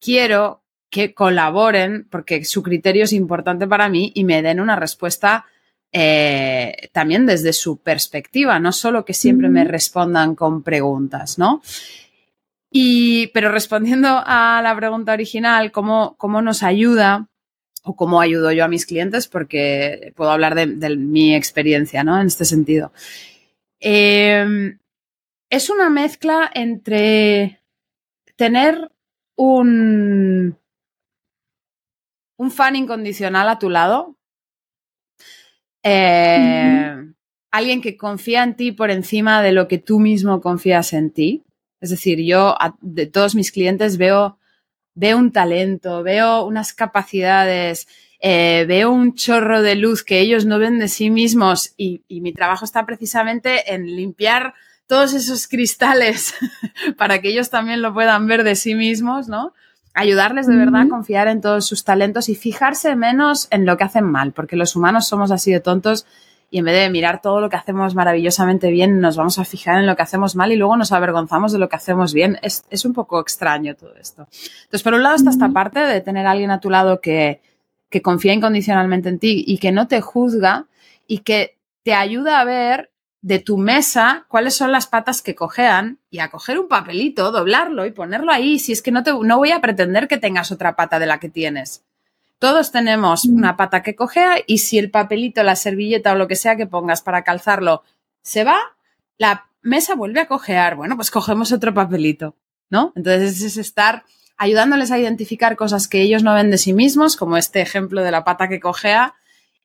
quiero 0.00 0.62
que 0.88 1.12
colaboren 1.12 2.08
porque 2.10 2.46
su 2.46 2.62
criterio 2.62 3.04
es 3.04 3.12
importante 3.12 3.66
para 3.66 3.90
mí 3.90 4.10
y 4.14 4.24
me 4.24 4.40
den 4.40 4.58
una 4.58 4.76
respuesta 4.76 5.44
eh, 5.92 6.88
también 6.92 7.26
desde 7.26 7.52
su 7.52 7.78
perspectiva, 7.78 8.58
no 8.60 8.72
solo 8.72 9.04
que 9.04 9.14
siempre 9.14 9.48
me 9.48 9.64
respondan 9.64 10.34
con 10.34 10.62
preguntas, 10.62 11.38
¿no? 11.38 11.62
Y, 12.70 13.28
pero 13.28 13.50
respondiendo 13.50 14.22
a 14.24 14.60
la 14.62 14.76
pregunta 14.76 15.12
original, 15.12 15.72
¿cómo, 15.72 16.14
cómo 16.16 16.40
nos 16.40 16.62
ayuda 16.62 17.28
o 17.82 17.96
cómo 17.96 18.20
ayudo 18.20 18.52
yo 18.52 18.64
a 18.64 18.68
mis 18.68 18.86
clientes? 18.86 19.26
Porque 19.26 20.12
puedo 20.14 20.30
hablar 20.30 20.54
de, 20.54 20.96
mi 20.96 21.34
experiencia, 21.34 22.04
¿no? 22.04 22.20
En 22.20 22.28
este 22.28 22.44
sentido. 22.44 22.92
Em, 23.80 24.78
es 25.48 25.70
una 25.70 25.90
mezcla 25.90 26.48
entre 26.54 27.60
tener 28.36 28.92
un, 29.34 30.56
un 32.36 32.50
fan 32.52 32.76
incondicional 32.76 33.48
a 33.48 33.58
tu 33.58 33.68
lado, 33.68 34.16
eh, 35.82 36.96
alguien 37.50 37.80
que 37.80 37.96
confía 37.96 38.42
en 38.42 38.56
ti 38.56 38.72
por 38.72 38.90
encima 38.90 39.42
de 39.42 39.52
lo 39.52 39.68
que 39.68 39.78
tú 39.78 40.00
mismo 40.00 40.40
confías 40.40 40.92
en 40.92 41.10
ti. 41.10 41.44
Es 41.80 41.90
decir, 41.90 42.20
yo 42.20 42.56
de 42.80 43.06
todos 43.06 43.34
mis 43.34 43.52
clientes 43.52 43.96
veo, 43.96 44.38
veo 44.94 45.16
un 45.16 45.32
talento, 45.32 46.02
veo 46.02 46.44
unas 46.44 46.72
capacidades 46.72 47.86
eh, 48.22 48.66
veo 48.68 48.90
un 48.90 49.14
chorro 49.14 49.62
de 49.62 49.76
luz 49.76 50.04
que 50.04 50.20
ellos 50.20 50.44
no 50.44 50.58
ven 50.58 50.78
de 50.78 50.88
sí 50.88 51.08
mismos 51.08 51.72
y, 51.78 52.04
y 52.06 52.20
mi 52.20 52.34
trabajo 52.34 52.66
está 52.66 52.84
precisamente 52.84 53.72
en 53.72 53.86
limpiar 53.86 54.52
todos 54.86 55.14
esos 55.14 55.48
cristales 55.48 56.34
para 56.98 57.22
que 57.22 57.30
ellos 57.30 57.48
también 57.48 57.80
lo 57.80 57.94
puedan 57.94 58.26
ver 58.26 58.44
de 58.44 58.56
sí 58.56 58.74
mismos, 58.74 59.28
¿no? 59.28 59.54
Ayudarles 59.94 60.46
de 60.46 60.56
verdad 60.56 60.82
a 60.82 60.88
confiar 60.88 61.28
en 61.28 61.40
todos 61.40 61.66
sus 61.66 61.84
talentos 61.84 62.28
y 62.28 62.34
fijarse 62.34 62.94
menos 62.94 63.48
en 63.50 63.66
lo 63.66 63.76
que 63.76 63.84
hacen 63.84 64.04
mal, 64.04 64.32
porque 64.32 64.56
los 64.56 64.76
humanos 64.76 65.08
somos 65.08 65.30
así 65.30 65.50
de 65.50 65.60
tontos 65.60 66.06
y 66.50 66.58
en 66.58 66.64
vez 66.64 66.74
de 66.74 66.90
mirar 66.90 67.22
todo 67.22 67.40
lo 67.40 67.48
que 67.48 67.56
hacemos 67.56 67.94
maravillosamente 67.94 68.70
bien, 68.70 69.00
nos 69.00 69.16
vamos 69.16 69.38
a 69.38 69.44
fijar 69.44 69.78
en 69.78 69.86
lo 69.86 69.94
que 69.94 70.02
hacemos 70.02 70.34
mal 70.34 70.50
y 70.50 70.56
luego 70.56 70.76
nos 70.76 70.90
avergonzamos 70.90 71.52
de 71.52 71.58
lo 71.58 71.68
que 71.68 71.76
hacemos 71.76 72.12
bien. 72.12 72.38
Es, 72.42 72.64
es 72.70 72.84
un 72.84 72.92
poco 72.92 73.20
extraño 73.20 73.76
todo 73.76 73.94
esto. 73.96 74.26
Entonces, 74.62 74.82
por 74.82 74.94
un 74.94 75.02
lado 75.02 75.14
está 75.14 75.30
esta 75.30 75.48
parte 75.50 75.78
de 75.78 76.00
tener 76.00 76.26
a 76.26 76.32
alguien 76.32 76.50
a 76.50 76.60
tu 76.60 76.68
lado 76.68 77.00
que, 77.00 77.40
que 77.88 78.02
confía 78.02 78.32
incondicionalmente 78.32 79.08
en 79.08 79.20
ti 79.20 79.44
y 79.46 79.58
que 79.58 79.70
no 79.70 79.86
te 79.86 80.00
juzga 80.00 80.66
y 81.06 81.18
que 81.18 81.56
te 81.84 81.94
ayuda 81.94 82.40
a 82.40 82.44
ver 82.44 82.89
de 83.22 83.38
tu 83.38 83.58
mesa 83.58 84.24
cuáles 84.28 84.56
son 84.56 84.72
las 84.72 84.86
patas 84.86 85.20
que 85.20 85.34
cojean 85.34 85.98
y 86.10 86.20
a 86.20 86.30
coger 86.30 86.58
un 86.58 86.68
papelito, 86.68 87.30
doblarlo 87.30 87.84
y 87.84 87.90
ponerlo 87.90 88.32
ahí. 88.32 88.58
Si 88.58 88.72
es 88.72 88.82
que 88.82 88.92
no, 88.92 89.02
te, 89.02 89.12
no 89.12 89.36
voy 89.36 89.52
a 89.52 89.60
pretender 89.60 90.08
que 90.08 90.18
tengas 90.18 90.52
otra 90.52 90.74
pata 90.76 90.98
de 90.98 91.06
la 91.06 91.20
que 91.20 91.28
tienes. 91.28 91.84
Todos 92.38 92.72
tenemos 92.72 93.26
mm. 93.26 93.36
una 93.36 93.56
pata 93.56 93.82
que 93.82 93.94
cojea 93.94 94.36
y 94.46 94.58
si 94.58 94.78
el 94.78 94.90
papelito, 94.90 95.42
la 95.42 95.56
servilleta 95.56 96.12
o 96.12 96.16
lo 96.16 96.28
que 96.28 96.36
sea 96.36 96.56
que 96.56 96.66
pongas 96.66 97.02
para 97.02 97.22
calzarlo 97.22 97.82
se 98.22 98.44
va, 98.44 98.58
la 99.18 99.46
mesa 99.62 99.94
vuelve 99.94 100.20
a 100.20 100.28
cojear. 100.28 100.76
Bueno, 100.76 100.96
pues 100.96 101.10
cogemos 101.10 101.52
otro 101.52 101.74
papelito, 101.74 102.34
¿no? 102.70 102.92
Entonces 102.96 103.42
es 103.42 103.58
estar 103.58 104.04
ayudándoles 104.38 104.90
a 104.90 104.98
identificar 104.98 105.54
cosas 105.56 105.86
que 105.86 106.00
ellos 106.00 106.22
no 106.22 106.32
ven 106.32 106.50
de 106.50 106.56
sí 106.56 106.72
mismos, 106.72 107.16
como 107.16 107.36
este 107.36 107.60
ejemplo 107.60 108.02
de 108.02 108.10
la 108.10 108.24
pata 108.24 108.48
que 108.48 108.58
cojea, 108.58 109.14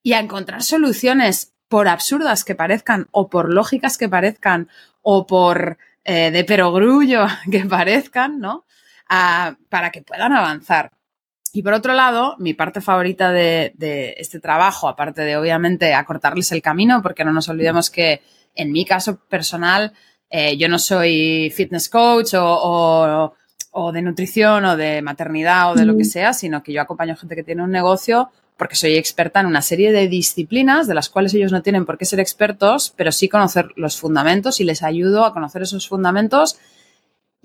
y 0.04 0.12
a 0.12 0.20
encontrar 0.20 0.62
soluciones 0.62 1.54
por 1.76 1.90
absurdas 1.90 2.46
que 2.46 2.56
parezcan 2.56 3.10
o 3.12 3.28
por 3.28 3.52
lógicas 3.52 3.98
que 3.98 4.08
parezcan 4.08 4.70
o 5.02 5.28
por 5.28 5.78
eh, 6.06 6.32
de 6.32 6.46
perogrullo 6.46 7.26
que 7.52 7.66
parezcan, 7.66 8.40
¿no? 8.40 8.64
Ah, 9.10 9.58
para 9.68 9.92
que 9.92 10.02
puedan 10.02 10.32
avanzar. 10.32 10.94
Y 11.52 11.64
por 11.64 11.74
otro 11.74 11.94
lado, 11.94 12.38
mi 12.40 12.54
parte 12.54 12.80
favorita 12.80 13.34
de, 13.34 14.16
este 14.18 14.40
trabajo, 14.40 14.88
aparte 14.88 15.24
de 15.24 15.36
obviamente 15.36 15.94
acortarles 15.94 16.50
el 16.54 16.62
camino, 16.62 17.02
porque 17.02 17.26
no 17.26 17.34
nos 17.34 17.50
olvidemos 17.50 17.90
que 17.90 18.22
en 18.56 18.72
mi 18.72 18.86
caso 18.86 19.20
personal, 19.28 19.92
eh, 20.30 20.56
yo 20.56 20.70
no 20.70 20.80
soy 20.80 21.52
fitness 21.54 21.90
coach 21.90 22.36
o, 22.38 23.34
de 23.92 24.02
nutrición 24.02 24.64
o 24.64 24.78
de 24.78 25.02
maternidad 25.02 25.74
o 25.74 25.76
de 25.76 25.84
lo 25.84 25.98
que 25.98 26.06
sea, 26.06 26.32
sino 26.32 26.64
que 26.64 26.72
yo 26.72 26.82
acompaño 26.82 27.18
gente 27.18 27.36
que 27.36 27.44
tiene 27.44 27.64
un 27.64 27.72
negocio 27.72 28.30
porque 28.58 28.76
soy 28.76 28.96
experta 28.96 29.42
en 29.42 29.48
una 29.48 29.62
serie 29.62 29.92
de 29.92 30.08
disciplinas 30.08 30.88
de 30.88 30.94
las 30.94 31.10
cuales 31.10 31.34
ellos 31.34 31.52
no 31.52 31.62
tienen 31.62 31.86
por 31.86 31.98
qué 31.98 32.06
ser 32.06 32.20
expertos, 32.20 32.94
pero 32.96 33.12
sí 33.12 33.28
conocer 33.28 33.70
los 33.76 34.00
fundamentos 34.00 34.60
y 34.60 34.64
les 34.64 34.84
ayudo 34.84 35.26
a 35.26 35.34
conocer 35.34 35.62
esos 35.62 35.88
fundamentos 35.88 36.58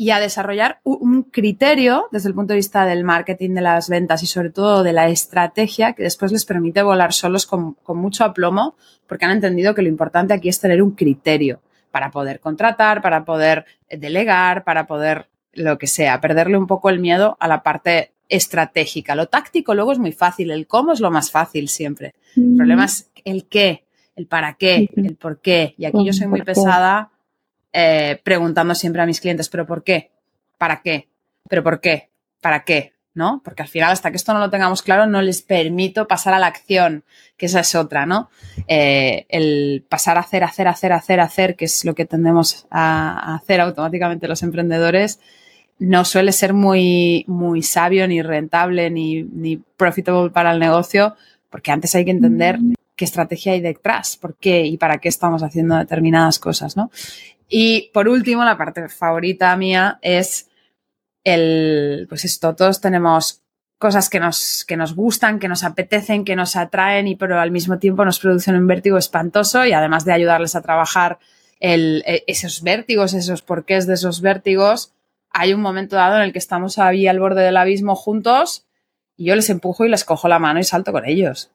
y 0.01 0.13
a 0.13 0.19
desarrollar 0.19 0.81
un 0.83 1.25
criterio 1.25 2.07
desde 2.11 2.31
el 2.31 2.35
punto 2.35 2.55
de 2.55 2.57
vista 2.57 2.87
del 2.87 3.05
marketing, 3.05 3.51
de 3.51 3.61
las 3.61 3.91
ventas 3.91 4.23
y 4.23 4.27
sobre 4.27 4.49
todo 4.49 4.83
de 4.83 4.95
la 4.95 5.11
estrategia 5.11 5.93
que 5.93 6.05
después 6.05 6.33
les 6.33 6.47
permite 6.47 6.83
volar 6.83 7.13
solos 7.13 7.45
con, 7.45 7.77
mucho 7.89 8.25
aplomo 8.25 8.77
porque 9.07 9.27
han 9.27 9.33
entendido 9.33 9.75
que 9.75 9.83
lo 9.83 9.89
importante 9.89 10.33
aquí 10.33 10.49
es 10.49 10.59
tener 10.59 10.81
un 10.81 10.93
criterio 10.93 11.61
para 11.91 12.11
poder 12.11 12.41
contratar, 12.41 13.03
para 13.03 13.27
poder 13.27 13.67
delegar, 13.91 14.65
para 14.65 14.87
poder 14.87 15.29
lo 15.53 15.77
que 15.77 15.87
sea, 15.87 16.19
perderle 16.21 16.57
un 16.57 16.67
poco 16.67 16.89
el 16.89 16.99
miedo 16.99 17.37
a 17.39 17.47
la 17.47 17.63
parte 17.63 18.13
estratégica. 18.31 19.15
Lo 19.15 19.27
táctico 19.27 19.75
luego 19.75 19.93
es 19.93 19.99
muy 19.99 20.13
fácil, 20.13 20.51
el 20.51 20.67
cómo 20.67 20.93
es 20.93 21.01
lo 21.01 21.11
más 21.11 21.31
fácil 21.31 21.69
siempre. 21.69 22.15
El 22.37 22.57
problema 22.57 22.87
es 22.87 23.11
el 23.25 23.47
qué, 23.47 23.85
el 24.17 24.27
para 24.27 24.55
qué, 24.55 24.89
el 24.97 25.17
por 25.17 25.41
qué. 25.41 25.75
Y 25.77 25.85
aquí 25.85 26.05
yo 26.05 26.13
soy 26.13 26.29
muy 26.29 26.43
pesada 26.43 27.11
eh, 27.73 28.21
preguntando 28.23 28.75
siempre 28.75 29.03
a 29.03 29.07
mis 29.07 29.21
clientes, 29.21 29.49
¿pero 29.49 29.67
por 29.67 29.85
qué? 29.85 30.11
¿Para 30.59 30.83
qué? 30.83 31.09
¿Pero 31.49 31.63
por 31.63 31.81
qué? 31.81 32.11
¿Para 32.41 32.65
qué? 32.65 32.95
¿No? 33.15 33.43
Porque 33.45 33.63
al 33.63 33.69
final, 33.69 33.91
hasta 33.91 34.11
que 34.11 34.17
esto 34.17 34.33
no 34.33 34.39
lo 34.39 34.51
tengamos 34.51 34.83
claro, 34.83 35.07
no 35.07 35.21
les 35.21 35.43
permito 35.43 36.07
pasar 36.07 36.33
a 36.33 36.39
la 36.39 36.47
acción, 36.47 37.05
que 37.37 37.47
esa 37.47 37.61
es 37.61 37.75
otra, 37.75 38.07
¿no? 38.07 38.31
Eh, 38.69 39.27
el 39.29 39.85
pasar 39.89 40.17
a 40.17 40.21
hacer, 40.21 40.45
hacer, 40.45 40.69
hacer, 40.69 40.93
hacer, 40.93 41.21
hacer, 41.21 41.57
que 41.57 41.65
es 41.65 41.85
lo 41.85 41.95
que 41.95 42.07
tendemos 42.07 42.67
a, 42.71 43.35
hacer 43.35 43.61
automáticamente 43.61 44.29
los 44.29 44.43
emprendedores, 44.45 45.21
no 45.81 46.05
suele 46.05 46.33
ser 46.33 46.53
muy, 46.53 47.25
muy 47.27 47.63
sabio, 47.63 48.07
ni 48.07 48.23
rentable, 48.23 48.91
ni, 48.91 49.23
ni 49.23 49.57
profitable 49.57 50.31
para 50.31 50.53
el 50.53 50.61
negocio, 50.61 51.17
porque 51.49 51.73
antes 51.73 51.95
hay 51.95 52.05
que 52.05 52.11
entender 52.11 52.59
mm. 52.61 52.75
qué 52.95 53.05
estrategia 53.07 53.55
hay 53.55 53.61
detrás, 53.61 54.19
por 54.19 54.37
qué 54.37 54.67
y 54.67 54.77
para 54.77 54.99
qué 54.99 55.09
estamos 55.09 55.43
haciendo 55.43 55.77
determinadas 55.77 56.39
cosas, 56.39 56.77
¿no? 56.77 56.91
Y 57.49 57.91
por 57.95 58.09
último, 58.09 58.45
la 58.45 58.59
parte 58.59 58.89
favorita 58.91 59.57
mía 59.57 59.99
es 60.03 60.49
el, 61.25 62.07
pues 62.09 62.27
esto, 62.27 62.55
todos 62.55 62.81
tenemos 62.81 63.43
cosas 63.79 64.11
que 64.11 64.21
nos, 64.21 64.67
que 64.69 64.77
nos 64.77 64.95
gustan, 64.95 65.39
que 65.39 65.49
nos 65.49 65.65
apetecen, 65.65 66.27
que 66.27 66.37
nos 66.37 66.57
atraen 66.57 67.09
y 67.09 67.17
pero 67.17 67.41
al 67.41 67.51
mismo 67.51 67.79
tiempo 67.79 68.05
nos 68.05 68.21
producen 68.21 68.55
un 68.55 68.67
vértigo 68.67 68.99
espantoso 68.99 69.65
y 69.65 69.73
además 69.73 70.05
de 70.05 70.13
ayudarles 70.13 70.55
a 70.55 70.61
trabajar 70.61 71.19
el, 71.59 72.05
e, 72.07 72.23
esos 72.27 72.63
vértigos, 72.63 73.15
esos 73.15 73.41
porqués 73.41 73.87
de 73.87 73.95
esos 73.95 74.21
vértigos, 74.21 74.93
hay 75.31 75.55
un 75.55 75.61
momento 75.61 75.97
dado 75.97 76.17
en 76.17 76.23
el 76.23 76.33
que 76.33 76.39
estamos 76.39 76.79
ahí 76.79 77.07
al 77.07 77.21
borde 77.21 77.43
del 77.43 77.57
abismo 77.57 77.95
juntos 77.95 78.67
y 79.17 79.27
yo 79.27 79.37
les 79.37 79.51
empujo 79.51 79.85
y 79.85 79.89
les 79.89 80.05
cojo 80.05 80.29
la 80.29 80.39
mano 80.39 80.61
y 80.61 80.65
salto 80.65 80.93
con 80.93 81.07
ellos. 81.07 81.51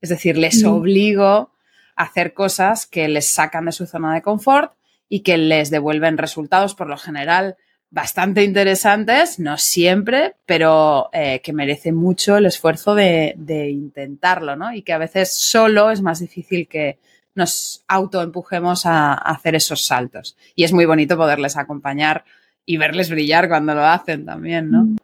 Es 0.00 0.10
decir, 0.10 0.36
les 0.36 0.62
mm. 0.62 0.68
obligo 0.68 1.50
a 1.96 2.02
hacer 2.02 2.34
cosas 2.34 2.86
que 2.86 3.08
les 3.08 3.26
sacan 3.26 3.64
de 3.64 3.72
su 3.72 3.86
zona 3.86 4.14
de 4.14 4.22
confort 4.22 4.72
y 5.08 5.20
que 5.20 5.38
les 5.38 5.70
devuelven 5.70 6.18
resultados 6.18 6.74
por 6.74 6.88
lo 6.88 6.96
general 6.96 7.56
bastante 7.90 8.42
interesantes, 8.42 9.38
no 9.38 9.56
siempre, 9.58 10.34
pero 10.44 11.08
eh, 11.12 11.40
que 11.40 11.52
merece 11.52 11.92
mucho 11.92 12.36
el 12.36 12.46
esfuerzo 12.46 12.94
de, 12.94 13.34
intentarlo, 13.70 14.56
¿no? 14.56 14.72
Y 14.72 14.82
que 14.82 14.92
a 14.92 14.98
veces 14.98 15.32
solo 15.32 15.90
es 15.90 16.02
más 16.02 16.18
difícil 16.18 16.68
que 16.68 16.98
nos 17.34 17.84
autoempujemos 17.86 18.86
a 18.86 19.14
hacer 19.14 19.54
esos 19.54 19.86
saltos. 19.86 20.36
Y 20.54 20.64
es 20.64 20.72
muy 20.72 20.84
bonito 20.84 21.16
poderles 21.16 21.56
acompañar 21.56 22.24
y 22.66 22.76
verles 22.76 23.10
brillar 23.10 23.48
cuando 23.48 23.74
lo 23.74 23.84
hacen 23.84 24.26
también, 24.26 24.70
¿no? 24.70 24.96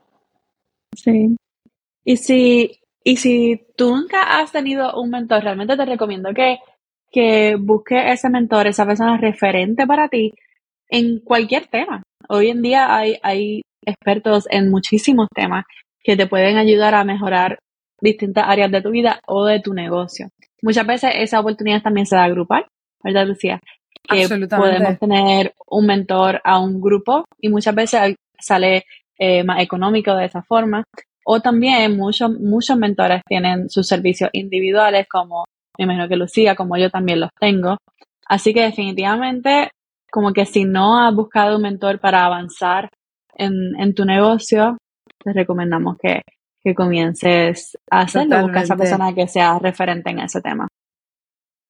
Sí. 0.97 1.37
Y 2.05 2.17
si, 2.17 2.81
y 3.05 3.17
si 3.17 3.67
tú 3.77 3.97
nunca 3.97 4.41
has 4.41 4.53
tenido 4.53 5.01
un 5.01 5.11
mentor, 5.11 5.43
realmente 5.43 5.77
te 5.77 5.87
recomiendo 5.87 6.35
que 6.35 6.59
que 7.13 7.57
busque 7.57 8.11
ese 8.11 8.31
mentor, 8.31 8.67
esa 8.67 8.87
persona 8.87 9.19
referente 9.19 9.87
para 9.87 10.09
ti 10.09 10.33
en 10.89 11.21
cualquier 11.21 11.67
tema. 11.67 12.03
Hoy 12.29 12.49
en 12.49 12.63
día 12.63 12.97
hay, 12.97 13.19
hay 13.23 13.63
expertos 13.85 14.47
en 14.51 14.71
muchísimos 14.71 15.29
temas 15.35 15.65
que 16.03 16.17
te 16.17 16.27
pueden 16.27 16.57
ayudar 16.57 16.95
a 16.95 17.05
mejorar 17.05 17.59
distintas 18.01 18.49
áreas 18.49 18.73
de 18.73 18.81
tu 18.81 18.91
vida 18.91 19.21
o 19.27 19.45
de 19.45 19.61
tu 19.61 19.75
negocio. 19.75 20.29
Muchas 20.63 20.87
veces 20.87 21.13
esa 21.17 21.41
oportunidad 21.41 21.83
también 21.83 22.07
se 22.07 22.17
da 22.17 22.29
grupal, 22.29 22.67
¿verdad, 23.05 23.27
Lucía? 23.27 23.61
Que 24.09 24.29
podemos 24.29 24.99
tener 24.99 25.55
un 25.67 25.87
mentor 25.87 26.41
a 26.45 26.59
un 26.59 26.81
grupo 26.81 27.25
y 27.41 27.49
muchas 27.49 27.75
veces 27.75 28.17
sale 28.39 28.85
eh, 29.19 29.45
más 29.45 29.63
económico 29.63 30.15
de 30.15 30.27
esa 30.27 30.43
forma. 30.43 30.85
O 31.25 31.41
también 31.41 31.97
muchos, 31.97 32.31
muchos 32.31 32.77
mentores 32.77 33.23
tienen 33.27 33.71
sus 33.71 33.87
servicios 33.87 34.29
individuales 34.33 35.07
como 35.09 35.45
me 35.79 35.85
imagino 35.85 36.09
que 36.09 36.17
Lucía, 36.17 36.55
como 36.55 36.77
yo 36.77 36.91
también 36.91 37.21
los 37.21 37.31
tengo. 37.39 37.79
Así 38.27 38.53
que 38.53 38.63
definitivamente, 38.63 39.71
como 40.11 40.33
que 40.33 40.47
si 40.47 40.65
no 40.65 40.99
has 40.99 41.15
buscado 41.15 41.57
un 41.57 41.63
mentor 41.63 41.99
para 41.99 42.25
avanzar 42.25 42.89
en, 43.35 43.95
tu 43.95 44.05
negocio, 44.05 44.77
te 45.23 45.33
recomendamos 45.33 45.97
que, 46.01 46.23
comiences 46.75 47.77
a 47.91 48.03
hacerlo, 48.03 48.43
buscar 48.43 48.59
a 48.59 48.63
esa 48.63 48.77
persona 48.77 49.13
que 49.15 49.27
sea 49.27 49.59
referente 49.59 50.11
en 50.11 50.21
ese 50.21 50.41
tema. 50.41 50.69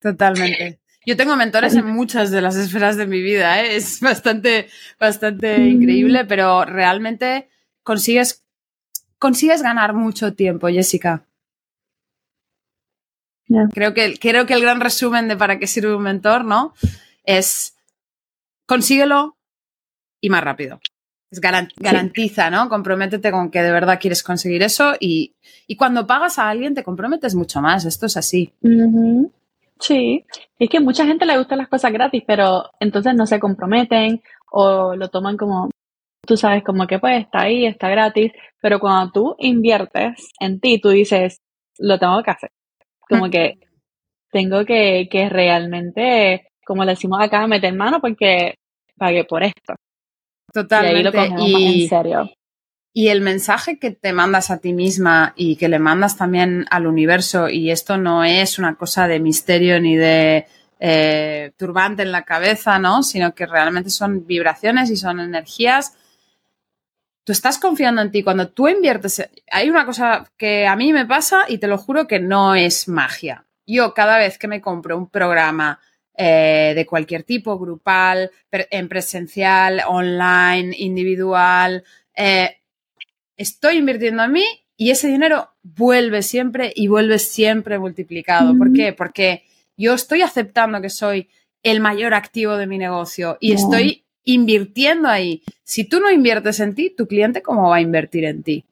Totalmente. 0.01 0.82
Yo 1.05 1.17
tengo 1.17 1.37
mentores 1.37 1.75
en 1.75 1.87
muchas 1.87 2.31
de 2.31 2.41
las 2.41 2.57
esferas 2.57 2.97
de 2.97 3.07
mi 3.07 3.21
vida, 3.21 3.61
¿eh? 3.63 3.77
es 3.77 4.01
bastante, 4.03 4.69
bastante 5.01 5.69
increíble, 5.69 6.25
pero 6.25 6.65
realmente 6.65 7.49
consigues, 7.83 8.45
consigues 9.19 9.63
ganar 9.63 9.95
mucho 9.95 10.35
tiempo, 10.35 10.69
Jessica. 10.69 11.25
Creo, 13.73 13.93
que, 13.93 14.19
creo 14.19 14.47
que 14.47 14.55
el 14.55 14.63
gran 14.63 14.81
resumen 14.81 15.29
de 15.29 15.37
para 15.37 15.59
qué 15.59 15.67
sirve 15.67 15.95
un 15.95 16.03
mentor, 16.03 16.45
¿no? 16.45 16.73
Es 17.25 17.77
consíguelo 18.67 19.37
y 20.21 20.31
más 20.31 20.43
rápido. 20.43 20.81
Es 21.31 21.41
garantiza, 21.41 22.51
¿no? 22.51 22.69
Comprométete 22.69 23.31
con 23.31 23.51
que 23.51 23.63
de 23.63 23.73
verdad 23.73 23.99
quieres 24.01 24.23
conseguir 24.23 24.63
eso 24.63 24.95
y, 25.01 25.35
cuando 25.79 26.07
pagas 26.07 26.39
a 26.39 26.49
alguien 26.49 26.75
te 26.75 26.85
comprometes 26.85 27.35
mucho 27.35 27.61
más. 27.61 27.85
Esto 27.85 28.07
es 28.07 28.17
así. 28.17 28.53
Sí, 29.83 30.24
es 30.61 30.70
que 30.70 30.78
mucha 30.78 31.05
gente 31.05 31.26
le 31.26 31.37
gustan 31.37 31.59
las 31.59 31.68
cosas 31.68 31.93
gratis, 31.93 32.22
pero 32.24 32.70
entonces 32.78 33.14
no 33.16 33.26
se 33.26 33.41
comprometen 33.41 34.22
o 34.53 34.95
lo 34.95 35.09
toman 35.09 35.37
como, 35.37 35.70
tú 36.24 36.37
sabes, 36.37 36.62
como 36.62 36.87
que 36.87 37.01
pues 37.01 37.24
está 37.24 37.43
ahí, 37.43 37.66
está 37.66 37.89
gratis, 37.89 38.30
pero 38.61 38.78
cuando 38.78 39.11
tú 39.11 39.37
inviertes 39.41 40.30
en 40.39 40.61
ti, 40.61 40.80
tú 40.80 40.91
dices, 40.91 41.39
lo 41.78 41.99
tengo 41.99 42.22
que 42.22 42.30
hacer. 42.30 42.51
Como 43.09 43.28
que 43.28 43.59
tengo 44.30 44.64
que, 44.64 45.09
que 45.11 45.28
realmente, 45.28 46.47
como 46.64 46.85
le 46.85 46.93
decimos 46.93 47.18
acá, 47.20 47.45
meter 47.49 47.74
mano 47.74 48.01
porque 48.01 48.55
pagué 48.97 49.24
por 49.24 49.43
esto. 49.43 49.74
Totalmente. 50.55 51.28
Y, 51.41 51.83
en 51.83 51.89
serio. 51.89 52.30
Y 52.95 53.09
el 53.09 53.22
mensaje 53.22 53.78
que 53.78 53.90
te 53.90 54.12
mandas 54.12 54.51
a 54.51 54.59
ti 54.59 54.74
misma 54.74 55.32
y 55.34 55.57
que 55.57 55.68
le 55.68 55.78
mandas 55.78 56.16
también 56.16 56.66
al 56.70 56.86
universo, 56.86 57.49
y 57.49 57.70
esto 57.70 57.97
no 57.97 58.22
es 58.22 58.59
una 58.59 58.74
cosa 58.74 59.09
de 59.09 59.18
misterio 59.18 59.80
ni 59.80 59.97
de 59.97 60.47
eh, 60.78 61.53
turbante 61.57 62.03
en 62.03 62.12
la 62.12 62.24
cabeza, 62.24 62.78
¿no? 62.78 63.03
Sino 63.03 63.34
que 63.34 63.47
realmente 63.47 63.88
son 63.88 64.26
vibraciones 64.26 64.90
y 64.90 64.97
son 64.97 65.20
energías. 65.20 65.97
Tú 67.24 67.32
estás 67.32 67.59
confiando 67.59 68.03
en 68.03 68.11
ti. 68.11 68.22
Cuando 68.22 68.49
tú 68.49 68.68
inviertes, 68.68 69.26
hay 69.51 69.70
una 69.70 69.86
cosa 69.86 70.30
que 70.36 70.66
a 70.66 70.76
mí 70.76 70.93
me 70.93 71.07
pasa 71.07 71.45
y 71.49 71.59
te 71.59 71.68
lo 71.68 71.78
juro 71.78 72.07
que 72.07 72.18
no 72.18 72.55
es 72.55 72.88
magia. 72.88 73.47
Yo 73.64 73.95
cada 73.95 74.18
vez 74.18 74.38
que 74.38 74.49
me 74.49 74.61
compro 74.61 74.99
un 74.99 75.09
programa 75.09 75.78
eh, 76.14 76.72
de 76.74 76.84
cualquier 76.84 77.22
tipo, 77.22 77.59
grupal, 77.59 78.30
en 78.51 78.88
presencial, 78.88 79.82
online, 79.86 80.74
individual, 80.76 81.84
eh, 82.14 82.62
estoy 83.37 83.78
invirtiendo 83.78 84.24
en 84.24 84.33
mí 84.33 84.45
y 84.76 84.91
ese 84.91 85.09
dinero 85.09 85.51
vuelve 85.62 86.22
siempre 86.22 86.72
y 86.74 86.89
vuelve 86.89 87.18
siempre 87.18 87.78
multiplicado. 87.78 88.57
¿Por 88.57 88.72
qué? 88.72 88.93
Porque 88.93 89.45
yo 89.76 89.95
estoy 89.95 90.22
aceptando 90.22 90.80
que 90.80 90.91
soy 90.91 91.28
el 91.62 91.80
mayor 91.80 92.14
activo 92.14 92.57
de 92.57 92.66
mi 92.66 92.78
negocio 92.78 93.37
y 93.41 93.53
estoy 93.53 94.05
invirtiendo 94.24 95.09
ahí. 95.09 95.43
Si 95.64 95.85
tú 95.85 96.01
no 96.01 96.11
inviertes 96.11 96.61
en 96.61 96.74
ti, 96.74 96.91
tu 96.91 97.07
cliente, 97.07 97.43
¿cómo 97.43 97.70
va 97.70 97.76
a 97.76 97.80
invertir 97.80 98.24
en 98.24 98.43
ti? 98.43 98.64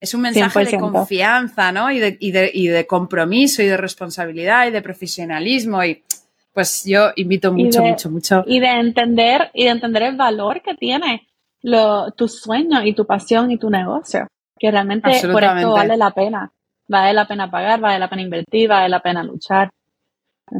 Es 0.00 0.14
un 0.14 0.22
mensaje 0.22 0.64
de 0.64 0.78
confianza, 0.78 1.72
¿no? 1.72 1.90
Y 1.90 1.98
de, 1.98 2.16
y, 2.20 2.30
de, 2.30 2.50
y 2.54 2.68
de, 2.68 2.86
compromiso 2.86 3.62
y 3.62 3.66
de 3.66 3.76
responsabilidad 3.76 4.68
y 4.68 4.70
de 4.70 4.80
profesionalismo. 4.80 5.82
Y 5.84 6.04
pues 6.52 6.84
yo 6.84 7.10
invito 7.16 7.52
mucho, 7.52 7.82
mucho, 7.82 8.10
mucho. 8.10 8.44
Y 8.46 8.60
de 8.60 8.68
entender, 8.68 9.50
y 9.54 9.64
de 9.64 9.70
entender 9.70 10.04
el 10.04 10.16
valor 10.16 10.62
que 10.62 10.74
tiene 10.74 11.27
lo, 11.62 12.10
tu 12.12 12.28
sueño 12.28 12.82
y 12.84 12.94
tu 12.94 13.06
pasión 13.06 13.50
y 13.50 13.58
tu 13.58 13.70
negocio. 13.70 14.26
Que 14.58 14.70
realmente 14.70 15.08
por 15.30 15.44
esto 15.44 15.72
vale 15.72 15.96
la 15.96 16.10
pena. 16.10 16.50
Vale 16.88 17.12
la 17.12 17.26
pena 17.26 17.50
pagar, 17.50 17.80
vale 17.80 17.98
la 17.98 18.08
pena 18.08 18.22
invertir, 18.22 18.68
vale 18.68 18.88
la 18.88 19.00
pena 19.00 19.22
luchar. 19.22 19.70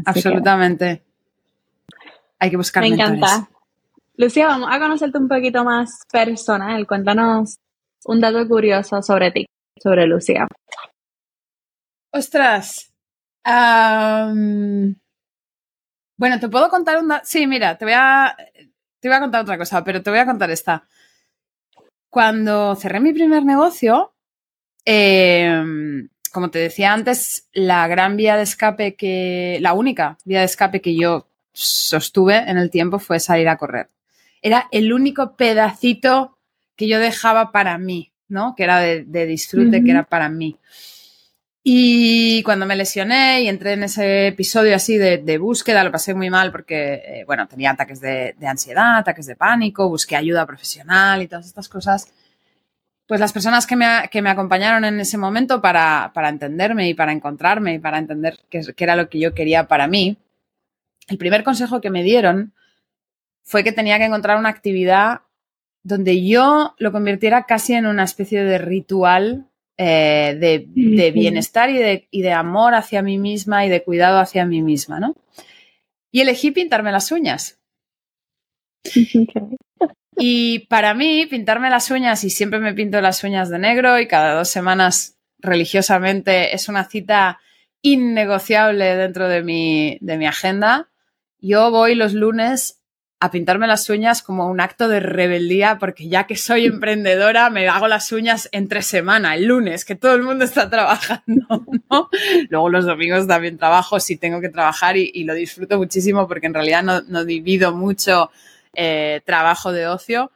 Absolutamente. 0.04 1.02
Hay 2.38 2.50
que 2.50 2.56
buscar 2.56 2.82
Me 2.82 2.88
encanta. 2.88 3.48
Lucía, 4.16 4.46
vamos 4.48 4.68
a 4.70 4.78
conocerte 4.78 5.18
un 5.18 5.28
poquito 5.28 5.64
más 5.64 6.02
personal. 6.10 6.86
Cuéntanos 6.86 7.58
un 8.04 8.20
dato 8.20 8.46
curioso 8.46 9.02
sobre 9.02 9.30
ti, 9.30 9.46
sobre 9.80 10.06
Lucía. 10.06 10.46
Ostras. 12.10 12.92
bueno, 16.16 16.40
te 16.40 16.48
puedo 16.48 16.68
contar 16.68 16.98
un 16.98 17.08
dato. 17.08 17.24
Sí, 17.24 17.46
mira, 17.46 17.78
te 17.78 17.84
voy 17.84 17.94
a. 17.94 18.36
Te 19.00 19.08
voy 19.08 19.16
a 19.16 19.20
contar 19.20 19.42
otra 19.42 19.58
cosa, 19.58 19.84
pero 19.84 20.02
te 20.02 20.10
voy 20.10 20.18
a 20.18 20.26
contar 20.26 20.50
esta. 20.50 20.84
Cuando 22.10 22.74
cerré 22.74 23.00
mi 23.00 23.12
primer 23.12 23.44
negocio, 23.44 24.12
em, 24.84 26.08
como 26.32 26.50
te 26.50 26.58
decía 26.58 26.92
antes, 26.92 27.48
la 27.52 27.86
gran 27.86 28.16
vía 28.16 28.36
de 28.36 28.42
escape 28.42 28.94
que. 28.94 29.58
La 29.60 29.74
única 29.74 30.18
vía 30.24 30.40
de 30.40 30.46
escape 30.46 30.80
que 30.80 30.96
yo 30.96 31.28
sostuve 31.52 32.36
en 32.36 32.58
el 32.58 32.70
tiempo 32.70 32.98
fue 32.98 33.20
salir 33.20 33.48
a 33.48 33.56
correr. 33.56 33.90
Era 34.42 34.68
el 34.70 34.92
único 34.92 35.36
pedacito 35.36 36.38
que 36.76 36.88
yo 36.88 37.00
dejaba 37.00 37.50
para 37.50 37.76
mí, 37.78 38.12
¿no? 38.28 38.54
Que 38.56 38.62
era 38.62 38.78
de, 38.78 39.26
disfrute, 39.26 39.82
que 39.82 39.90
era 39.90 40.04
para 40.04 40.28
mí. 40.28 40.56
Y 41.62 42.42
cuando 42.44 42.66
me 42.66 42.76
lesioné 42.76 43.42
y 43.42 43.48
entré 43.48 43.72
en 43.72 43.82
ese 43.82 44.28
episodio 44.28 44.76
así 44.76 44.96
de, 44.96 45.38
búsqueda, 45.38 45.84
lo 45.84 45.92
pasé 45.92 46.14
muy 46.14 46.30
mal 46.30 46.50
porque, 46.52 46.94
eh, 47.04 47.24
bueno, 47.26 47.46
tenía 47.48 47.72
ataques 47.72 48.00
de, 48.00 48.34
ansiedad, 48.46 48.98
ataques 48.98 49.26
de 49.26 49.36
pánico, 49.36 49.88
busqué 49.88 50.16
ayuda 50.16 50.46
profesional 50.46 51.22
y 51.22 51.28
todas 51.28 51.46
estas 51.46 51.68
cosas. 51.68 52.12
Pues 53.06 53.20
las 53.20 53.32
personas 53.32 53.66
que 53.66 53.76
me, 53.76 54.30
acompañaron 54.30 54.84
en 54.84 55.00
ese 55.00 55.18
momento 55.18 55.60
para, 55.60 56.12
entenderme 56.14 56.88
y 56.88 56.94
para 56.94 57.12
encontrarme 57.12 57.74
y 57.74 57.78
para 57.78 57.98
entender 57.98 58.38
qué, 58.50 58.60
qué 58.76 58.84
era 58.84 58.96
lo 58.96 59.08
que 59.08 59.18
yo 59.18 59.34
quería 59.34 59.66
para 59.66 59.88
mí, 59.88 60.18
el 61.08 61.18
primer 61.18 61.42
consejo 61.42 61.80
que 61.80 61.90
me 61.90 62.02
dieron 62.02 62.52
fue 63.42 63.64
que 63.64 63.72
tenía 63.72 63.98
que 63.98 64.04
encontrar 64.04 64.38
una 64.38 64.50
actividad 64.50 65.22
donde 65.82 66.24
yo 66.26 66.74
lo 66.78 66.92
convirtiera 66.92 67.46
casi 67.46 67.72
en 67.72 67.86
una 67.86 68.04
especie 68.04 68.44
de 68.44 68.58
ritual 68.58 69.47
eh, 69.78 70.36
de, 70.38 71.10
bienestar 71.12 71.70
y 71.70 71.78
de, 71.78 72.08
y 72.10 72.22
de, 72.22 72.32
amor 72.32 72.74
hacia 72.74 73.00
mí 73.00 73.16
misma 73.16 73.64
y 73.64 73.68
de 73.68 73.84
cuidado 73.84 74.18
hacia 74.18 74.44
mí 74.44 74.60
misma, 74.60 74.98
¿no? 74.98 75.14
Y 76.10 76.20
elegí 76.20 76.50
pintarme 76.50 76.90
las 76.90 77.12
uñas. 77.12 77.60
Y 80.20 80.66
para 80.66 80.94
mí, 80.94 81.26
pintarme 81.26 81.70
las 81.70 81.92
uñas, 81.92 82.24
y 82.24 82.30
siempre 82.30 82.58
me 82.58 82.74
pinto 82.74 83.00
las 83.00 83.22
uñas 83.22 83.50
de 83.50 83.60
negro 83.60 84.00
y 84.00 84.08
cada 84.08 84.34
dos 84.34 84.48
semanas 84.48 85.16
religiosamente 85.38 86.56
es 86.56 86.68
una 86.68 86.84
cita 86.84 87.38
innegociable 87.82 88.96
dentro 88.96 89.28
de 89.28 89.44
mi, 89.44 89.96
de 90.00 90.18
mi 90.18 90.26
agenda. 90.26 90.90
Yo 91.38 91.70
voy 91.70 91.94
los 91.94 92.14
lunes 92.14 92.77
a 93.20 93.30
pintarme 93.32 93.66
las 93.66 93.90
uñas 93.90 94.22
como 94.22 94.46
un 94.46 94.60
acto 94.60 94.88
de 94.88 95.00
rebeldía, 95.00 95.78
porque 95.78 96.08
ya 96.08 96.26
que 96.26 96.36
soy 96.36 96.66
emprendedora, 96.66 97.50
me 97.50 97.66
hago 97.68 97.88
las 97.88 98.12
uñas 98.12 98.48
entre 98.52 98.82
semana, 98.82 99.34
el 99.34 99.46
lunes, 99.46 99.84
que 99.84 99.96
todo 99.96 100.14
el 100.14 100.22
mundo 100.22 100.44
está 100.44 100.70
trabajando, 100.70 101.64
¿no? 101.90 102.08
Luego 102.48 102.68
los 102.68 102.86
domingos 102.86 103.26
también 103.26 103.58
trabajo, 103.58 103.98
si 103.98 104.16
tengo 104.16 104.40
que 104.40 104.48
trabajar 104.48 104.96
y, 104.96 105.24
lo 105.24 105.34
disfruto 105.34 105.78
muchísimo 105.78 106.28
porque 106.28 106.46
en 106.46 106.54
realidad 106.54 106.82
no, 106.82 107.24
divido 107.24 107.74
mucho 107.74 108.30
eh, 108.74 109.20
trabajo 109.24 109.72
de 109.72 109.88
ocio, 109.88 110.30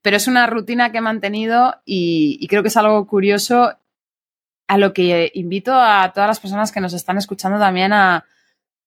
pero 0.00 0.16
es 0.16 0.26
una 0.26 0.46
rutina 0.46 0.90
que 0.90 0.98
he 0.98 1.02
mantenido 1.02 1.76
y, 1.84 2.38
y 2.40 2.48
creo 2.48 2.62
que 2.62 2.68
es 2.68 2.76
algo 2.76 3.06
curioso 3.06 3.76
a 4.68 4.78
lo 4.78 4.94
que 4.94 5.30
invito 5.34 5.74
a 5.74 6.10
todas 6.14 6.28
las 6.28 6.40
personas 6.40 6.72
que 6.72 6.80
nos 6.80 6.94
están 6.94 7.18
escuchando 7.18 7.58
también 7.58 7.92
a, 7.92 8.24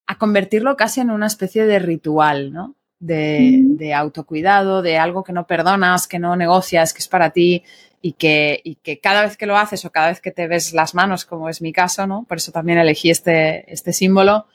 a 0.08 0.18
convertirlo 0.18 0.76
casi 0.76 1.02
en 1.02 1.12
una 1.12 1.28
especie 1.28 1.66
de 1.66 1.78
ritual, 1.78 2.52
¿no? 2.52 2.76
De, 3.06 3.93
autocuidado, 3.93 4.82
de 4.82 4.97
algo 4.97 5.24
que 5.24 5.34
no 5.34 5.47
perdonas, 5.47 6.08
que 6.08 6.20
no 6.20 6.36
negocias, 6.36 6.93
que 6.93 6.99
es 6.99 7.08
para 7.08 7.30
ti 7.30 7.64
y 8.01 8.14
que, 8.14 8.78
que, 8.84 8.99
cada 8.99 9.22
vez 9.22 9.38
que 9.38 9.45
lo 9.45 9.58
haces 9.58 9.86
o 9.86 9.91
cada 9.91 10.10
vez 10.10 10.22
que 10.22 10.32
te 10.32 10.47
ves 10.47 10.74
las 10.74 10.93
manos, 10.93 11.26
como 11.26 11.49
es 11.49 11.62
mi 11.62 11.72
caso, 11.72 12.08
¿no? 12.08 12.26
Por 12.28 12.38
eso 12.38 12.51
también 12.51 12.78
elegí 12.78 13.10
este, 13.10 13.72
este 13.72 13.93
símbolo. 13.93 14.47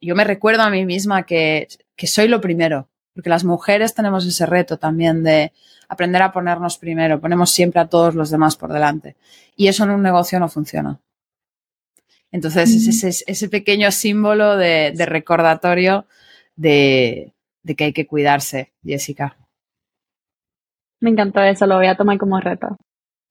Yo 0.00 0.14
me 0.14 0.24
recuerdo 0.24 0.62
a 0.62 0.70
mí 0.70 0.84
misma 0.84 1.24
que, 1.24 1.68
que 1.96 2.06
soy 2.06 2.28
lo 2.28 2.40
primero, 2.40 2.88
porque 3.14 3.30
las 3.30 3.44
mujeres 3.44 3.94
tenemos 3.94 4.26
ese 4.26 4.46
reto 4.46 4.78
también 4.78 5.22
de 5.22 5.52
aprender 5.88 6.22
a 6.22 6.32
ponernos 6.32 6.78
primero, 6.78 7.20
ponemos 7.20 7.50
siempre 7.50 7.80
a 7.80 7.86
todos 7.86 8.14
los 8.14 8.30
demás 8.30 8.56
por 8.56 8.72
delante. 8.72 9.16
Y 9.56 9.68
eso 9.68 9.84
en 9.84 9.90
un 9.90 10.02
negocio 10.02 10.38
no 10.38 10.48
funciona. 10.48 11.00
Entonces, 12.30 12.70
ese, 12.86 13.24
ese, 13.26 13.48
pequeño 13.48 13.90
símbolo 13.90 14.58
de 14.58 15.06
recordatorio 15.06 16.06
de, 16.56 17.32
de 17.68 17.76
que 17.76 17.84
hay 17.84 17.92
que 17.92 18.06
cuidarse, 18.06 18.72
Jessica. 18.82 19.36
Me 21.00 21.10
encantó 21.10 21.42
eso, 21.42 21.66
lo 21.66 21.76
voy 21.76 21.86
a 21.86 21.96
tomar 21.96 22.16
como 22.16 22.40
reto. 22.40 22.78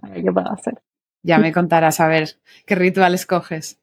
A 0.04 0.10
ver 0.10 0.24
qué 0.24 0.32
puedo 0.32 0.52
hacer. 0.52 0.76
Ya 1.24 1.40
me 1.40 1.52
contarás 1.52 2.00
a 2.00 2.08
ver 2.08 2.38
qué 2.68 2.76
ritual 2.76 3.16
escoges. 3.16 3.80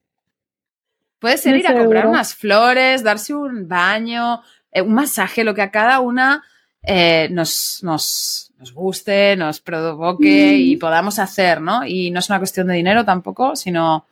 Puede 1.19 1.39
ser 1.39 1.57
ir 1.57 1.67
a 1.67 1.77
comprar 1.77 2.07
unas 2.07 2.37
flores, 2.37 3.03
darse 3.03 3.35
un 3.35 3.67
baño, 3.67 4.43
eh, 4.71 4.81
un 4.81 4.95
masaje, 4.95 5.43
lo 5.43 5.55
que 5.55 5.63
a 5.63 5.73
cada 5.73 5.99
una 5.99 6.45
eh, 6.83 7.29
nos, 7.33 7.81
nos, 7.83 8.53
guste, 8.75 9.35
nos 9.35 9.61
provoque 9.61 10.55
y 10.57 10.77
podamos 10.77 11.19
hacer, 11.19 11.61
¿no? 11.61 11.85
Y 11.85 12.13
no 12.13 12.21
es 12.21 12.31
una 12.31 12.39
cuestión 12.39 12.69
de 12.69 12.75
dinero 12.75 13.05
tampoco, 13.05 13.57
sino 13.57 14.07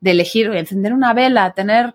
de 0.00 0.10
elegir, 0.10 0.48
encender 0.48 0.92
una 0.92 1.14
vela, 1.14 1.52
tener 1.52 1.94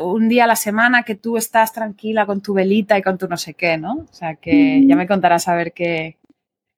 un 0.00 0.28
día 0.28 0.44
a 0.44 0.46
la 0.46 0.56
semana 0.56 1.02
que 1.02 1.14
tú 1.14 1.36
estás 1.36 1.72
tranquila 1.72 2.26
con 2.26 2.40
tu 2.40 2.54
velita 2.54 2.98
y 2.98 3.02
con 3.02 3.18
tu 3.18 3.28
no 3.28 3.36
sé 3.36 3.54
qué, 3.54 3.78
¿no? 3.78 4.06
O 4.10 4.12
sea, 4.12 4.36
que 4.36 4.84
ya 4.86 4.96
me 4.96 5.06
contarás 5.06 5.48
a 5.48 5.54
ver 5.54 5.72
qué, 5.72 6.18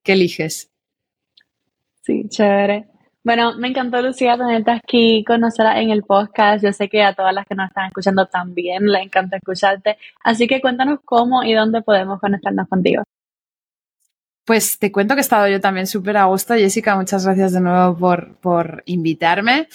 qué 0.02 0.12
eliges. 0.12 0.70
Sí, 2.02 2.24
chévere. 2.28 2.88
Bueno, 3.24 3.58
me 3.58 3.68
encantó, 3.68 4.00
Lucía, 4.00 4.36
tenerte 4.38 4.70
aquí, 4.70 5.22
conocerla 5.26 5.80
en 5.80 5.90
el 5.90 6.02
podcast. 6.02 6.64
Yo 6.64 6.72
sé 6.72 6.88
que 6.88 7.02
a 7.02 7.14
todas 7.14 7.34
las 7.34 7.44
que 7.46 7.54
nos 7.54 7.68
están 7.68 7.88
escuchando 7.88 8.26
también 8.26 8.86
les 8.86 9.02
encanta 9.02 9.36
escucharte. 9.36 9.98
Así 10.24 10.46
que 10.46 10.60
cuéntanos 10.60 11.00
cómo 11.04 11.42
y 11.42 11.52
dónde 11.52 11.82
podemos 11.82 12.20
conectarnos 12.20 12.68
contigo. 12.68 13.02
Pues 14.46 14.78
te 14.78 14.90
cuento 14.90 15.14
que 15.14 15.20
he 15.20 15.22
estado 15.22 15.46
yo 15.48 15.60
también 15.60 15.86
súper 15.86 16.16
a 16.16 16.24
gusto. 16.24 16.54
Jessica, 16.54 16.96
muchas 16.96 17.26
gracias 17.26 17.52
de 17.52 17.60
nuevo 17.60 17.98
por, 17.98 18.36
por 18.36 18.82
invitarme 18.86 19.68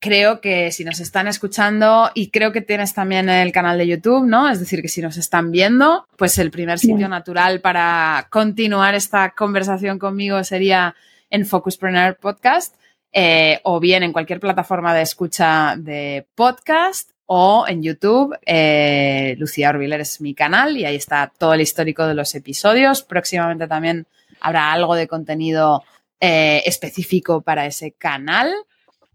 creo 0.00 0.40
que 0.40 0.72
si 0.72 0.82
nos 0.82 0.98
están 0.98 1.28
escuchando 1.28 2.10
y 2.14 2.30
creo 2.30 2.52
que 2.52 2.62
tienes 2.62 2.94
también 2.94 3.28
el 3.28 3.52
canal 3.52 3.78
de 3.78 3.86
YouTube, 3.86 4.26
¿no? 4.26 4.48
Es 4.48 4.58
decir, 4.58 4.80
que 4.80 4.88
si 4.88 5.02
nos 5.02 5.18
están 5.18 5.52
viendo, 5.52 6.06
pues 6.16 6.38
el 6.38 6.50
primer 6.50 6.78
sitio 6.78 7.08
natural 7.08 7.60
para 7.60 8.26
continuar 8.30 8.94
esta 8.94 9.30
conversación 9.30 9.98
conmigo 9.98 10.42
sería 10.42 10.94
en 11.28 11.46
Focuspreneur 11.46 12.16
Podcast. 12.16 12.74
eh, 13.12 13.60
o 13.64 13.80
bien 13.80 14.02
en 14.04 14.12
cualquier 14.12 14.38
plataforma 14.40 14.94
de 14.94 15.02
escucha 15.02 15.74
de 15.76 16.26
podcast 16.34 17.10
o 17.26 17.64
en 17.68 17.82
YouTube. 17.82 18.36
Eh, 18.46 19.34
Lucía 19.38 19.70
Orbiler 19.70 20.00
es 20.00 20.20
mi 20.20 20.34
canal 20.34 20.76
y 20.76 20.84
ahí 20.84 20.96
está 20.96 21.32
todo 21.36 21.54
el 21.54 21.60
histórico 21.60 22.06
de 22.06 22.14
los 22.14 22.34
episodios. 22.34 23.02
Próximamente 23.02 23.66
también 23.66 24.06
habrá 24.40 24.72
algo 24.72 24.94
de 24.94 25.08
contenido 25.08 25.82
eh, 26.20 26.62
específico 26.66 27.40
para 27.40 27.66
ese 27.66 27.92
canal. 27.92 28.52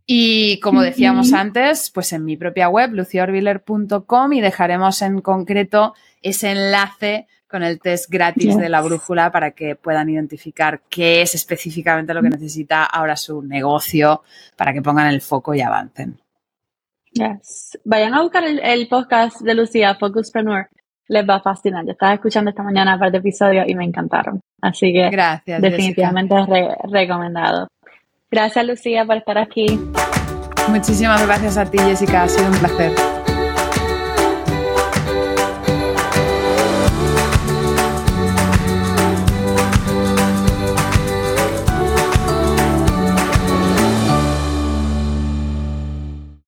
Y 0.07 0.59
como 0.59 0.81
decíamos 0.81 1.33
antes, 1.33 1.89
pues 1.89 2.13
en 2.13 2.25
mi 2.25 2.37
propia 2.37 2.69
web, 2.69 2.91
luciaorbiler.com 2.93 4.33
y 4.33 4.41
dejaremos 4.41 5.01
en 5.01 5.21
concreto 5.21 5.95
ese 6.21 6.51
enlace 6.51 7.27
con 7.47 7.63
el 7.63 7.79
test 7.79 8.09
gratis 8.09 8.57
de 8.57 8.69
la 8.69 8.81
brújula 8.81 9.31
para 9.31 9.51
que 9.51 9.75
puedan 9.75 10.09
identificar 10.09 10.81
qué 10.89 11.21
es 11.21 11.33
específicamente 11.35 12.13
lo 12.13 12.21
que 12.21 12.29
necesita 12.29 12.83
ahora 12.83 13.15
su 13.15 13.41
negocio 13.41 14.23
para 14.55 14.73
que 14.73 14.81
pongan 14.81 15.07
el 15.07 15.21
foco 15.21 15.55
y 15.55 15.61
avancen. 15.61 16.19
Yes. 17.13 17.79
Vayan 17.85 18.13
a 18.13 18.21
buscar 18.21 18.43
el, 18.43 18.87
podcast 18.89 19.39
de 19.41 19.55
Lucía, 19.55 19.95
Focuspreneur. 19.95 20.67
Les 21.07 21.27
va 21.27 21.35
a 21.35 21.41
fascinar. 21.41 21.85
Yo 21.85 21.91
estaba 21.91 22.15
escuchando 22.15 22.49
esta 22.49 22.61
mañana 22.61 22.95
un 22.95 22.99
par 22.99 23.11
de 23.11 23.19
episodios 23.19 23.65
y 23.67 23.75
me 23.75 23.85
encantaron. 23.85 24.41
Así 24.61 24.91
que 24.91 25.09
Gracias, 25.09 25.61
definitivamente 25.61 26.35
es 26.35 26.91
recomendado. 26.91 27.67
Gracias 28.35 28.65
Lucía 28.65 29.05
por 29.05 29.15
estar 29.15 29.37
aquí. 29.37 29.79
Muchísimas 30.67 31.25
gracias 31.25 31.55
a 31.55 31.71
ti 31.71 31.77
Jessica, 31.77 32.23
ha 32.23 32.27
sido 32.27 32.47
un 32.47 32.57
placer. 32.57 32.91